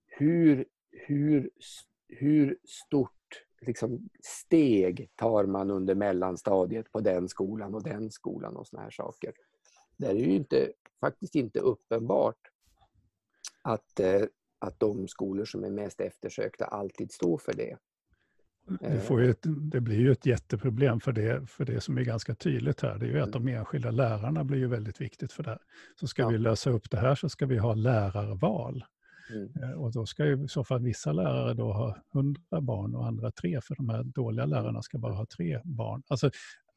hur, 0.06 0.66
hur, 0.92 1.50
hur 2.08 2.58
stort 2.64 3.46
liksom, 3.62 4.10
steg 4.22 5.10
tar 5.16 5.46
man 5.46 5.72
under 5.72 5.96
mellanstadiet 5.96 6.92
på 6.92 7.00
den 7.00 7.30
skolan 7.30 7.76
och 7.76 7.84
den 7.84 8.12
skolan 8.12 8.56
och 8.56 8.68
såna 8.68 8.84
här 8.84 8.92
saker. 8.92 9.34
Det 9.98 10.08
är 10.08 10.16
ju 10.16 10.36
inte, 10.36 10.72
faktiskt 11.00 11.36
inte 11.36 11.60
uppenbart 11.60 12.52
att, 13.62 14.00
eh, 14.00 14.22
att 14.60 14.80
de 14.80 15.08
skolor 15.08 15.46
som 15.46 15.64
är 15.64 15.72
mest 15.72 16.00
eftersökta 16.00 16.66
alltid 16.66 17.12
står 17.12 17.38
för 17.38 17.54
det. 17.54 17.78
Det, 18.66 19.10
ju 19.22 19.30
ett, 19.30 19.44
det 19.72 19.82
blir 19.82 20.00
ju 20.00 20.12
ett 20.12 20.26
jätteproblem 20.26 21.00
för 21.00 21.12
det, 21.12 21.50
för 21.50 21.66
det 21.66 21.82
som 21.82 21.98
är 21.98 22.02
ganska 22.02 22.36
tydligt 22.36 22.82
här. 22.82 22.98
Det 22.98 23.06
är 23.06 23.10
ju 23.10 23.20
att 23.22 23.32
de 23.32 23.48
enskilda 23.48 23.92
lärarna 23.92 24.44
blir 24.44 24.60
ju 24.60 24.68
väldigt 24.68 25.02
viktigt 25.02 25.32
för 25.32 25.44
det 25.44 25.50
här. 25.50 25.60
Så 26.00 26.08
ska 26.08 26.22
Ja. 26.22 26.28
vi 26.30 26.38
lösa 26.38 26.70
upp 26.70 26.92
det 26.92 26.98
här 26.98 27.16
så 27.16 27.30
ska 27.30 27.46
vi 27.46 27.58
ha 27.58 27.74
lärarval. 27.74 28.84
Mm. 29.34 29.64
Eh, 29.64 29.72
Och 29.72 29.92
då 29.94 30.06
ska 30.06 30.26
ju 30.26 30.44
i 30.44 30.48
så 30.48 30.64
fall 30.64 30.82
vissa 30.84 31.12
lärare 31.12 31.54
då 31.54 31.74
ha 31.74 31.98
100 32.14 32.42
barn 32.62 32.96
och 32.96 33.08
andra 33.08 33.32
tre, 33.32 33.62
för 33.62 33.76
de 33.76 33.90
här 33.90 34.04
dåliga 34.04 34.46
lärarna 34.46 34.82
ska 34.82 34.98
bara 34.98 35.14
ha 35.14 35.26
tre 35.38 35.60
barn. 35.64 36.04
Alltså, 36.08 36.30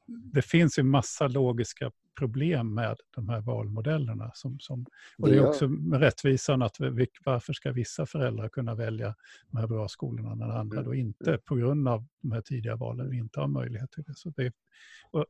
det 0.06 0.42
finns 0.42 0.78
ju 0.78 0.82
massa 0.82 1.28
logiska 1.28 1.90
problem 2.18 2.74
med 2.74 2.96
de 3.16 3.28
här 3.28 3.40
valmodellerna. 3.40 4.30
Som, 4.34 4.58
som, 4.60 4.86
och 5.18 5.28
Det 5.28 5.36
är 5.36 5.48
också 5.48 5.68
med 5.68 6.00
rättvisan 6.00 6.62
att 6.62 6.80
vi, 6.80 7.06
varför 7.24 7.52
ska 7.52 7.72
vissa 7.72 8.06
föräldrar 8.06 8.48
kunna 8.48 8.74
välja 8.74 9.14
de 9.50 9.58
här 9.58 9.66
bra 9.66 9.88
skolorna 9.88 10.34
när 10.34 10.48
andra 10.48 10.76
Mm. 10.76 10.84
då 10.84 10.94
inte, 10.94 11.38
på 11.44 11.54
grund 11.54 11.88
av 11.88 12.04
de 12.22 12.32
här 12.32 12.40
tidiga 12.40 12.76
valen, 12.76 13.12
inte 13.12 13.40
har 13.40 13.48
möjlighet 13.48 13.90
till 13.90 14.04
det. 14.06 14.14
Så 14.14 14.30
det 14.36 14.52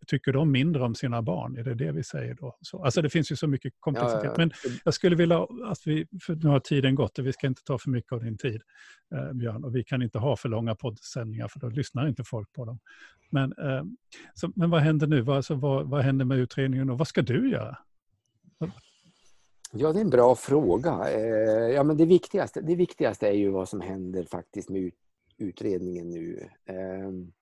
tycker 0.07 0.33
de 0.33 0.53
mindre 0.53 0.83
om 0.83 0.95
sina 0.95 1.23
barn? 1.23 1.57
Är 1.57 1.65
det 1.65 1.75
det 1.75 1.93
vi 1.93 2.03
säger 2.03 2.35
då? 2.35 2.57
Så, 2.61 2.85
alltså 2.85 3.03
det 3.03 3.11
finns 3.11 3.33
ju 3.33 3.37
så 3.37 3.47
mycket 3.47 3.75
komplexitet. 3.81 4.25
Ja, 4.25 4.31
ja, 4.31 4.35
Men 4.37 4.51
ja. 4.65 4.71
jag 4.85 4.95
skulle 4.95 5.17
vilja 5.17 5.47
att 5.65 5.87
vi, 5.87 6.07
för 6.23 6.35
nu 6.35 6.49
har 6.49 6.61
tiden 6.61 6.95
gått 6.95 7.19
och 7.19 7.27
vi 7.27 7.33
ska 7.33 7.47
inte 7.47 7.63
ta 7.65 7.79
för 7.79 7.91
mycket 7.91 8.13
av 8.13 8.25
din 8.25 8.39
tid, 8.39 8.63
eh, 9.15 9.33
Björn. 9.33 9.65
Och 9.65 9.77
vi 9.77 9.85
kan 9.85 10.03
inte 10.03 10.19
ha 10.19 10.37
för 10.37 10.49
långa 10.49 10.75
poddsändningar 10.75 11.49
för 11.49 11.61
då 11.61 11.69
lyssnar 11.69 12.09
inte 12.09 12.25
folk 12.25 12.53
på 12.53 12.65
dem. 12.65 12.79
Men, 13.31 13.53
eh, 13.53 13.85
så, 14.35 14.53
men 14.57 14.71
vad 14.71 14.81
händer 14.81 15.07
nu? 15.07 15.21
Vad, 15.21 15.37
alltså, 15.37 15.55
vad, 15.55 15.87
vad 15.89 16.03
händer 16.03 16.25
med 16.25 16.39
utredningen 16.39 16.76
och 16.81 16.99
vad 16.99 17.09
ska 17.09 17.23
du 17.23 17.51
göra? 17.51 17.79
Ja, 19.73 19.93
det 19.93 19.99
är 19.99 20.05
en 20.05 20.11
bra 20.11 20.35
fråga. 20.35 21.11
Eh, 21.11 21.75
ja, 21.75 21.83
men 21.83 21.97
det, 21.97 22.07
viktigaste, 22.07 22.61
det 22.61 22.75
viktigaste 22.75 23.29
är 23.29 23.33
ju 23.33 23.51
vad 23.51 23.69
som 23.69 23.81
händer 23.81 24.25
faktiskt 24.25 24.69
med 24.69 24.93
utredningen 25.39 26.11
nu. 26.11 26.49
Ehm, 26.65 27.33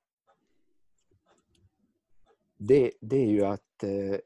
det, 2.57 2.93
det 3.01 3.17
är 3.17 3.27
ju 3.27 3.45
att, 3.45 3.83
eh, 3.83 4.19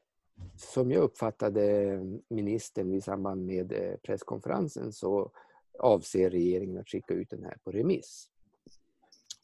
som 0.55 0.91
jag 0.91 1.03
uppfattade 1.03 1.99
ministern 2.29 2.93
i 2.93 3.01
samband 3.01 3.45
med 3.45 3.71
eh, 3.71 3.95
presskonferensen 4.03 4.93
så 4.93 5.31
avser 5.79 6.29
regeringen 6.29 6.77
att 6.77 6.89
skicka 6.89 7.13
ut 7.13 7.29
den 7.29 7.43
här 7.43 7.57
på 7.63 7.71
remiss. 7.71 8.29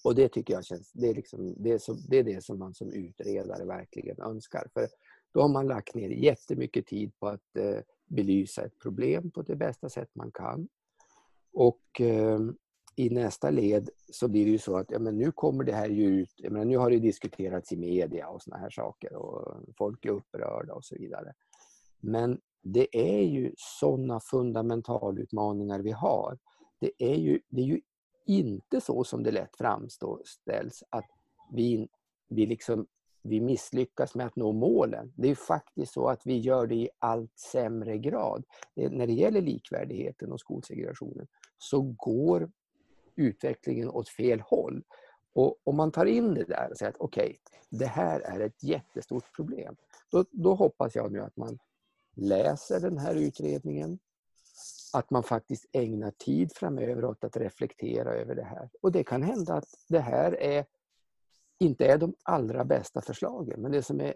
Och 0.03 0.15
det 0.15 0.29
tycker 0.29 0.53
jag 0.53 0.65
känns, 0.65 0.91
det 0.91 1.09
är, 1.09 1.13
liksom, 1.13 1.55
det, 1.57 1.71
är 1.71 1.77
så, 1.77 1.93
det 1.93 2.17
är 2.17 2.23
det 2.23 2.43
som 2.43 2.59
man 2.59 2.73
som 2.73 2.91
utredare 2.91 3.65
verkligen 3.65 4.21
önskar. 4.21 4.67
För 4.73 4.87
då 5.35 5.41
har 5.41 5.49
man 5.49 5.67
lagt 5.67 5.95
ner 5.95 6.09
jättemycket 6.09 6.87
tid 6.87 7.19
på 7.19 7.27
att 7.27 7.57
eh, 7.57 7.79
belysa 8.05 8.65
ett 8.65 8.79
problem 8.79 9.31
på 9.31 9.41
det 9.41 9.55
bästa 9.55 9.89
sätt 9.89 10.09
man 10.13 10.31
kan. 10.31 10.67
Och 11.53 12.01
eh, 12.01 12.39
i 12.95 13.09
nästa 13.09 13.49
led 13.49 13.89
så 14.11 14.27
blir 14.27 14.45
det 14.45 14.51
ju 14.51 14.57
så 14.57 14.77
att 14.77 14.91
ja, 14.91 14.99
men 14.99 15.17
nu 15.17 15.31
kommer 15.31 15.63
det 15.63 15.73
här 15.73 15.89
ju 15.89 16.05
ut, 16.05 16.33
jag 16.35 16.51
menar, 16.51 16.65
nu 16.65 16.77
har 16.77 16.89
det 16.89 16.99
diskuterats 16.99 17.71
i 17.71 17.77
media 17.77 18.27
och 18.27 18.41
såna 18.41 18.57
här 18.57 18.69
saker 18.69 19.15
och 19.15 19.57
folk 19.77 20.05
är 20.05 20.09
upprörda 20.09 20.73
och 20.73 20.85
så 20.85 20.95
vidare. 20.95 21.33
Men 21.99 22.39
det 22.61 22.97
är 22.97 23.23
ju 23.23 23.53
sådana 23.57 24.19
fundamentalutmaningar 24.19 25.79
vi 25.79 25.91
har. 25.91 26.37
Det 26.79 26.91
är 26.97 27.15
ju, 27.15 27.39
det 27.49 27.61
är 27.61 27.65
ju 27.65 27.81
inte 28.25 28.81
så 28.81 29.03
som 29.03 29.23
det 29.23 29.31
lätt 29.31 29.55
framställs 29.57 30.83
att 30.89 31.09
vi, 31.51 31.87
vi, 32.29 32.45
liksom, 32.45 32.87
vi 33.25 33.41
misslyckas 33.41 34.15
med 34.15 34.25
att 34.25 34.35
nå 34.35 34.51
målen. 34.51 35.13
Det 35.15 35.29
är 35.29 35.35
faktiskt 35.35 35.93
så 35.93 36.07
att 36.07 36.21
vi 36.25 36.37
gör 36.37 36.67
det 36.67 36.75
i 36.75 36.89
allt 36.99 37.39
sämre 37.39 37.97
grad. 37.97 38.43
När 38.75 39.07
det 39.07 39.13
gäller 39.13 39.41
likvärdigheten 39.41 40.31
och 40.31 40.39
skolsegregationen 40.39 41.27
så 41.57 41.81
går 41.81 42.51
utvecklingen 43.15 43.89
åt 43.89 44.09
fel 44.09 44.39
håll. 44.39 44.83
Och 45.33 45.55
om 45.63 45.75
man 45.75 45.91
tar 45.91 46.05
in 46.05 46.33
det 46.33 46.43
där 46.43 46.71
och 46.71 46.77
säger 46.77 46.91
att 46.91 46.97
okej, 46.99 47.23
okay, 47.23 47.37
det 47.69 47.85
här 47.85 48.19
är 48.19 48.39
ett 48.39 48.63
jättestort 48.63 49.35
problem. 49.35 49.75
Då, 50.11 50.25
då 50.31 50.55
hoppas 50.55 50.95
jag 50.95 51.11
nu 51.11 51.21
att 51.21 51.37
man 51.37 51.59
läser 52.15 52.79
den 52.79 52.97
här 52.97 53.15
utredningen, 53.15 53.99
att 54.93 55.09
man 55.09 55.23
faktiskt 55.23 55.65
ägnar 55.71 56.11
tid 56.11 56.51
framöver 56.55 57.05
åt 57.05 57.23
att 57.23 57.37
reflektera 57.37 58.13
över 58.13 58.35
det 58.35 58.43
här. 58.43 58.69
Och 58.81 58.91
det 58.91 59.03
kan 59.03 59.23
hända 59.23 59.53
att 59.53 59.69
det 59.89 59.99
här 59.99 60.41
är, 60.41 60.65
inte 61.59 61.85
är 61.85 61.97
de 61.97 62.13
allra 62.23 62.65
bästa 62.65 63.01
förslagen, 63.01 63.61
men 63.61 63.71
det 63.71 63.83
som 63.83 64.01
är 64.01 64.15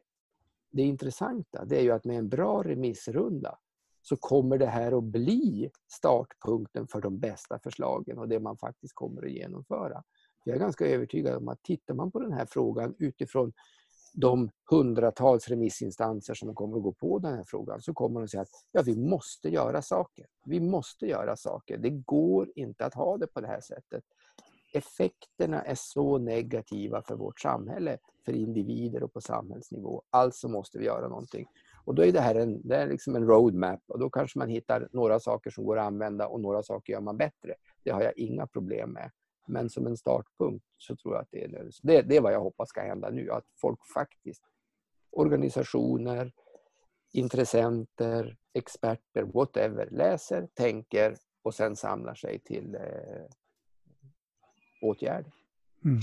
det 0.71 0.81
intressanta 0.81 1.65
det 1.65 1.77
är 1.77 1.81
ju 1.81 1.91
att 1.91 2.05
med 2.05 2.17
en 2.17 2.29
bra 2.29 2.63
remissrunda 2.63 3.57
så 4.01 4.17
kommer 4.17 4.57
det 4.57 4.65
här 4.65 4.97
att 4.97 5.03
bli 5.03 5.69
startpunkten 5.87 6.87
för 6.87 7.01
de 7.01 7.19
bästa 7.19 7.59
förslagen 7.59 8.17
och 8.17 8.29
det 8.29 8.39
man 8.39 8.57
faktiskt 8.57 8.93
kommer 8.95 9.25
att 9.25 9.31
genomföra. 9.31 10.03
Jag 10.43 10.55
är 10.55 10.59
ganska 10.59 10.85
övertygad 10.85 11.35
om 11.35 11.47
att 11.47 11.63
tittar 11.63 11.93
man 11.93 12.11
på 12.11 12.19
den 12.19 12.33
här 12.33 12.45
frågan 12.45 12.95
utifrån 12.99 13.53
de 14.13 14.49
hundratals 14.69 15.47
remissinstanser 15.47 16.33
som 16.33 16.55
kommer 16.55 16.77
att 16.77 16.83
gå 16.83 16.91
på 16.93 17.19
den 17.19 17.33
här 17.33 17.43
frågan 17.47 17.81
så 17.81 17.93
kommer 17.93 18.19
de 18.19 18.23
att 18.23 18.31
säga 18.31 18.41
att 18.41 18.65
ja, 18.71 18.81
vi 18.81 18.95
måste 18.95 19.49
göra 19.49 19.81
saker. 19.81 20.25
Vi 20.45 20.59
måste 20.59 21.05
göra 21.05 21.35
saker. 21.35 21.77
Det 21.77 21.89
går 21.89 22.51
inte 22.55 22.85
att 22.85 22.93
ha 22.93 23.17
det 23.17 23.27
på 23.27 23.41
det 23.41 23.47
här 23.47 23.61
sättet. 23.61 24.03
Effekterna 24.73 25.61
är 25.61 25.75
så 25.75 26.17
negativa 26.17 27.01
för 27.01 27.15
vårt 27.15 27.39
samhälle, 27.39 27.97
för 28.25 28.33
individer 28.33 29.03
och 29.03 29.13
på 29.13 29.21
samhällsnivå. 29.21 30.03
Alltså 30.09 30.47
måste 30.47 30.77
vi 30.77 30.85
göra 30.85 31.07
någonting. 31.07 31.47
Och 31.85 31.95
då 31.95 32.05
är 32.05 32.11
det 32.11 32.21
här 32.21 32.35
en, 32.35 32.67
det 32.67 32.75
är 32.75 32.87
liksom 32.87 33.15
en 33.15 33.27
roadmap 33.27 33.79
och 33.87 33.99
då 33.99 34.09
kanske 34.09 34.39
man 34.39 34.49
hittar 34.49 34.89
några 34.91 35.19
saker 35.19 35.49
som 35.49 35.65
går 35.65 35.77
att 35.79 35.85
använda 35.85 36.27
och 36.27 36.41
några 36.41 36.63
saker 36.63 36.93
gör 36.93 37.01
man 37.01 37.17
bättre. 37.17 37.55
Det 37.83 37.91
har 37.91 38.01
jag 38.01 38.17
inga 38.17 38.47
problem 38.47 38.91
med. 38.91 39.11
Men 39.47 39.69
som 39.69 39.87
en 39.87 39.97
startpunkt 39.97 40.65
så 40.77 40.95
tror 40.95 41.15
jag 41.15 41.21
att 41.21 41.31
det 41.31 41.43
är 41.43 41.69
det, 41.83 42.01
det 42.01 42.17
är 42.17 42.21
vad 42.21 42.33
jag 42.33 42.41
hoppas 42.41 42.69
ska 42.69 42.81
hända 42.81 43.09
nu. 43.09 43.31
Att 43.31 43.45
folk 43.61 43.79
faktiskt, 43.93 44.43
organisationer, 45.11 46.31
intressenter, 47.11 48.37
experter, 48.53 49.23
whatever, 49.23 49.89
läser, 49.91 50.47
tänker 50.53 51.17
och 51.41 51.55
sen 51.55 51.75
samlar 51.75 52.15
sig 52.15 52.39
till 52.39 52.75
eh, 52.75 53.25
åtgärder. 54.81 55.31
Mm. 55.85 56.01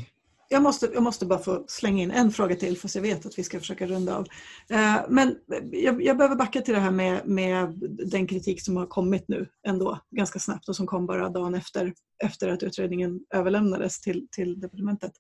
Jag 0.49 0.63
måste, 0.63 0.91
jag 0.95 1.03
måste 1.03 1.27
bara 1.27 1.39
få 1.39 1.65
slänga 1.69 2.03
in 2.03 2.11
en 2.11 2.33
fråga 2.33 2.57
till 2.57 2.79
fast 2.79 2.95
jag 2.95 3.03
vet 3.03 3.27
att 3.27 3.39
vi 3.39 3.43
ska 3.43 3.59
försöka 3.59 3.87
runda 3.87 4.17
av. 4.17 4.27
Eh, 4.71 5.01
men 5.09 5.37
jag, 5.73 6.03
jag, 6.03 6.17
behöver 6.17 6.37
backa 6.37 6.61
till 6.61 6.75
det 6.75 6.81
här 6.81 6.91
med, 6.91 7.27
med 7.27 7.75
den 8.11 8.27
kritik 8.27 8.63
som 8.63 8.77
har 8.77 8.87
kommit 8.87 9.29
nu 9.29 9.49
ändå 9.67 10.01
ganska 10.11 10.39
snabbt 10.39 10.69
och 10.69 10.77
som 10.77 10.87
kom 10.87 11.07
bara 11.07 11.29
dagen 11.29 11.55
efter, 11.55 11.95
efter 12.25 12.49
att 12.49 12.63
utredningen 12.63 13.21
överlämnades 13.35 14.01
till, 14.01 14.29
till 14.31 14.61
departementet 14.61 15.13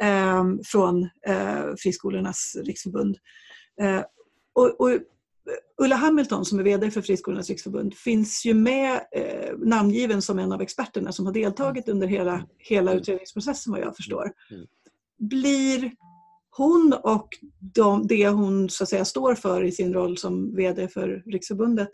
eh, 0.00 0.44
från 0.64 1.08
eh, 1.26 1.64
Friskolornas 1.78 2.56
riksförbund. 2.64 3.18
Och, 4.54 4.80
och 4.80 4.90
Ulla 5.78 5.96
Hamilton 5.96 6.44
som 6.44 6.58
är 6.58 6.62
VD 6.62 6.90
för 6.90 7.02
Friskolornas 7.02 7.48
riksförbund 7.48 7.94
finns 7.94 8.44
ju 8.44 8.54
med 8.54 9.00
eh, 9.16 9.58
namngiven 9.58 10.22
som 10.22 10.38
en 10.38 10.52
av 10.52 10.62
experterna 10.62 11.12
som 11.12 11.26
har 11.26 11.32
deltagit 11.32 11.88
under 11.88 12.06
hela, 12.06 12.46
hela 12.58 12.90
mm. 12.90 13.00
utredningsprocessen 13.00 13.72
vad 13.72 13.80
jag 13.80 13.96
förstår. 13.96 14.32
Mm. 14.50 14.66
Blir 15.18 15.92
hon 16.56 16.94
och 17.04 17.28
de, 17.74 18.06
det 18.06 18.28
hon 18.28 18.70
så 18.70 18.84
att 18.84 18.88
säga 18.90 19.04
står 19.04 19.34
för 19.34 19.64
i 19.64 19.72
sin 19.72 19.94
roll 19.94 20.18
som 20.18 20.56
VD 20.56 20.88
för 20.88 21.22
Riksförbundet 21.26 21.90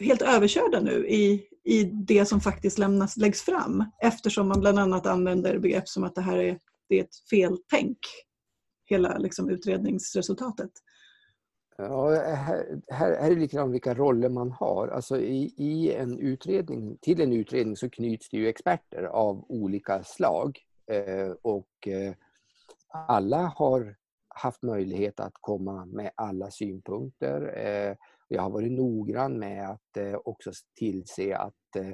helt 0.00 0.22
överkörda 0.22 0.80
nu 0.80 1.08
i, 1.08 1.46
i 1.64 1.84
det 1.84 2.26
som 2.26 2.40
faktiskt 2.40 2.78
lämnas, 2.78 3.16
läggs 3.16 3.42
fram 3.42 3.84
eftersom 4.02 4.48
man 4.48 4.60
bland 4.60 4.78
annat 4.78 5.06
använder 5.06 5.58
begrepp 5.58 5.88
som 5.88 6.04
att 6.04 6.14
det 6.14 6.20
här 6.20 6.38
är, 6.38 6.58
det 6.88 6.98
är 6.98 7.04
ett 7.04 7.28
feltänk, 7.30 7.98
hela 8.86 9.18
liksom, 9.18 9.48
utredningsresultatet. 9.48 10.70
Ja, 11.82 12.10
här, 12.34 12.80
här, 12.88 13.12
är 13.12 13.30
det 13.30 13.36
likadant 13.36 13.74
vilka 13.74 13.94
roller 13.94 14.28
man 14.28 14.50
har. 14.50 14.88
Alltså 14.88 15.20
i, 15.20 15.54
i, 15.56 15.94
en 15.94 16.18
utredning, 16.18 16.96
till 17.00 17.20
en 17.20 17.32
utredning 17.32 17.76
så 17.76 17.90
knyts 17.90 18.28
det 18.28 18.36
ju 18.36 18.48
experter 18.48 19.02
av 19.02 19.44
olika 19.48 20.02
slag. 20.02 20.58
Eh, 20.86 21.30
och 21.42 21.88
eh, 21.88 22.14
alla 22.88 23.52
har 23.56 23.96
haft 24.28 24.62
möjlighet 24.62 25.20
att 25.20 25.34
komma 25.40 25.84
med 25.84 26.10
alla 26.14 26.50
synpunkter. 26.50 27.52
Eh, 27.56 27.96
jag 28.28 28.42
har 28.42 28.50
varit 28.50 28.72
noggrann 28.72 29.38
med 29.38 29.70
att 29.70 29.96
eh, 29.96 30.14
också 30.24 30.50
tillse 30.78 31.36
att 31.36 31.76
eh, 31.76 31.92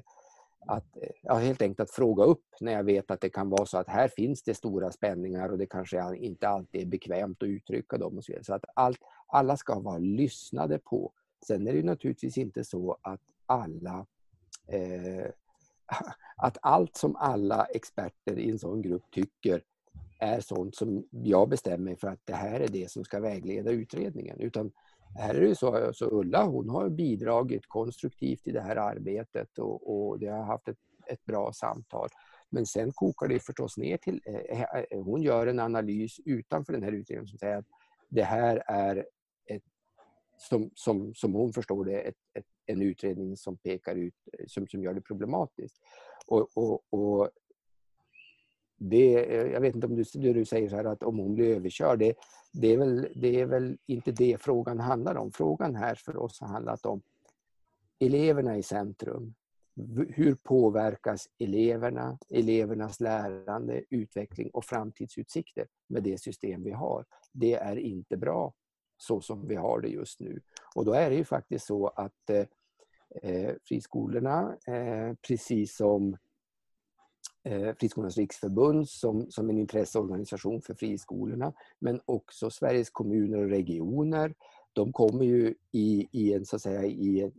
att 0.67 0.97
ja, 1.23 1.35
helt 1.35 1.63
enkelt 1.63 1.81
att 1.81 1.95
fråga 1.95 2.25
upp 2.25 2.45
när 2.61 2.73
jag 2.73 2.85
vet 2.85 3.11
att 3.11 3.21
det 3.21 3.29
kan 3.29 3.51
vara 3.51 3.67
så 3.67 3.79
att 3.79 3.89
här 3.89 4.09
finns 4.09 4.43
det 4.43 4.55
stora 4.55 4.93
spänningar 4.93 5.49
och 5.49 5.59
det 5.59 5.67
kanske 5.67 6.17
inte 6.17 6.49
alltid 6.49 6.81
är 6.81 6.87
bekvämt 6.87 7.43
att 7.43 7.49
uttrycka 7.49 7.99
dem. 7.99 8.19
Och 8.19 8.25
så 8.25 8.33
vidare. 8.33 8.45
så 8.45 8.55
att 8.55 8.65
allt, 8.75 8.99
alla 9.27 9.57
ska 9.57 9.81
vara 9.81 9.99
lyssnade 9.99 10.79
på. 10.79 11.13
Sen 11.47 11.67
är 11.67 11.73
det 11.73 11.83
naturligtvis 11.83 12.39
inte 12.39 12.65
så 12.65 12.97
att 13.03 13.21
alla 13.47 14.07
eh, 14.67 15.31
att 16.37 16.59
allt 16.63 16.97
som 16.97 17.17
alla 17.17 17.65
experter 17.65 18.39
i 18.39 18.51
en 18.51 18.59
sån 18.59 18.83
grupp 18.83 19.11
tycker 19.11 19.63
är 20.19 20.41
sånt 20.41 20.77
som 20.77 21.07
jag 21.11 21.49
bestämmer 21.49 21.97
för 21.97 22.09
att 22.09 22.21
det 22.25 22.35
här 22.35 22.61
är 22.61 22.69
det 22.69 22.91
som 22.91 23.05
ska 23.05 23.21
vägleda 23.21 23.71
utredningen. 23.71 24.41
Utan 24.41 24.73
här 25.19 25.35
är 25.35 25.41
det 25.41 25.55
så, 25.55 25.91
så 25.95 26.21
Ulla 26.21 26.45
hon 26.45 26.69
har 26.69 26.89
bidragit 26.89 27.67
konstruktivt 27.69 28.47
i 28.47 28.53
det 28.53 28.61
här 28.61 28.77
arbetet 28.77 29.59
och, 29.59 30.09
och 30.09 30.19
det 30.19 30.27
har 30.27 30.43
haft 30.43 30.69
ett, 30.69 30.79
ett 31.07 31.25
bra 31.25 31.53
samtal. 31.53 32.09
Men 32.51 32.67
sen 32.67 32.93
kokar 32.93 33.29
det 33.29 33.41
förstås 33.41 33.77
ner 33.77 33.97
till, 33.97 34.21
eh, 34.27 34.61
eh 34.63 35.05
hon 35.05 35.23
gör 35.23 35.47
en 35.47 35.61
analys 35.61 36.21
utanför 36.25 36.73
den 36.73 36.83
här 36.83 36.93
utredningen 36.93 37.29
som 37.29 37.39
säger 37.39 37.57
att 37.57 37.67
det 38.09 38.23
här 38.23 38.63
är 38.67 39.07
som, 40.37 40.71
som, 40.75 41.15
som 41.15 41.33
hon 41.33 41.53
förstår 41.53 41.85
det, 41.85 42.01
ett, 42.01 42.17
ett, 42.35 42.47
en 42.67 42.83
utredning 42.83 43.37
som 43.37 43.57
pekar 43.57 43.97
ut, 43.97 44.15
som, 44.47 44.67
som 44.67 44.83
gör 44.83 44.95
det 44.95 45.01
problematiskt. 45.01 45.77
Och, 46.27 46.49
och, 46.55 46.83
och 46.91 47.31
det, 48.79 49.11
jag 49.53 49.61
vet 49.61 49.75
inte 49.75 49.87
om 49.87 49.97
du, 49.97 50.33
du 50.33 50.45
säger 50.45 50.69
så 50.69 50.77
här 50.77 50.85
att 50.85 51.03
om 51.03 51.19
hon 51.19 51.35
blir 51.35 51.57
överkörd, 51.57 51.99
det, 51.99 52.15
det, 52.53 52.73
är 52.73 52.79
väl, 52.79 53.09
det 53.15 53.41
är 53.41 53.47
väl 53.47 53.79
inte 53.87 54.13
det 54.13 54.41
frågan 54.41 54.81
handlar 54.81 55.15
om. 55.15 55.33
Frågan 55.33 55.77
här 55.77 55.95
för 55.95 56.17
oss 56.17 56.41
har 56.41 56.49
handlat 56.49 56.87
om 56.87 57.03
eleverna 57.99 58.57
i 58.57 58.63
centrum. 58.63 59.35
Hur 60.09 60.35
påverkas 60.35 61.29
eleverna, 61.39 62.19
elevernas 62.29 63.01
lärande, 63.01 63.85
utveckling 63.91 64.51
och 64.51 64.65
framtidsutsikter 64.65 65.67
med 65.87 66.03
det 66.03 66.21
system 66.21 66.63
vi 66.63 66.71
har? 66.71 67.05
Det 67.33 67.55
är 67.55 67.77
inte 67.77 68.17
bra 68.17 68.55
så 68.97 69.21
som 69.21 69.49
vi 69.49 69.55
har 69.55 69.81
det 69.81 69.89
just 69.89 70.21
nu. 70.21 70.41
Och 70.75 70.85
då 70.85 70.93
är 70.93 71.11
det 71.11 71.17
ju 71.17 71.25
faktiskt 71.25 71.67
så 71.67 71.89
att 71.89 72.31
eh, 72.31 72.47
eh, 73.23 73.55
friskolorna, 73.65 74.57
eh, 74.67 75.15
precis 75.29 75.77
som 75.77 76.17
eh, 77.43 77.75
Friskolornas 77.81 78.17
riksförbund 78.17 78.89
som, 78.89 79.31
som 79.31 79.51
en 79.51 79.59
intresseorganisation 79.59 80.63
för 80.63 80.75
friskolorna, 80.75 81.53
men 81.79 82.01
också 82.05 82.51
Sveriges 82.51 82.91
kommuner 82.91 83.39
och 83.39 83.51
regioner. 83.51 84.35
De 84.73 84.93
kommer 84.93 85.25
ju 85.25 85.55
i, 85.73 86.09
i, 86.13 86.35
en, 86.35 86.45
så 86.45 86.57
att 86.57 86.63
säga, 86.63 86.85
i, 86.85 87.21
ett, 87.21 87.35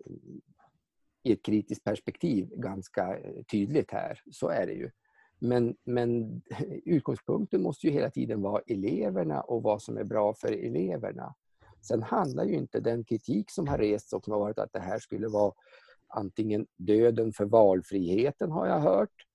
i 1.24 1.32
ett 1.32 1.44
kritiskt 1.44 1.84
perspektiv 1.84 2.50
ganska 2.56 3.18
eh, 3.18 3.44
tydligt 3.44 3.92
här. 3.92 4.22
Så 4.32 4.50
är 4.50 4.68
det 4.68 4.74
ju. 4.74 4.92
Men, 5.40 5.76
men 5.84 6.42
utgångspunkten 6.86 7.62
måste 7.62 7.88
ju 7.88 7.94
hela 7.94 8.10
tiden 8.10 8.42
vara 8.42 8.62
eleverna 8.68 9.42
och 9.42 9.64
vad 9.64 9.82
som 9.82 9.98
är 9.98 10.04
bra 10.04 10.34
för 10.34 10.52
eleverna. 10.52 11.36
Sen 11.82 12.04
handlar 12.04 12.44
ju 12.44 12.54
inte 12.54 12.80
den 12.80 13.04
kritik 13.04 13.52
som 13.52 13.68
har 13.68 13.78
rests 13.78 14.14
och 14.14 14.24
som 14.24 14.34
har 14.34 14.40
varit 14.40 14.60
att 14.60 14.74
det 14.74 14.80
här 14.80 15.00
skulle 15.00 15.28
vara 15.28 15.54
antingen 16.08 16.68
döden 16.78 17.34
för 17.34 17.46
valfriheten 17.46 18.52
har 18.52 18.68
jag 18.68 18.80
hört 18.80 19.26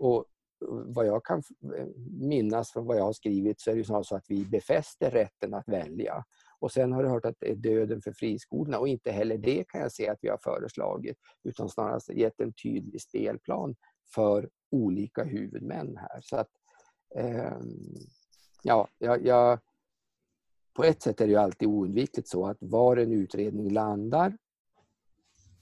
och 0.00 0.24
vad 0.68 1.06
jag 1.06 1.24
kan 1.24 1.42
minnas 2.20 2.72
från 2.72 2.86
vad 2.86 2.96
jag 2.96 3.04
har 3.04 3.12
skrivit 3.12 3.60
så 3.60 3.70
är 3.70 3.76
det 3.76 4.04
så 4.04 4.16
att 4.16 4.24
vi 4.28 4.44
befäster 4.44 5.10
rätten 5.10 5.54
att 5.54 5.68
välja. 5.68 6.24
Och 6.58 6.72
sen 6.72 6.92
har 6.92 7.02
du 7.02 7.08
hört 7.08 7.24
att 7.24 7.36
det 7.38 7.50
är 7.50 7.56
döden 7.56 8.02
för 8.02 8.12
friskolorna 8.12 8.78
och 8.78 8.88
inte 8.88 9.10
heller 9.10 9.38
det 9.38 9.64
kan 9.68 9.80
jag 9.80 9.92
se 9.92 10.08
att 10.08 10.18
vi 10.20 10.28
har 10.28 10.38
föreslagit 10.38 11.16
utan 11.42 11.68
snarast 11.68 12.10
gett 12.10 12.40
en 12.40 12.52
tydlig 12.52 13.02
spelplan 13.02 13.76
för 14.14 14.48
olika 14.70 15.24
huvudmän 15.24 15.96
här. 15.96 16.20
Så 16.20 16.36
att, 16.36 16.48
eh, 17.14 17.58
ja, 18.62 18.88
jag, 18.98 19.26
jag, 19.26 19.58
på 20.74 20.84
ett 20.84 21.02
sätt 21.02 21.20
är 21.20 21.26
det 21.26 21.32
ju 21.32 21.38
alltid 21.38 21.68
oundvikligt 21.68 22.28
så 22.28 22.46
att 22.46 22.56
var 22.60 22.96
en 22.96 23.12
utredning 23.12 23.70
landar 23.70 24.36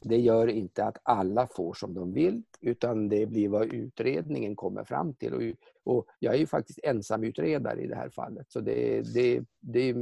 det 0.03 0.17
gör 0.17 0.47
inte 0.47 0.85
att 0.85 0.97
alla 1.03 1.47
får 1.47 1.75
som 1.75 1.95
de 1.95 2.13
vill 2.13 2.43
utan 2.61 3.09
det 3.09 3.27
blir 3.27 3.49
vad 3.49 3.73
utredningen 3.73 4.57
kommer 4.57 4.85
fram 4.85 5.15
till. 5.15 5.35
Och, 5.35 5.43
och 5.85 6.07
jag 6.19 6.35
är 6.35 6.39
ju 6.39 6.47
faktiskt 6.47 6.79
ensamutredare 6.83 7.81
i 7.81 7.87
det 7.87 7.97
här 7.97 8.11
fallet. 8.11 8.53
Så 8.53 8.61
det, 8.61 9.03
det, 9.15 9.45
det, 9.61 9.95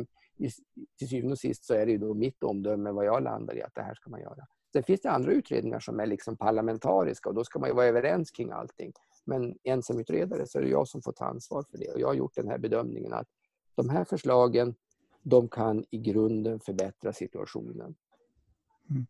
till 0.99 1.09
syvende 1.09 1.33
och 1.33 1.39
sist 1.39 1.65
så 1.65 1.75
är 1.75 1.87
det 1.87 1.93
ju 1.93 1.99
då 1.99 2.15
mitt 2.15 2.43
omdöme 2.43 2.91
vad 2.91 3.05
jag 3.05 3.23
landar 3.23 3.57
i 3.57 3.63
att 3.63 3.75
det 3.75 3.83
här 3.83 3.95
ska 3.95 4.11
man 4.11 4.21
göra. 4.21 4.47
Sen 4.73 4.83
finns 4.83 5.01
det 5.01 5.11
andra 5.11 5.33
utredningar 5.33 5.81
som 5.81 6.01
är 6.01 6.07
liksom 6.07 6.37
parlamentariska 6.37 7.29
och 7.29 7.35
då 7.35 7.45
ska 7.45 7.59
man 7.59 7.69
ju 7.69 7.75
vara 7.75 7.87
överens 7.87 8.31
kring 8.31 8.51
allting. 8.51 8.93
Men 9.25 9.59
ensamutredare 9.65 10.47
så 10.47 10.59
är 10.59 10.63
det 10.63 10.69
jag 10.69 10.89
som 10.89 11.03
får 11.03 11.13
ta 11.13 11.25
ansvar 11.25 11.65
för 11.71 11.79
det 11.79 11.93
och 11.93 12.01
jag 12.01 12.07
har 12.07 12.15
gjort 12.15 12.35
den 12.35 12.49
här 12.49 12.59
bedömningen 12.59 13.13
att 13.13 13.29
de 13.75 13.89
här 13.89 14.05
förslagen 14.05 14.75
de 15.29 15.49
kan 15.49 15.85
i 15.91 15.99
grunden 15.99 16.61
förbättra 16.61 17.13
situationen. 17.13 17.95
Mm. 18.91 19.07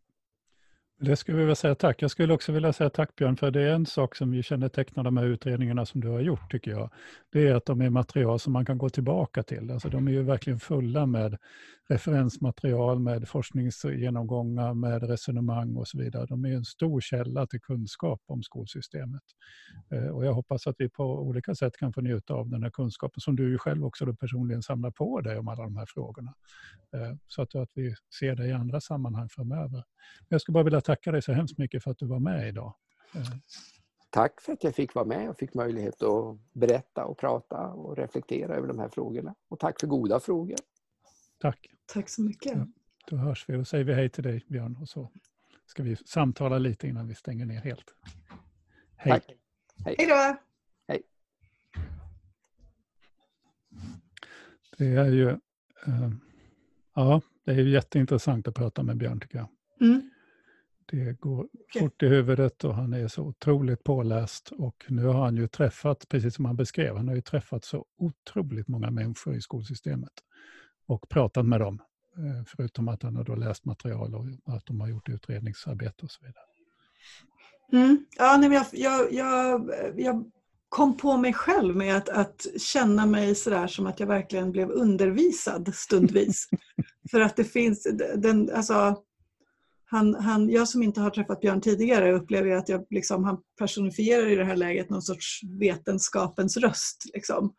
Det 1.01 1.15
skulle 1.15 1.37
vi 1.37 1.43
vilja 1.43 1.55
säga 1.55 1.75
tack. 1.75 2.01
Jag 2.01 2.11
skulle 2.11 2.33
också 2.33 2.51
vilja 2.51 2.73
säga 2.73 2.89
tack 2.89 3.15
Björn, 3.15 3.37
för 3.37 3.51
det 3.51 3.61
är 3.61 3.73
en 3.73 3.85
sak 3.85 4.15
som 4.15 4.33
ju 4.33 4.43
kännetecknar 4.43 5.03
de 5.03 5.17
här 5.17 5.25
utredningarna 5.25 5.85
som 5.85 6.01
du 6.01 6.07
har 6.07 6.19
gjort, 6.19 6.51
tycker 6.51 6.71
jag. 6.71 6.89
Det 7.31 7.47
är 7.47 7.55
att 7.55 7.65
de 7.65 7.81
är 7.81 7.89
material 7.89 8.39
som 8.39 8.53
man 8.53 8.65
kan 8.65 8.77
gå 8.77 8.89
tillbaka 8.89 9.43
till. 9.43 9.71
Alltså 9.71 9.89
de 9.89 10.07
är 10.07 10.11
ju 10.11 10.23
verkligen 10.23 10.59
fulla 10.59 11.05
med 11.05 11.37
referensmaterial, 11.89 12.99
med 12.99 13.27
forskningsgenomgångar, 13.27 14.73
med 14.73 15.03
resonemang 15.03 15.75
och 15.75 15.87
så 15.87 15.97
vidare. 15.97 16.25
De 16.25 16.45
är 16.45 16.55
en 16.55 16.65
stor 16.65 17.01
källa 17.01 17.47
till 17.47 17.61
kunskap 17.61 18.21
om 18.25 18.43
skolsystemet. 18.43 19.23
Eh, 19.91 20.07
och 20.07 20.25
jag 20.25 20.33
hoppas 20.33 20.67
att 20.67 20.75
vi 20.77 20.89
på 20.89 21.03
olika 21.03 21.55
sätt 21.55 21.77
kan 21.77 21.93
få 21.93 22.01
njuta 22.01 22.33
av 22.33 22.49
den 22.49 22.63
här 22.63 22.69
kunskapen 22.69 23.21
som 23.21 23.35
du 23.35 23.51
ju 23.51 23.57
själv 23.57 23.85
också 23.85 24.05
då 24.05 24.15
personligen 24.15 24.61
samlar 24.61 24.91
på 24.91 25.21
dig 25.21 25.37
om 25.37 25.47
alla 25.47 25.63
de 25.63 25.77
här 25.77 25.85
frågorna. 25.87 26.33
Eh, 26.93 27.15
så 27.27 27.41
att, 27.41 27.55
att 27.55 27.69
vi 27.73 27.95
ser 28.19 28.35
det 28.35 28.47
i 28.47 28.51
andra 28.51 28.81
sammanhang 28.81 29.29
framöver. 29.29 29.83
Jag 30.27 30.41
skulle 30.41 30.53
bara 30.53 30.63
vilja 30.63 30.81
tacka 30.89 31.11
dig 31.11 31.21
så 31.21 31.33
hemskt 31.33 31.57
mycket 31.57 31.83
för 31.83 31.91
att 31.91 31.97
du 31.97 32.05
var 32.05 32.19
med 32.19 32.47
idag. 32.47 32.73
Eh. 33.15 33.21
Tack 34.09 34.41
för 34.41 34.53
att 34.53 34.63
jag 34.63 34.75
fick 34.75 34.95
vara 34.95 35.05
med 35.05 35.29
och 35.29 35.37
fick 35.37 35.53
möjlighet 35.53 36.03
att 36.03 36.37
berätta 36.53 37.05
och 37.05 37.17
prata 37.17 37.67
och 37.67 37.97
reflektera 37.97 38.55
över 38.55 38.67
de 38.67 38.79
här 38.79 38.89
frågorna. 38.89 39.35
Och 39.47 39.59
tack 39.59 39.79
för 39.79 39.87
goda 39.87 40.19
frågor. 40.19 40.57
Tack. 41.39 41.67
Tack 41.85 42.09
så 42.09 42.21
mycket. 42.21 42.53
Ja, 42.55 42.67
då 43.09 43.15
hörs 43.15 43.49
vi. 43.49 43.53
Då 43.53 43.65
säger 43.65 43.83
vi 43.83 43.93
hej 43.93 44.09
till 44.09 44.23
dig 44.23 44.45
Björn 44.47 44.77
och 44.81 44.89
så 44.89 45.11
ska 45.65 45.83
vi 45.83 45.95
samtala 45.95 46.57
lite 46.57 46.87
innan 46.87 47.07
vi 47.07 47.15
stänger 47.15 47.45
ner 47.45 47.61
helt. 47.61 47.93
Hej. 48.95 49.13
Tack. 49.13 49.25
Hej. 49.85 49.95
Hej 49.97 50.07
då. 50.07 50.37
Hej. 50.87 51.03
Det 54.77 54.85
är 54.85 55.09
ju 55.11 55.29
uh, 55.87 56.11
ja, 56.95 57.21
det 57.45 57.51
är 57.51 57.55
jätteintressant 57.55 58.47
att 58.47 58.55
prata 58.55 58.83
med 58.83 58.97
Björn 58.97 59.19
tycker 59.19 59.37
jag. 59.37 59.47
Mm. 59.81 60.09
Det 60.91 61.19
går 61.19 61.47
fort 61.79 62.03
i 62.03 62.07
huvudet 62.07 62.63
och 62.63 62.75
han 62.75 62.93
är 62.93 63.07
så 63.07 63.23
otroligt 63.23 63.83
påläst. 63.83 64.51
Och 64.51 64.85
nu 64.87 65.05
har 65.05 65.23
han 65.23 65.35
ju 65.35 65.47
träffat, 65.47 66.09
precis 66.09 66.35
som 66.35 66.45
han 66.45 66.55
beskrev, 66.55 66.95
han 66.95 67.07
har 67.07 67.15
ju 67.15 67.21
träffat 67.21 67.65
så 67.65 67.85
otroligt 67.97 68.67
många 68.67 68.91
människor 68.91 69.35
i 69.35 69.41
skolsystemet 69.41 70.13
och 70.87 71.09
pratat 71.09 71.45
med 71.45 71.59
dem. 71.59 71.81
Eh, 72.17 72.43
förutom 72.47 72.87
att 72.87 73.03
han 73.03 73.15
har 73.15 73.23
då 73.23 73.35
läst 73.35 73.65
material 73.65 74.15
och 74.15 74.25
att 74.55 74.65
de 74.65 74.81
har 74.81 74.87
gjort 74.87 75.09
utredningsarbete 75.09 76.05
och 76.05 76.11
så 76.11 76.25
vidare. 76.25 76.43
Mm. 77.71 78.05
Ja, 78.17 78.37
nej, 78.37 78.53
jag, 78.53 78.65
jag, 78.71 79.13
jag, 79.13 79.69
jag 79.97 80.31
kom 80.69 80.97
på 80.97 81.17
mig 81.17 81.33
själv 81.33 81.75
med 81.75 81.97
att, 81.97 82.09
att 82.09 82.47
känna 82.57 83.05
mig 83.05 83.35
sådär 83.35 83.67
som 83.67 83.87
att 83.87 83.99
jag 83.99 84.07
verkligen 84.07 84.51
blev 84.51 84.69
undervisad 84.69 85.75
stundvis. 85.75 86.49
För 87.11 87.19
att 87.19 87.35
det 87.35 87.43
finns, 87.43 87.87
den, 88.15 88.49
alltså, 88.53 89.03
han, 89.91 90.15
han, 90.15 90.49
jag 90.49 90.67
som 90.67 90.83
inte 90.83 91.01
har 91.01 91.09
träffat 91.09 91.41
Björn 91.41 91.61
tidigare 91.61 92.11
upplever 92.11 92.51
att 92.51 92.69
jag, 92.69 92.85
liksom, 92.89 93.23
han 93.23 93.37
personifierar 93.59 94.27
i 94.27 94.35
det 94.35 94.45
här 94.45 94.55
läget 94.55 94.89
någon 94.89 95.01
sorts 95.01 95.41
vetenskapens 95.59 96.57
röst. 96.57 97.03
Liksom. 97.13 97.53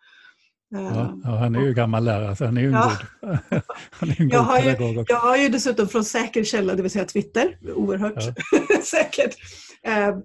Ja, 0.71 0.79
eh, 0.79 1.15
ja, 1.25 1.37
han 1.37 1.55
är 1.55 1.61
ju 1.61 1.75
gammal 1.75 2.05
lärare, 2.05 2.37
så 2.37 2.45
han 2.45 2.57
är 2.57 2.61
ju 2.61 2.67
en 2.67 2.73
ja. 2.73 2.93
god, 3.21 3.31
han 3.91 4.11
är 4.11 4.21
en 4.21 4.29
jag, 4.29 4.41
har 4.41 4.61
ju, 4.61 5.05
jag 5.09 5.17
har 5.17 5.37
ju 5.37 5.49
dessutom 5.49 5.89
från 5.89 6.05
säker 6.05 6.45
källa, 6.45 6.75
det 6.75 6.83
vill 6.83 6.91
säga 6.91 7.05
Twitter, 7.05 7.59
oerhört 7.75 8.15
ja. 8.17 8.83
säkert, 8.83 9.37
eh, 9.83 10.17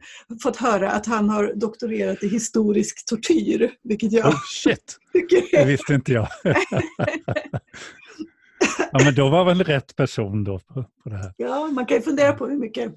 fått 0.43 0.57
höra 0.57 0.91
att 0.91 1.05
han 1.05 1.29
har 1.29 1.53
doktorerat 1.55 2.23
i 2.23 2.27
historisk 2.27 3.05
tortyr. 3.05 3.71
Vilket 3.83 4.11
jag 4.11 4.27
oh, 4.27 4.39
shit! 4.53 4.97
det 5.51 5.65
visste 5.65 5.93
inte 5.93 6.13
jag. 6.13 6.27
ja, 8.91 9.03
men 9.03 9.15
då 9.15 9.29
var 9.29 9.45
väl 9.45 9.63
rätt 9.63 9.95
person 9.95 10.43
då 10.43 10.59
på, 10.59 10.85
på 11.03 11.09
det 11.09 11.17
här. 11.17 11.33
Ja, 11.37 11.67
man 11.67 11.85
kan 11.85 11.97
ju 11.97 12.03
fundera 12.03 12.33
på 12.33 12.47
hur 12.47 12.57
mycket, 12.57 12.93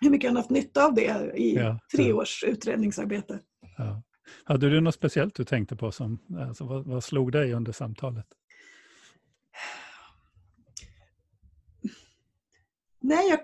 hur 0.00 0.10
mycket 0.10 0.30
han 0.30 0.36
haft 0.36 0.50
nytta 0.50 0.86
av 0.86 0.94
det 0.94 1.32
i 1.34 1.54
ja, 1.56 1.78
tre 1.96 2.12
års 2.12 2.44
utredningsarbete. 2.44 3.40
Ja. 3.78 4.02
Hade 4.44 4.70
du 4.70 4.80
något 4.80 4.94
speciellt 4.94 5.34
du 5.34 5.44
tänkte 5.44 5.76
på? 5.76 5.92
Som, 5.92 6.18
alltså, 6.38 6.64
vad, 6.64 6.86
vad 6.86 7.04
slog 7.04 7.32
dig 7.32 7.52
under 7.52 7.72
samtalet? 7.72 8.26
Nej, 13.00 13.28
jag, 13.28 13.38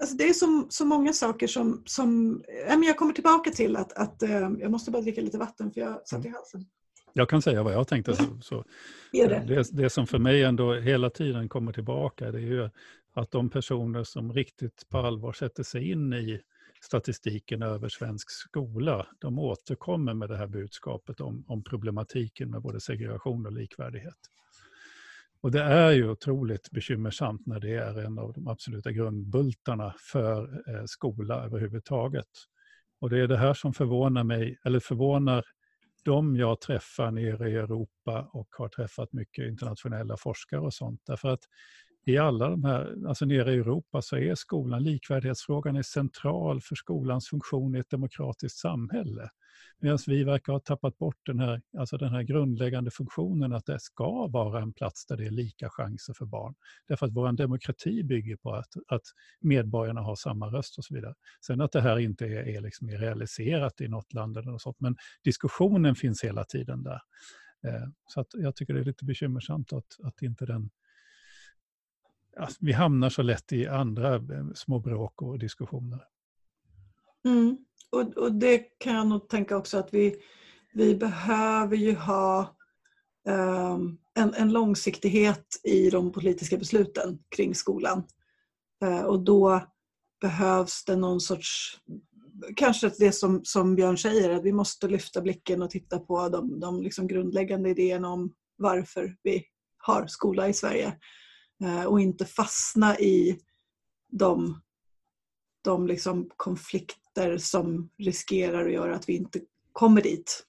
alltså 0.00 0.16
det 0.16 0.28
är 0.28 0.32
så, 0.32 0.66
så 0.68 0.84
många 0.84 1.12
saker 1.12 1.46
som... 1.46 1.82
som 1.86 2.42
jag 2.66 2.96
kommer 2.96 3.12
tillbaka 3.12 3.50
till 3.50 3.76
att, 3.76 3.92
att 3.92 4.22
eh, 4.22 4.50
jag 4.58 4.70
måste 4.70 4.90
bara 4.90 5.02
dricka 5.02 5.20
lite 5.20 5.38
vatten 5.38 5.72
för 5.72 5.80
jag 5.80 6.08
satt 6.08 6.26
i 6.26 6.28
halsen. 6.28 6.64
Jag 7.12 7.28
kan 7.28 7.42
säga 7.42 7.62
vad 7.62 7.72
jag 7.72 7.88
tänkte. 7.88 8.14
Så, 8.14 8.40
så 8.40 8.64
det. 9.12 9.44
Det, 9.46 9.68
det 9.72 9.90
som 9.90 10.06
för 10.06 10.18
mig 10.18 10.42
ändå 10.42 10.74
hela 10.74 11.10
tiden 11.10 11.48
kommer 11.48 11.72
tillbaka 11.72 12.32
det 12.32 12.38
är 12.38 12.42
ju 12.42 12.70
att 13.12 13.30
de 13.30 13.50
personer 13.50 14.04
som 14.04 14.32
riktigt 14.32 14.88
på 14.88 14.98
allvar 14.98 15.32
sätter 15.32 15.62
sig 15.62 15.90
in 15.90 16.12
i 16.12 16.40
statistiken 16.80 17.62
över 17.62 17.88
svensk 17.88 18.30
skola, 18.30 19.06
de 19.18 19.38
återkommer 19.38 20.14
med 20.14 20.28
det 20.28 20.36
här 20.36 20.46
budskapet 20.46 21.20
om, 21.20 21.44
om 21.48 21.64
problematiken 21.64 22.50
med 22.50 22.62
både 22.62 22.80
segregation 22.80 23.46
och 23.46 23.52
likvärdighet. 23.52 24.18
Och 25.42 25.50
det 25.50 25.62
är 25.62 25.90
ju 25.90 26.10
otroligt 26.10 26.70
bekymmersamt 26.70 27.46
när 27.46 27.60
det 27.60 27.74
är 27.74 27.98
en 27.98 28.18
av 28.18 28.32
de 28.32 28.48
absoluta 28.48 28.92
grundbultarna 28.92 29.94
för 29.98 30.62
eh, 30.68 30.84
skola 30.86 31.44
överhuvudtaget. 31.44 32.28
Och 33.00 33.10
det 33.10 33.18
är 33.18 33.26
det 33.26 33.36
här 33.36 33.54
som 33.54 33.74
förvånar 33.74 34.24
mig, 34.24 34.58
eller 34.64 34.80
förvånar 34.80 35.44
de 36.04 36.36
jag 36.36 36.60
träffar 36.60 37.10
nere 37.10 37.50
i 37.50 37.56
Europa 37.56 38.28
och 38.32 38.48
har 38.50 38.68
träffat 38.68 39.12
mycket 39.12 39.48
internationella 39.48 40.16
forskare 40.16 40.60
och 40.60 40.74
sånt. 40.74 41.02
Därför 41.06 41.28
att 41.28 41.42
i 42.06 42.18
alla 42.18 42.50
de 42.50 42.64
här, 42.64 43.08
alltså 43.08 43.24
nere 43.24 43.52
i 43.52 43.58
Europa 43.58 44.02
så 44.02 44.16
är 44.16 44.34
skolan, 44.34 44.82
likvärdighetsfrågan 44.82 45.76
är 45.76 45.82
central 45.82 46.60
för 46.60 46.74
skolans 46.74 47.28
funktion 47.28 47.76
i 47.76 47.78
ett 47.78 47.90
demokratiskt 47.90 48.58
samhälle. 48.58 49.30
Medan 49.82 49.98
vi 50.06 50.24
verkar 50.24 50.52
ha 50.52 50.60
tappat 50.60 50.98
bort 50.98 51.16
den 51.26 51.40
här, 51.40 51.62
alltså 51.78 51.96
den 51.96 52.12
här 52.12 52.22
grundläggande 52.22 52.90
funktionen 52.90 53.52
att 53.52 53.66
det 53.66 53.80
ska 53.80 54.26
vara 54.26 54.62
en 54.62 54.72
plats 54.72 55.06
där 55.06 55.16
det 55.16 55.26
är 55.26 55.30
lika 55.30 55.68
chanser 55.70 56.14
för 56.14 56.26
barn. 56.26 56.54
Därför 56.88 57.06
att 57.06 57.12
vår 57.12 57.32
demokrati 57.32 58.04
bygger 58.04 58.36
på 58.36 58.54
att, 58.54 58.68
att 58.88 59.02
medborgarna 59.40 60.00
har 60.00 60.16
samma 60.16 60.46
röst 60.46 60.78
och 60.78 60.84
så 60.84 60.94
vidare. 60.94 61.14
Sen 61.46 61.60
att 61.60 61.72
det 61.72 61.80
här 61.80 61.98
inte 61.98 62.26
är, 62.26 62.48
är, 62.48 62.60
liksom 62.60 62.88
realiserat 62.88 63.80
i 63.80 63.88
något 63.88 64.12
land 64.12 64.36
eller 64.36 64.50
något 64.50 64.62
sånt, 64.62 64.80
men 64.80 64.96
diskussionen 65.24 65.94
finns 65.94 66.24
hela 66.24 66.44
tiden 66.44 66.82
där. 66.82 67.00
Eh, 67.66 67.88
så 68.06 68.20
att 68.20 68.28
jag 68.32 68.56
tycker 68.56 68.74
det 68.74 68.80
är 68.80 68.84
lite 68.84 69.04
bekymmersamt 69.04 69.72
att, 69.72 69.96
att 70.04 70.22
inte 70.22 70.46
den 70.46 70.70
alltså, 72.36 72.58
vi 72.60 72.72
hamnar 72.72 73.08
så 73.08 73.22
lätt 73.22 73.52
i 73.52 73.66
andra 73.66 74.14
eh, 74.14 74.46
små 74.54 74.78
bråk 74.78 75.22
och 75.22 75.38
diskussioner. 75.38 76.04
Mm. 77.24 77.58
Och, 77.90 78.16
och, 78.16 78.32
det 78.32 78.58
kan 78.58 78.94
jag 78.94 79.06
nog 79.06 79.28
tänka 79.28 79.56
också 79.56 79.78
att 79.78 79.94
vi, 79.94 80.16
vi 80.72 80.94
behöver 80.94 81.76
ju 81.76 81.94
ha 81.94 82.56
um, 83.28 83.98
en, 84.14 84.34
en, 84.34 84.52
långsiktighet 84.52 85.46
i 85.64 85.90
de 85.90 86.12
politiska 86.12 86.56
besluten 86.56 87.18
kring 87.36 87.54
skolan. 87.54 88.02
Uh, 88.84 89.02
och 89.02 89.24
då 89.24 89.62
behövs 90.20 90.84
det 90.84 90.96
någon 90.96 91.20
sorts, 91.20 91.80
kanske 92.56 92.90
det 92.98 93.12
som, 93.12 93.40
som 93.44 93.74
Björn 93.74 93.98
säger, 93.98 94.30
att 94.30 94.44
vi 94.44 94.52
måste 94.52 94.88
lyfta 94.88 95.20
blicken 95.20 95.62
och 95.62 95.70
titta 95.70 95.98
på 95.98 96.28
de, 96.28 96.60
de 96.60 96.82
liksom 96.82 97.06
grundläggande 97.06 97.70
idéerna 97.70 98.08
om 98.08 98.32
varför 98.56 99.16
vi 99.22 99.44
har 99.78 100.06
skola 100.06 100.48
i 100.48 100.52
Sverige. 100.52 100.96
Eh, 101.60 101.84
och 101.84 102.00
inte 102.00 102.24
fastna 102.24 102.98
i 102.98 103.40
de, 104.12 104.60
de 105.64 105.86
liksom 105.86 106.30
konflikter 106.36 107.38
som 107.38 107.90
riskerar 107.98 108.66
att 108.66 108.72
göra 108.72 108.94
att 108.96 109.08
vi 109.08 109.16
inte 109.16 109.40
kommer 109.72 110.02
dit. 110.02 110.46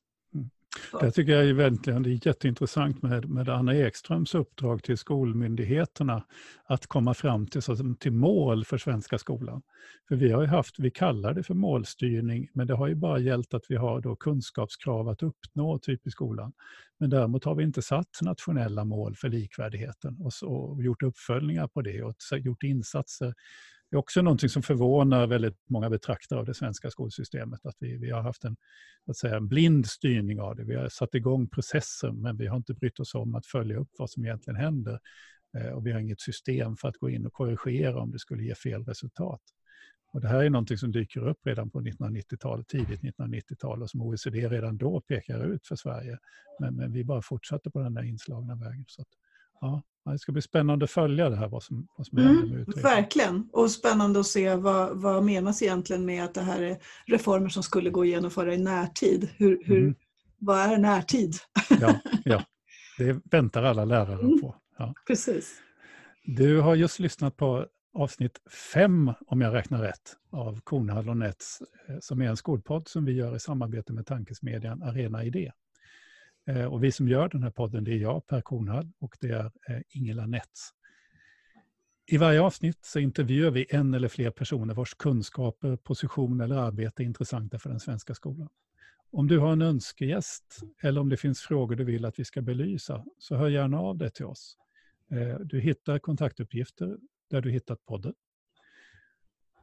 Det 1.01 1.11
tycker 1.11 1.31
jag 1.31 1.49
är 1.49 1.53
verkligen 1.53 2.03
det 2.03 2.09
är 2.09 2.27
jätteintressant 2.27 3.01
med, 3.01 3.29
med 3.29 3.49
Anna 3.49 3.75
Ekströms 3.75 4.35
uppdrag 4.35 4.83
till 4.83 4.97
skolmyndigheterna 4.97 6.23
att 6.65 6.87
komma 6.87 7.13
fram 7.13 7.47
till, 7.47 7.61
till 7.99 8.11
mål 8.11 8.65
för 8.65 8.77
svenska 8.77 9.17
skolan. 9.17 9.61
För 10.07 10.15
vi 10.15 10.31
har 10.31 10.41
ju 10.41 10.47
haft, 10.47 10.79
vi 10.79 10.91
kallar 10.91 11.33
det 11.33 11.43
för 11.43 11.53
målstyrning, 11.53 12.47
men 12.53 12.67
det 12.67 12.73
har 12.73 12.87
ju 12.87 12.95
bara 12.95 13.19
gällt 13.19 13.53
att 13.53 13.65
vi 13.69 13.75
har 13.75 14.01
då 14.01 14.15
kunskapskrav 14.15 15.09
att 15.09 15.23
uppnå 15.23 15.79
typ 15.79 16.07
i 16.07 16.11
skolan. 16.11 16.53
Men 16.99 17.09
däremot 17.09 17.45
har 17.45 17.55
vi 17.55 17.63
inte 17.63 17.81
satt 17.81 18.21
nationella 18.21 18.85
mål 18.85 19.15
för 19.15 19.29
likvärdigheten 19.29 20.17
och, 20.19 20.31
och 20.49 20.83
gjort 20.83 21.03
uppföljningar 21.03 21.67
på 21.67 21.81
det 21.81 22.03
och 22.03 22.15
gjort 22.39 22.63
insatser 22.63 23.33
det 23.91 23.95
är 23.95 23.99
också 23.99 24.21
någonting 24.21 24.49
som 24.49 24.63
förvånar 24.63 25.27
väldigt 25.27 25.57
många 25.69 25.89
betraktare 25.89 26.39
av 26.39 26.45
det 26.45 26.53
svenska 26.53 26.91
skolsystemet. 26.91 27.65
Att 27.65 27.75
vi, 27.79 27.97
vi 27.97 28.11
har 28.11 28.21
haft 28.21 28.43
en, 28.43 28.55
att 29.05 29.17
säga, 29.17 29.37
en 29.37 29.47
blind 29.47 29.87
styrning 29.87 30.41
av 30.41 30.55
det. 30.55 30.63
Vi 30.63 30.75
har 30.75 30.89
satt 30.89 31.15
igång 31.15 31.47
processer 31.47 32.11
men 32.11 32.37
vi 32.37 32.47
har 32.47 32.57
inte 32.57 32.73
brytt 32.73 32.99
oss 32.99 33.15
om 33.15 33.35
att 33.35 33.45
följa 33.45 33.77
upp 33.77 33.89
vad 33.97 34.09
som 34.09 34.25
egentligen 34.25 34.59
händer. 34.59 34.99
Eh, 35.57 35.69
och 35.69 35.87
vi 35.87 35.91
har 35.91 35.99
inget 35.99 36.21
system 36.21 36.77
för 36.77 36.87
att 36.87 36.97
gå 36.97 37.09
in 37.09 37.25
och 37.25 37.33
korrigera 37.33 38.01
om 38.01 38.11
det 38.11 38.19
skulle 38.19 38.43
ge 38.43 38.55
fel 38.55 38.85
resultat. 38.85 39.41
Och 40.13 40.21
det 40.21 40.27
här 40.27 40.43
är 40.43 40.49
någonting 40.49 40.77
som 40.77 40.91
dyker 40.91 41.27
upp 41.27 41.39
redan 41.45 41.69
på 41.69 41.81
1990-talet, 41.81 42.67
tidigt 42.67 43.01
1990-tal 43.01 43.81
och 43.81 43.89
som 43.89 44.01
OECD 44.01 44.49
redan 44.49 44.77
då 44.77 45.01
pekar 45.01 45.45
ut 45.45 45.67
för 45.67 45.75
Sverige. 45.75 46.17
Men, 46.59 46.75
men 46.75 46.93
vi 46.93 47.03
bara 47.03 47.21
fortsätter 47.21 47.69
på 47.69 47.79
den 47.79 47.93
där 47.93 48.03
inslagna 48.03 48.55
vägen. 48.55 48.85
Så 48.87 49.01
att, 49.01 49.07
ja, 49.61 49.81
det 50.05 50.19
ska 50.19 50.31
bli 50.31 50.41
spännande 50.41 50.85
att 50.85 50.91
följa 50.91 51.29
det 51.29 51.35
här, 51.35 51.47
vad 51.47 51.63
som, 51.63 51.87
vad 51.97 52.07
som 52.07 52.17
händer 52.17 52.43
med 52.43 52.53
mm, 52.53 52.81
Verkligen, 52.83 53.49
och 53.51 53.71
spännande 53.71 54.19
att 54.19 54.27
se 54.27 54.55
vad, 54.55 55.01
vad 55.01 55.23
menas 55.23 55.61
egentligen 55.61 56.05
med 56.05 56.23
att 56.23 56.33
det 56.33 56.41
här 56.41 56.61
är 56.61 56.77
reformer 57.05 57.49
som 57.49 57.63
skulle 57.63 57.89
gå 57.89 58.01
att 58.01 58.07
genomföra 58.07 58.53
i 58.53 58.57
närtid. 58.57 59.29
Hur, 59.37 59.63
hur, 59.63 59.77
mm. 59.77 59.95
Vad 60.37 60.59
är 60.59 60.77
närtid? 60.77 61.35
Ja, 61.81 61.99
ja, 62.25 62.43
det 62.97 63.21
väntar 63.31 63.63
alla 63.63 63.85
lärare 63.85 64.21
mm. 64.21 64.41
på. 64.41 64.55
Ja. 64.77 64.93
Precis. 65.07 65.61
Du 66.23 66.59
har 66.59 66.75
just 66.75 66.99
lyssnat 66.99 67.37
på 67.37 67.65
avsnitt 67.93 68.41
fem, 68.73 69.13
om 69.27 69.41
jag 69.41 69.53
räknar 69.53 69.81
rätt, 69.81 70.15
av 70.31 70.59
Kornhall 70.63 71.09
och 71.09 71.17
Nets, 71.17 71.61
eh, 71.87 71.95
som 72.01 72.21
är 72.21 72.25
en 72.25 72.37
skolpodd 72.37 72.87
som 72.87 73.05
vi 73.05 73.11
gör 73.11 73.35
i 73.35 73.39
samarbete 73.39 73.93
med 73.93 74.05
tankesmedjan 74.05 74.83
Arena 74.83 75.23
Idé. 75.23 75.51
Eh, 76.47 76.65
och 76.65 76.83
vi 76.83 76.91
som 76.91 77.07
gör 77.07 77.29
den 77.29 77.43
här 77.43 77.51
podden, 77.51 77.83
det 77.83 77.91
är 77.91 77.97
jag, 77.97 78.27
Per 78.27 78.41
Kornhall, 78.41 78.91
och 78.99 79.17
det 79.19 79.29
är 79.29 79.45
eh, 79.45 79.81
Ingela 79.89 80.25
Nets. 80.25 80.73
I 82.05 82.17
varje 82.17 82.41
avsnitt 82.41 82.85
så 82.85 82.99
intervjuar 82.99 83.51
vi 83.51 83.65
en 83.69 83.93
eller 83.93 84.07
fler 84.07 84.31
personer 84.31 84.73
vars 84.73 84.93
kunskaper, 84.93 85.75
position 85.75 86.41
eller 86.41 86.55
arbete 86.55 87.03
är 87.03 87.05
intressanta 87.05 87.59
för 87.59 87.69
den 87.69 87.79
svenska 87.79 88.15
skolan. 88.15 88.49
Om 89.11 89.27
du 89.27 89.39
har 89.39 89.51
en 89.51 89.61
önskegäst 89.61 90.59
eller 90.81 91.01
om 91.01 91.09
det 91.09 91.17
finns 91.17 91.41
frågor 91.41 91.75
du 91.75 91.83
vill 91.83 92.05
att 92.05 92.19
vi 92.19 92.25
ska 92.25 92.41
belysa, 92.41 93.05
så 93.17 93.35
hör 93.35 93.49
gärna 93.49 93.79
av 93.79 93.97
dig 93.97 94.11
till 94.11 94.25
oss. 94.25 94.57
Eh, 95.11 95.39
du 95.39 95.59
hittar 95.59 95.99
kontaktuppgifter 95.99 96.97
där 97.29 97.41
du 97.41 97.51
hittat 97.51 97.85
podden. 97.85 98.13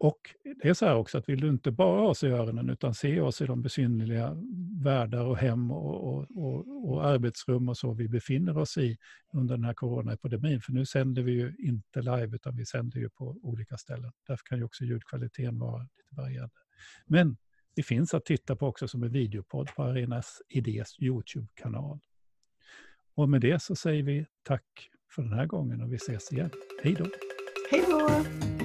Och 0.00 0.18
det 0.62 0.68
är 0.68 0.74
så 0.74 0.86
här 0.86 0.94
också 0.94 1.18
att 1.18 1.28
vill 1.28 1.40
du 1.40 1.48
inte 1.48 1.70
bara 1.70 2.00
ha 2.00 2.08
oss 2.08 2.22
i 2.22 2.26
öronen 2.26 2.70
utan 2.70 2.94
se 2.94 3.20
oss 3.20 3.40
i 3.40 3.46
de 3.46 3.62
besynnerliga 3.62 4.36
världar 4.82 5.24
och 5.24 5.38
hem 5.38 5.70
och, 5.70 6.08
och, 6.08 6.26
och, 6.36 6.88
och, 6.90 7.06
arbetsrum 7.06 7.68
och 7.68 7.76
så 7.76 7.92
vi 7.92 8.08
befinner 8.08 8.58
oss 8.58 8.78
i 8.78 8.96
under 9.32 9.56
den 9.56 9.64
här 9.64 9.74
coronaepidemin. 9.74 10.60
För 10.60 10.72
nu 10.72 10.86
sänder 10.86 11.22
vi 11.22 11.32
ju 11.32 11.54
inte 11.58 12.02
live 12.02 12.36
utan 12.36 12.56
vi 12.56 12.66
sänder 12.66 12.98
ju 12.98 13.08
på 13.10 13.38
olika 13.42 13.76
ställen. 13.76 14.12
Därför 14.26 14.44
kan 14.44 14.58
ju 14.58 14.64
också 14.64 14.84
ljudkvaliteten 14.84 15.58
vara 15.58 15.82
lite 15.82 16.14
varierande. 16.22 16.54
Men 17.06 17.36
det 17.74 17.82
finns 17.82 18.14
att 18.14 18.24
titta 18.24 18.56
på 18.56 18.66
också 18.66 18.88
som 18.88 19.02
en 19.02 19.12
videopodd 19.12 19.68
på 19.76 19.82
Arenas 19.82 20.42
Idés 20.48 20.96
Youtube-kanal. 20.98 22.00
Och 23.14 23.28
med 23.28 23.40
det 23.40 23.62
så 23.62 23.76
säger 23.76 24.02
vi 24.02 24.26
tack 24.42 24.90
för 25.14 25.22
den 25.22 25.32
här 25.32 25.46
gången 25.46 25.82
och 25.82 25.92
vi 25.92 25.96
ses 25.96 26.32
igen. 26.32 26.50
Hej 26.82 26.94
då! 26.98 27.06
Hej 27.70 27.84
då! 27.88 28.57